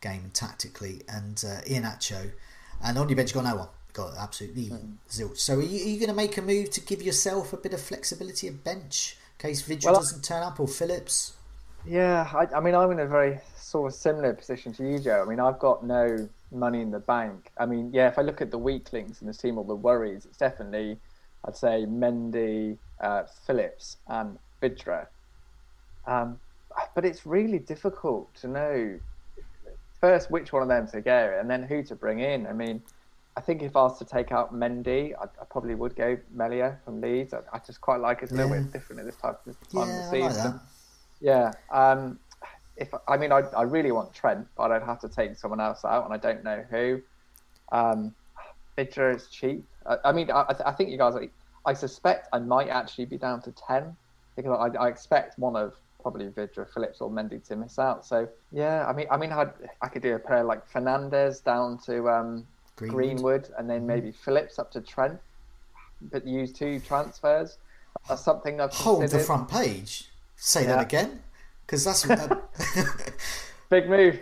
[0.00, 2.30] game tactically, and uh, Iheanacho.
[2.82, 3.68] And on your bench, got no one.
[3.92, 4.94] Got absolutely mm.
[5.08, 5.38] zilch.
[5.38, 7.72] So are you, are you going to make a move to give yourself a bit
[7.72, 11.34] of flexibility at bench in case Vydra well, doesn't turn up or Phillips?
[11.86, 15.22] Yeah, I, I, mean, I'm in a very sort of similar position to you, Joe.
[15.24, 17.50] I mean, I've got no money in the bank.
[17.58, 19.74] I mean, yeah, if I look at the weak links in the team or the
[19.74, 20.98] worries, it's definitely,
[21.44, 25.06] I'd say, Mendy, uh, Phillips, and Vydra.
[26.06, 26.40] Um,
[26.94, 28.98] but it's really difficult to know
[30.06, 32.46] first which one of them to go and then who to bring in.
[32.46, 32.80] I mean,
[33.36, 36.80] I think if I was to take out Mendy, I, I probably would go Meslier
[36.84, 37.34] from Leeds.
[37.34, 38.24] I, I, just quite like it.
[38.24, 40.52] It's a little bit different at this type of time yeah, of the season.
[40.52, 40.60] Like
[41.20, 41.52] yeah.
[41.72, 42.20] Um,
[42.76, 45.84] if I mean, I, I really want Trent, but I'd have to take someone else
[45.84, 47.02] out, and I don't know who.
[47.72, 48.14] Um,
[48.78, 49.64] is cheap.
[49.86, 51.14] I, I mean, I, I, think you guys.
[51.64, 53.96] I suspect I might actually be down to ten
[54.36, 55.74] because I, I expect one of
[56.06, 58.06] probably Vydra Phillips, or Mendy to miss out.
[58.06, 59.50] So yeah, I mean, I mean, I'd,
[59.82, 62.46] I could do a pair like Fernandes down to um,
[62.76, 62.94] Greenwood.
[62.94, 63.48] Greenwood.
[63.58, 63.86] and then mm-hmm.
[63.88, 65.18] maybe Phillips up to Trent,
[66.12, 67.58] but use two transfers.
[68.08, 69.20] That's something I've hold considered.
[69.20, 70.08] the front page.
[70.36, 70.66] Say yeah.
[70.76, 71.24] that again,
[71.66, 72.06] because that's
[73.68, 74.20] big move.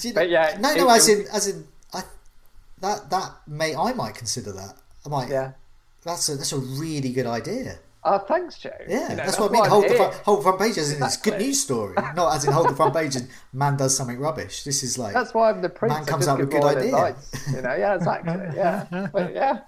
[0.00, 2.02] You, but yeah, no, no, it, as in, as in, I,
[2.80, 4.74] that that may I might consider that.
[5.06, 5.28] I might.
[5.28, 5.52] Yeah,
[6.02, 7.78] that's a that's a really good idea.
[8.02, 8.70] Oh, thanks, Joe.
[8.88, 9.64] Yeah, you know, that's, what I mean.
[9.66, 12.52] Hold the, front, hold front page as in it's good news story, not as in
[12.52, 14.64] hold the front page and man does something rubbish.
[14.64, 15.92] This is like that's why I'm the prince.
[15.92, 16.96] Man comes up with good idea.
[16.96, 18.32] Advice, you know, yeah, exactly.
[18.56, 19.60] Yeah, but yeah,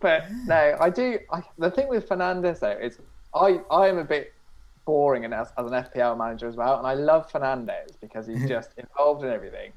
[0.00, 1.20] but no, I do.
[1.32, 2.98] I, the thing with Fernandes though is
[3.32, 4.32] I I am a bit
[4.84, 8.48] boring and as, as an FPL manager as well, and I love Fernandes because he's
[8.54, 9.70] just involved in everything.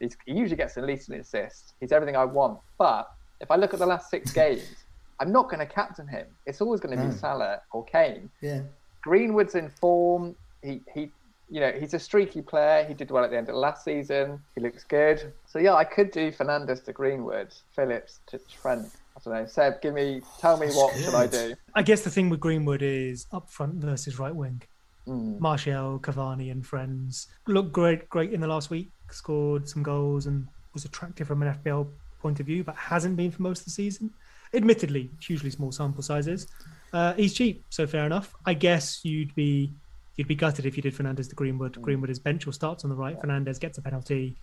[0.00, 1.74] He's, he usually gets at least an assist.
[1.80, 2.58] He's everything I want.
[2.78, 4.85] But if I look at the last six games
[5.20, 6.26] I'm not going to captain him.
[6.46, 7.10] It's always going to No.
[7.10, 8.30] be Salah or Kane.
[8.40, 8.60] Yeah.
[9.02, 10.34] Greenwood's in form.
[10.62, 11.10] He he
[11.48, 12.84] you know, he's a streaky player.
[12.84, 14.40] He did well at the end of last season.
[14.56, 15.32] He looks good.
[15.46, 18.88] So yeah, I could do Fernandes to Greenwood, Phillips to Trent.
[19.16, 19.46] I don't know.
[19.46, 21.54] Seb, give me tell me what should I do?
[21.74, 24.60] I guess the thing with Greenwood is up front versus right wing.
[25.06, 25.38] Mm.
[25.38, 28.90] Martial, Cavani, and friends looked great, great in the last week.
[29.10, 31.86] Scored some goals and was attractive from an FPL
[32.20, 34.10] point of view, but hasn't been for most of the season.
[34.54, 36.46] Admittedly, hugely small sample sizes.
[36.92, 38.34] Uh, he's cheap, so fair enough.
[38.44, 39.70] I guess you'd be
[40.16, 41.74] you'd be gutted if you did Fernandes to Greenwood.
[41.74, 41.82] Mm.
[41.82, 43.20] Greenwood is bench or starts on the right.
[43.20, 44.36] Fernandes gets a penalty.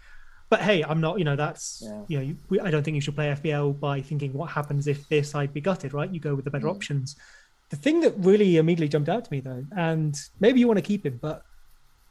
[0.49, 1.17] But hey, I'm not.
[1.17, 2.01] You know, that's Yeah.
[2.07, 4.87] you know, you, we, I don't think you should play FPL by thinking what happens
[4.87, 5.93] if this side be gutted.
[5.93, 6.11] Right?
[6.11, 6.75] You go with the better mm.
[6.75, 7.15] options.
[7.69, 10.83] The thing that really immediately jumped out to me though, and maybe you want to
[10.83, 11.43] keep him, but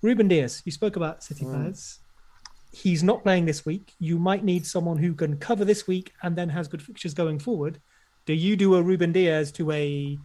[0.01, 1.53] Ruben Dias, you spoke about City mm.
[1.53, 1.99] players.
[2.73, 3.93] He's not playing this week.
[3.99, 7.39] You might need someone who can cover this week and then has good fixtures going
[7.39, 7.79] forward.
[8.25, 10.19] Do you do a Ruben Dias to a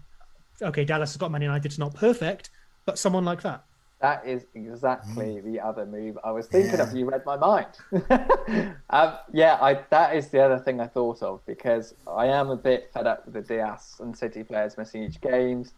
[0.61, 2.49] okay, Dallas has got Man United, it's not perfect,
[2.85, 3.63] but someone like that?
[3.99, 6.95] That is exactly the other move I was thinking of.
[6.95, 7.67] You read my mind.
[8.91, 12.55] um, yeah, I, that is the other thing I thought of because I am a
[12.55, 15.73] bit fed up with the Dias and City players missing each games.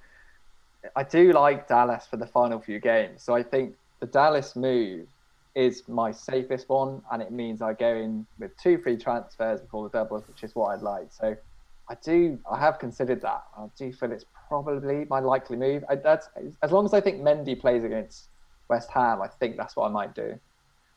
[0.97, 5.07] I do like Dallas for the final few games, so I think the Dallas move
[5.55, 9.89] is my safest one, and it means I go in with two free transfers before
[9.89, 11.07] the doubles, which is what I'd like.
[11.11, 11.35] So
[11.89, 12.39] I do.
[12.49, 13.43] I have considered that.
[13.57, 15.83] I do feel it's probably my likely move.
[15.89, 16.29] I, that's
[16.61, 18.29] as long as I think Mendy plays against
[18.69, 19.21] West Ham.
[19.21, 20.39] I think that's what I might do.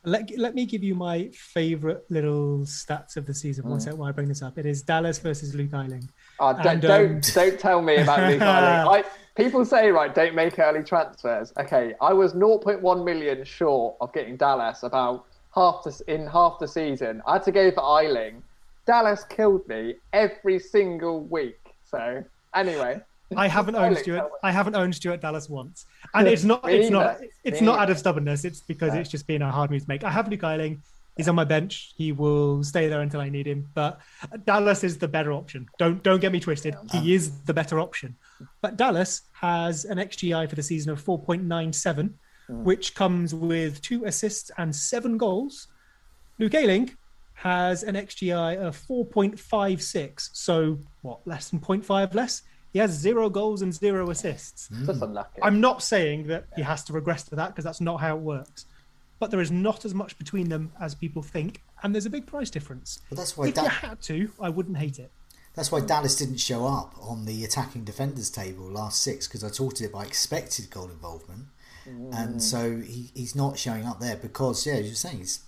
[0.04, 3.64] Let, let me give you my favorite little stats of the season.
[3.64, 3.70] Mm.
[3.70, 4.58] One sec while I bring this up.
[4.58, 6.08] It is Dallas versus Luke Ayling.
[6.40, 8.42] Uh, don't, And, don't um, don't tell me about Luke Ayling.
[8.42, 9.04] I,
[9.36, 11.52] people say right, don't make early transfers.
[11.58, 16.66] Okay, I was 0.1 million short of getting Dallas about half the, in half the
[16.68, 17.22] season.
[17.26, 18.42] I had to go for Ayling.
[18.86, 21.60] Dallas killed me every single week.
[21.84, 22.24] So
[22.54, 23.00] anyway,
[23.36, 24.30] I haven't owned Stuart.
[24.42, 26.68] I haven't owned Stuart Dallas once, and it's not.
[26.70, 27.20] It's not.
[27.44, 28.44] It's not out of stubbornness.
[28.44, 29.00] It's because No.
[29.00, 30.04] it's just been a hard move to make.
[30.04, 30.82] I have Luke Ayling.
[31.18, 31.92] He's on my bench.
[31.96, 33.68] He will stay there until I need him.
[33.74, 34.00] But
[34.46, 35.68] Dallas is the better option.
[35.78, 36.74] Don't don't get me twisted.
[36.90, 38.16] He is the better option.
[38.62, 42.14] But Dallas has an XGI for the season of 4.97,
[42.48, 45.68] which comes with two assists and seven goals.
[46.38, 46.92] Luke Ayling
[47.34, 50.30] has an XGI of 4.56.
[50.32, 52.42] So, what, less than 0.5 less?
[52.73, 54.69] He has zero goals and zero assists.
[54.86, 55.43] just unlucky.
[55.43, 58.23] I'm not saying that he has to regress to that because that's not how it
[58.23, 58.65] works.
[59.19, 62.27] But there is not as much between them as people think, and there's a big
[62.27, 63.01] price difference.
[63.09, 65.11] But that's why If Da- you had to, I wouldn't hate it.
[65.55, 69.49] That's why Dallas didn't show up on the attacking defenders table last six because I
[69.49, 71.49] sorted it by expected goal involvement,
[71.85, 75.40] and so he, he's not showing up there because yeah, as you're saying, he's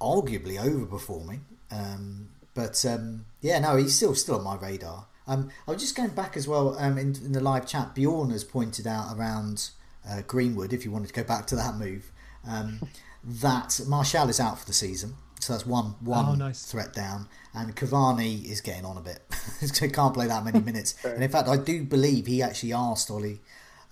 [0.00, 1.40] arguably overperforming.
[1.70, 5.06] Um, but um, yeah, no, he's still still on my radar.
[5.32, 7.94] Um, I was just going back as well um, in, in the live chat.
[7.94, 9.70] Bjorn has pointed out around
[10.08, 12.10] uh, Greenwood, if you wanted to go back to that move,
[12.46, 12.80] um,
[13.24, 15.14] that Martial is out for the season.
[15.40, 16.64] So that's one one Oh, nice.
[16.64, 19.20] threat down, and Cavani is getting on a bit.
[19.60, 20.94] he can't play that many minutes.
[21.04, 23.38] and in fact, I do believe he actually asked Ole,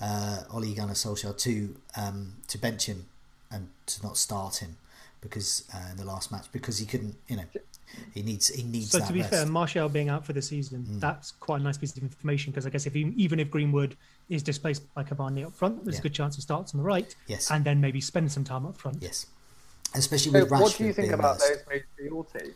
[0.01, 3.07] uh, Ole Gunnar Solskjaer to um, to bench him
[3.51, 4.77] and to not start him
[5.21, 7.45] because uh, in the last match because he couldn't, you know,
[8.15, 9.33] he needs he needs So that to be rest.
[9.33, 9.37] Mm.
[9.37, 12.67] fair, Martial being out for the season, that's quite a nice piece of information because
[12.67, 13.97] I guess if he, even if Greenwood
[14.29, 16.01] is displaced by Cavani up front, there's Yeah.
[16.01, 17.51] a good chance he starts on the right, Yes.
[17.51, 18.99] and then maybe spend some time up front.
[19.03, 19.27] yes,
[19.95, 20.61] especially So with Rashford.
[20.61, 21.49] what do you think about rest.
[21.49, 22.55] those moves for your team?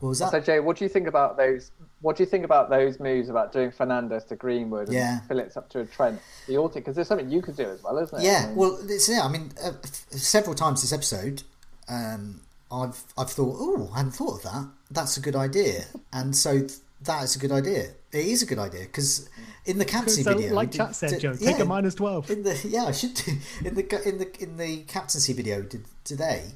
[0.00, 0.30] What was that?
[0.30, 1.72] So Jay, what do you think about those?
[2.02, 5.20] What do you think about those moves about doing Fernandes to Greenwood and Yeah.
[5.22, 6.20] Phillips up to a Trent?
[6.46, 8.20] The Orti, because there's something you could do as well, isn't it?
[8.20, 9.22] I Yeah, mean, well, it's yeah.
[9.24, 11.42] I mean, uh, f- several times this episode,
[11.88, 14.68] um, I've I've thought, oh, I hadn't thought of that.
[14.90, 16.72] That's a good idea, and so th-
[17.02, 17.90] that is a good idea.
[18.12, 19.28] It is a good idea because
[19.64, 22.30] in the captaincy So, video, like we chat said, did- Joe, take a minus 12.
[22.30, 23.32] In the yeah, I should do
[23.64, 26.52] in the in the in the captaincy video did, today.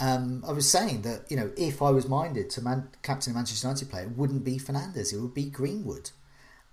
[0.00, 3.36] Um, I was saying that you know if I was minded to man, captain a
[3.36, 5.12] Manchester United player, it wouldn't be Fernandes.
[5.12, 6.10] It would be Greenwood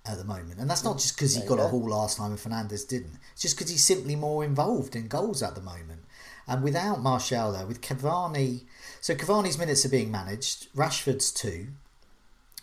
[0.06, 2.40] at the moment, and that's not just because he got a haul last time and
[2.40, 3.18] Fernandes didn't.
[3.34, 6.04] It's just because he's simply more involved in goals at the moment.
[6.48, 8.62] And without Martial there, with Cavani,
[9.00, 10.68] so Cavani's minutes are being managed.
[10.74, 11.68] Rashford's too.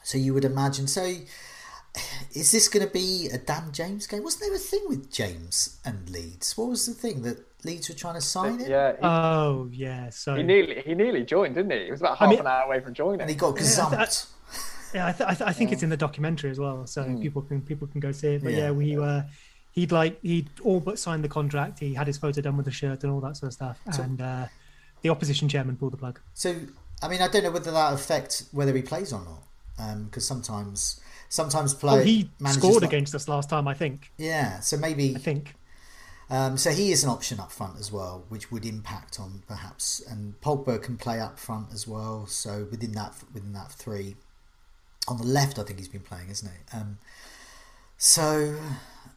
[0.03, 0.87] So you would imagine.
[0.87, 1.13] So
[2.33, 4.23] is this going to be a Dan James game?
[4.23, 6.55] Wasn't there a thing with James and Leeds?
[6.57, 8.69] What was the thing that Leeds were trying to sign him?
[8.69, 11.85] yeah, he, Oh yeah, so he nearly he nearly joined, didn't he?
[11.85, 13.21] He was about I half mean- an hour away from joining.
[13.21, 14.27] And he got gazumped.
[14.93, 17.41] yeah, I, th- I, th- I think it's in the documentary as well, so people
[17.41, 18.43] can people can go see it.
[18.43, 18.71] But yeah, Yeah.
[18.71, 19.25] we were.
[19.71, 21.79] He'd like he'd all but signed the contract.
[21.79, 23.79] He had his photo done with the shirt and all that sort of stuff.
[23.99, 24.45] and uh,
[25.01, 26.19] the opposition chairman pulled the plug.
[26.33, 26.55] So,
[27.01, 30.03] I mean, I don't know whether that affects whether he plays or not.
[30.05, 31.99] because um, sometimes sometimes play.
[31.99, 34.11] Oh, he scored like, against us last time, I think.
[34.17, 35.55] Yeah, so maybe I think.
[36.29, 40.01] Um, so he is an option up front as well, which would impact on perhaps.
[40.01, 42.25] And Pogba can play up front as well.
[42.27, 44.15] So within that within that three,
[45.07, 46.77] on the left, I think he's been playing, isn't he?
[46.77, 46.97] Um,
[47.97, 48.55] so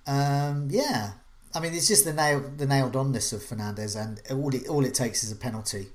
[0.06, 1.12] um, yeah,
[1.54, 4.84] I mean, it's just the nail the nailed onness of Fernandes, and all it all
[4.84, 5.88] it takes is a penalty,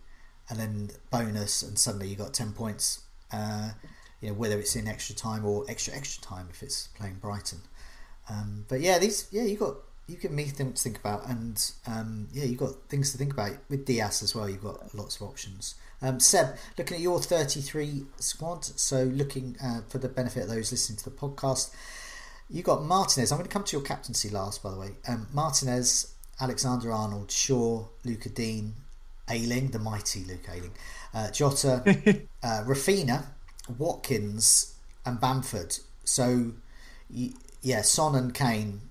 [0.50, 3.02] and then bonus, and suddenly you got ten points.
[3.32, 3.72] Uh,
[4.22, 7.60] you know, whether it's in extra time or extra extra time if it's playing Brighton.
[8.30, 9.76] Um, but yeah, these yeah you got
[10.08, 13.34] you give me things to think about, and um, yeah, you've got things to think
[13.34, 14.50] about with Dias as well.
[14.50, 15.76] You've got lots of options.
[16.02, 20.72] Um, Seb, looking at your 33 squad, so looking uh, for the benefit of those
[20.72, 21.74] listening to the podcast,
[22.50, 23.32] you got Martinez.
[23.32, 24.92] I'm going to come to your captaincy last, by the way.
[25.08, 28.74] Um, Martinez, Alexander Arnold, Shaw, Lucas Digne,
[29.30, 30.74] Ayling, the mighty Luke Ayling,
[31.14, 31.82] uh, Jota,
[32.44, 33.24] uh, Raphinha,
[33.78, 35.78] Watkins, and Bamford.
[36.04, 36.54] So,
[37.10, 38.82] yeah, Son and Kane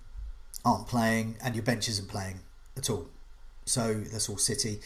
[0.64, 2.40] aren't playing, and your bench isn't playing
[2.76, 3.08] at all.
[3.66, 4.80] So that's all City.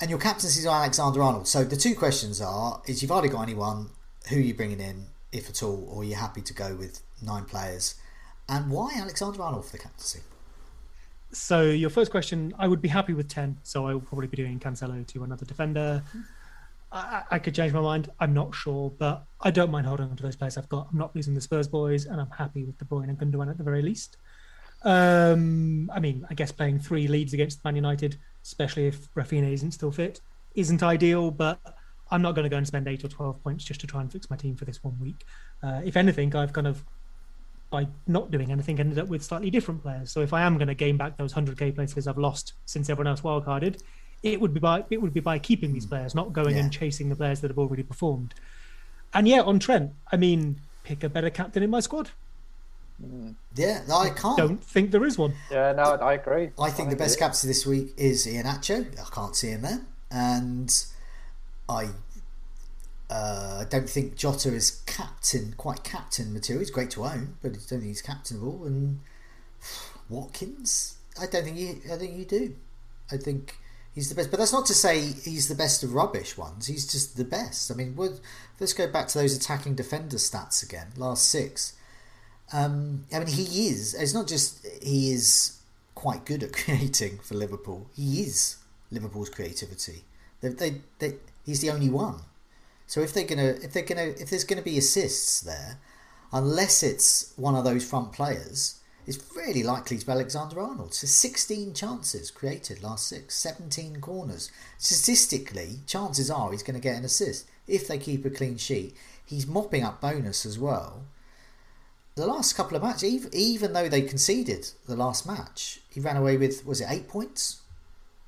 [0.00, 1.48] And your captaincy is Alexander Arnold.
[1.48, 3.90] So the two questions are: is you've already got anyone,
[4.28, 7.02] who are you bringing in, if at all, or are you happy to go with
[7.22, 7.94] nine players?
[8.48, 10.20] And why Alexander Arnold for the captaincy?
[11.32, 13.58] So your first question, I would be happy with ten.
[13.62, 16.02] So I will probably be doing Cancelo to another defender.
[16.92, 18.10] I, I, could change my mind.
[18.20, 20.88] I'm not sure, but I don't mind holding on to those players I've got.
[20.90, 23.58] I'm not losing the Spurs boys, and I'm happy with De Bruyne and Gundogan at
[23.58, 24.16] the very least.
[24.82, 29.72] Um, I mean, I guess playing three Leeds against Man United, especially if Raphinha isn't
[29.72, 30.20] still fit,
[30.54, 31.32] isn't ideal.
[31.32, 31.58] But
[32.10, 34.10] I'm not going to go and spend eight or twelve points just to try and
[34.10, 35.24] fix my team for this one week.
[35.62, 36.84] Uh, if anything, I've kind of
[37.70, 40.10] by not doing anything ended up with slightly different players.
[40.10, 43.08] So if I am going to gain back those 100k places I've lost since everyone
[43.08, 43.80] else wildcarded,
[44.22, 45.90] it would be by it would be by keeping these hmm.
[45.90, 46.62] players, not going yeah.
[46.62, 48.34] and chasing the players that have already performed.
[49.14, 52.10] And yeah, on Trent, I mean, pick a better captain in my squad.
[53.00, 53.32] Hmm.
[53.54, 54.38] Yeah, I can't.
[54.38, 55.34] Don't think there is one.
[55.50, 56.50] Yeah, no, I agree.
[56.58, 58.98] I think I the best captain this week is Iheanacho.
[58.98, 59.80] I can't see him there,
[60.10, 60.84] and
[61.68, 61.90] I
[63.08, 66.60] uh, I don't think Jota is captain, quite captain material.
[66.60, 68.64] He's great to own, but I don't think he's captainable.
[68.64, 69.00] And
[70.08, 71.80] Watkins, I don't think you.
[71.92, 72.56] I think you do.
[73.10, 73.56] I think
[73.94, 74.30] he's the best.
[74.30, 76.66] But that's not to say he's the best of rubbish ones.
[76.66, 77.70] He's just the best.
[77.70, 77.96] I mean,
[78.58, 80.88] let's go back to those attacking defender stats again.
[80.96, 81.74] Last six.
[82.52, 83.94] Um, I mean, he is.
[83.94, 85.60] It's not just he is
[85.94, 87.88] quite good at creating for Liverpool.
[87.94, 88.56] He is
[88.90, 90.02] Liverpool's creativity.
[90.40, 91.14] They, they, they,
[91.44, 92.20] he's the only one.
[92.86, 95.78] So if they're gonna, if they're gonna, if there's gonna be assists there,
[96.32, 100.92] unless it's one of those front players, it's really likely to be Alexander Arnold.
[100.92, 104.50] So 16 chances created last six, 17 corners.
[104.78, 108.96] Statistically, chances are he's going to get an assist if they keep a clean sheet.
[109.24, 111.04] He's mopping up bonus as well.
[112.16, 116.16] The last couple of matches, even, even though they conceded the last match, he ran
[116.16, 117.60] away with was it eight points?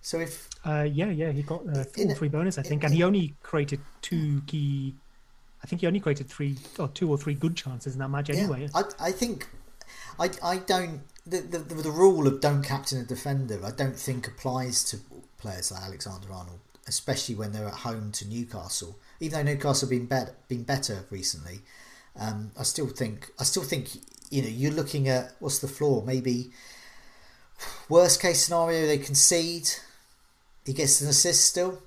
[0.00, 3.02] So if uh, yeah, yeah, he got uh, all three bonus, I think, and he
[3.02, 4.94] only created two key.
[5.62, 8.30] I think he only created three or two or three good chances in that match
[8.30, 8.62] anyway.
[8.62, 9.48] Yeah, I, I think
[10.18, 13.60] I, I don't the, the the rule of don't captain a defender.
[13.64, 14.98] I don't think applies to
[15.38, 18.98] players like Alexander Arnold, especially when they're at home to Newcastle.
[19.20, 21.60] Even though Newcastle have been better, been better recently,
[22.18, 23.88] um, I still think I still think
[24.30, 26.02] you know you're looking at what's the floor.
[26.04, 26.50] Maybe
[27.88, 29.70] worst case scenario they concede,
[30.68, 31.78] he gets an assist still.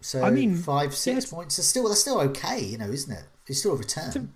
[0.00, 1.30] So I mean, five six yes.
[1.30, 1.56] points.
[1.58, 3.24] That's still that's still okay, you know, isn't it?
[3.46, 4.10] It's still a return.
[4.12, 4.26] To,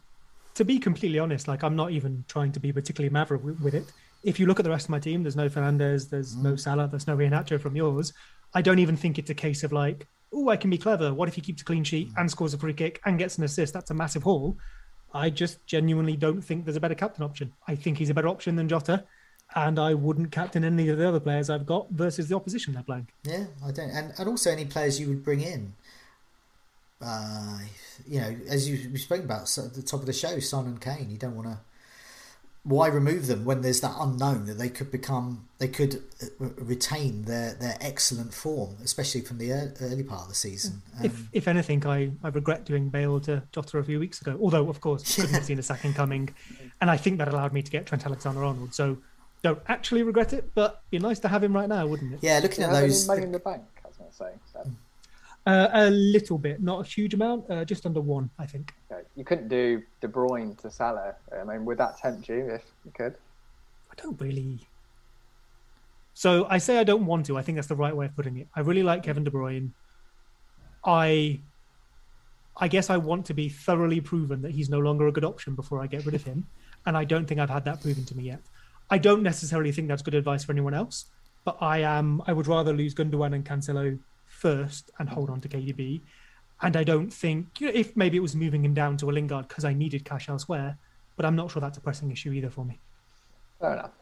[0.57, 3.75] to be completely honest, like I'm not even trying to be particularly maverick with, with,
[3.75, 3.91] it.
[4.23, 6.43] If you look at the rest of my team, there's no Fernandes, there's mm.
[6.43, 8.13] no Salah, there's no Iheanacho from yours.
[8.53, 11.15] I don't even think it's a case of like, oh, I can be clever.
[11.15, 12.21] What if he keeps a clean sheet mm.
[12.21, 13.73] and scores a free kick and gets an assist?
[13.73, 14.59] That's a massive haul.
[15.15, 17.55] I just genuinely don't think there's a better captain option.
[17.67, 19.05] I think he's a better option than Jota,
[19.55, 22.83] and I wouldn't captain any of the other players I've got versus the opposition they're
[22.83, 23.09] playing.
[23.25, 25.75] Yeah, I don't, and and also any players you would bring in
[27.05, 27.59] uh,
[28.07, 30.81] you know, as you we spoke about at the top of the show, Son and
[30.81, 31.59] Kane, you don't want to.
[32.65, 37.23] Why remove them when there's that unknown that they could become, they could uh, retain
[37.23, 40.81] their, their excellent form, especially from the early part of the season.
[40.97, 44.39] Um, if if anything, I, I regret doing Bale to Jota a few weeks ago.
[44.41, 46.33] Although, of course, couldn't have seen a second coming,
[46.81, 48.75] and I think that allowed me to get Trent Alexander-Arnold.
[48.75, 48.99] So
[49.43, 52.21] don't actually regret it, but be nice to have him right now, wouldn't it?
[52.23, 53.07] Yeah, looking at those.
[53.07, 54.33] Money in the bank, I was going to say.
[54.53, 54.71] So.
[55.45, 58.73] Uh, a little bit, not a huge amount, uh, just under one, I think.
[58.91, 59.03] Okay.
[59.17, 61.17] You couldn't do De Bruyne to Salah.
[61.37, 63.17] I mean, would that tempt you if you could?
[63.91, 64.61] I don't really.
[66.15, 67.37] So I say I don't want to.
[67.37, 68.47] I think that's the right way of putting it.
[68.55, 69.71] I really like Kevin De Bruyne.
[70.85, 71.41] I
[72.57, 75.55] I guess I want to be thoroughly proven that he's no longer a good option
[75.55, 76.47] before I get rid of him.
[76.87, 78.41] And I don't think I've had that proven to me yet.
[78.93, 81.07] I don't necessarily think that's good advice for anyone else,
[81.45, 85.49] but I am I would rather lose Gundogan and Cancelo first and hold on to
[85.49, 86.03] KDB.
[86.61, 89.13] And I don't think you know, if maybe it was moving him down to a
[89.13, 90.77] Lingard because I needed cash elsewhere,
[91.17, 92.79] but I'm not sure that's a pressing issue either for me.
[93.59, 93.93] Fair enough.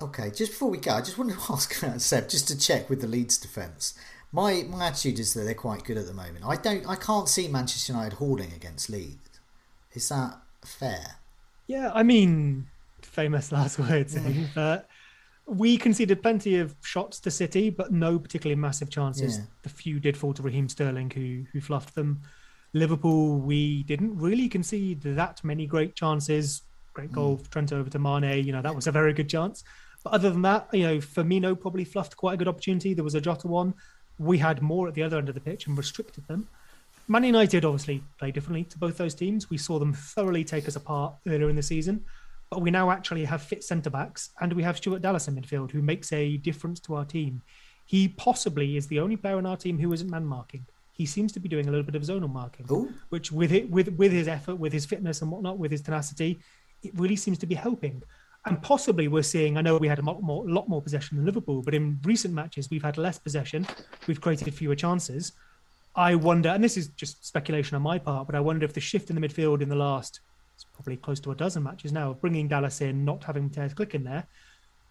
[0.00, 2.88] Okay, just before we go, I just wanted to ask about Seb, just to check
[2.88, 3.92] with the Leeds defence.
[4.32, 6.46] My my attitude is that they're quite good at the moment.
[6.46, 9.38] I don't, I can't see Manchester United holding against Leeds.
[9.92, 11.16] Is that fair?
[11.66, 12.66] Yeah, I mean,
[13.02, 14.16] famous last words.
[14.16, 14.46] eh?
[14.54, 14.88] But
[15.46, 19.38] we conceded plenty of shots to City, but no particularly massive chances.
[19.38, 19.44] Yeah.
[19.62, 22.22] The few did fall to Raheem Sterling, who who fluffed them.
[22.72, 26.62] Liverpool, we didn't really concede that many great chances.
[26.92, 28.44] Great goal, Trent over to Mane.
[28.44, 29.64] You know that was a very good chance.
[30.02, 32.92] But other than that, you know, Firmino probably fluffed quite a good opportunity.
[32.94, 33.74] There was a Jota one.
[34.18, 36.48] We had more at the other end of the pitch and restricted them.
[37.06, 39.50] Man United obviously play differently to both those teams.
[39.50, 42.04] We saw them thoroughly take us apart earlier in the season,
[42.50, 45.70] but we now actually have fit centre backs and we have Stuart Dallas in midfield
[45.70, 47.42] who makes a difference to our team.
[47.84, 50.64] He possibly is the only player in our team who isn't man marking.
[50.92, 52.94] He seems to be doing a little bit of zonal marking, Ooh.
[53.10, 56.38] which with it with with his effort, with his fitness and whatnot, with his tenacity,
[56.82, 58.02] it really seems to be helping.
[58.46, 59.58] And possibly we're seeing.
[59.58, 62.32] I know we had a lot more, lot more possession than Liverpool, but in recent
[62.32, 63.66] matches we've had less possession.
[64.06, 65.32] We've created fewer chances.
[65.96, 68.80] I wonder, and this is just speculation on my part, but I wonder if the
[68.80, 70.20] shift in the midfield in the last,
[70.54, 73.74] it's probably close to a dozen matches now, of bringing Dallas in, not having Mateusz
[73.74, 74.26] Klich in there.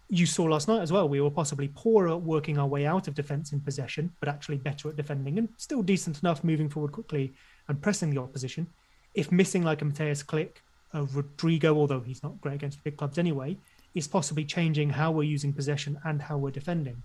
[0.10, 3.08] You saw last night as well, we were possibly poorer at working our way out
[3.08, 6.92] of defence in possession, but actually better at defending and still decent enough moving forward
[6.92, 7.34] quickly
[7.68, 8.68] and pressing the opposition.
[9.14, 10.58] If missing like a Mateusz Klich,
[10.94, 13.58] a Rodrigo, although he's not great against big clubs anyway,
[13.96, 17.04] is possibly changing how we're using possession and how we're defending.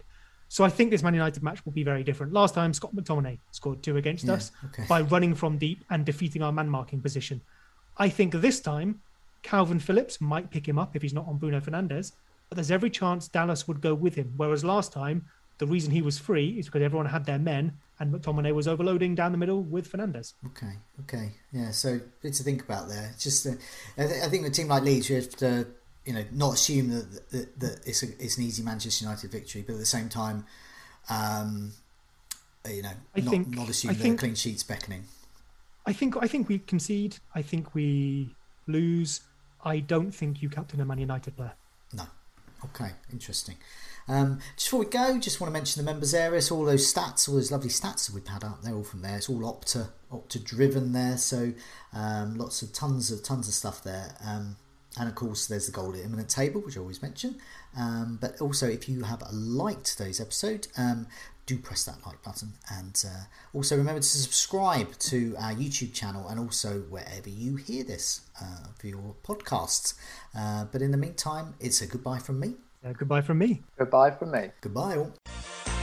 [0.49, 2.33] So I think this Man United match will be very different.
[2.33, 4.85] Last time, Scott McTominay scored two against Yeah, us okay.
[4.89, 7.41] by running from deep and defeating our man marking position.
[7.99, 9.01] I think this time,
[9.43, 12.13] Kalvin Phillips might pick him up if he's not on Bruno Fernandes,
[12.49, 14.33] but there's every chance Dallas would go with him.
[14.37, 15.27] Whereas last time,
[15.59, 19.15] the reason he was free is because everyone had their men and McTominay was overloading
[19.17, 20.35] down the middle with Fernandes.
[20.47, 21.73] Okay, okay, yeah.
[21.73, 23.11] So bit to think about there.
[23.13, 23.51] It's just, uh,
[23.99, 25.67] I, th- I think a team like Leeds, you have to,
[26.09, 29.63] you know, not assume that that, that it's, a, it's an easy Manchester United victory,
[29.67, 30.47] but at the same time,
[31.11, 31.73] um,
[32.67, 35.05] you know, I not, think- not assume I that think- clean sheet's beckoning.
[35.87, 37.17] I think I think we concede.
[37.35, 38.35] I think we
[38.67, 39.21] lose.
[39.65, 41.53] I don't think you captain a Man United player.
[41.93, 42.05] No.
[42.65, 43.57] Okay, interesting.
[44.09, 46.41] Um, just before we go, just want to mention the members area.
[46.43, 49.03] So all those stats, all those lovely stats that we've had out there, all from
[49.03, 49.17] there.
[49.17, 51.17] It's all Opta, Opta driven there.
[51.19, 51.53] So
[51.93, 54.15] um, lots of tons of tons of stuff there.
[54.27, 54.57] Um,
[54.99, 57.39] and of course, there's the goal imminent table, which I always mention.
[57.77, 61.07] Um, but also, if you have liked today's episode, um,
[61.47, 62.53] do press that like button.
[62.71, 67.85] And uh, also remember to subscribe to our YouTube channel and also wherever you hear
[67.85, 69.95] this uh, for your podcasts.
[70.37, 72.55] Uh, but in the meantime, it's a goodbye from me.
[72.85, 73.63] Uh, goodbye from me.
[73.79, 74.51] Goodbye from me.
[74.61, 75.78] Goodbye all.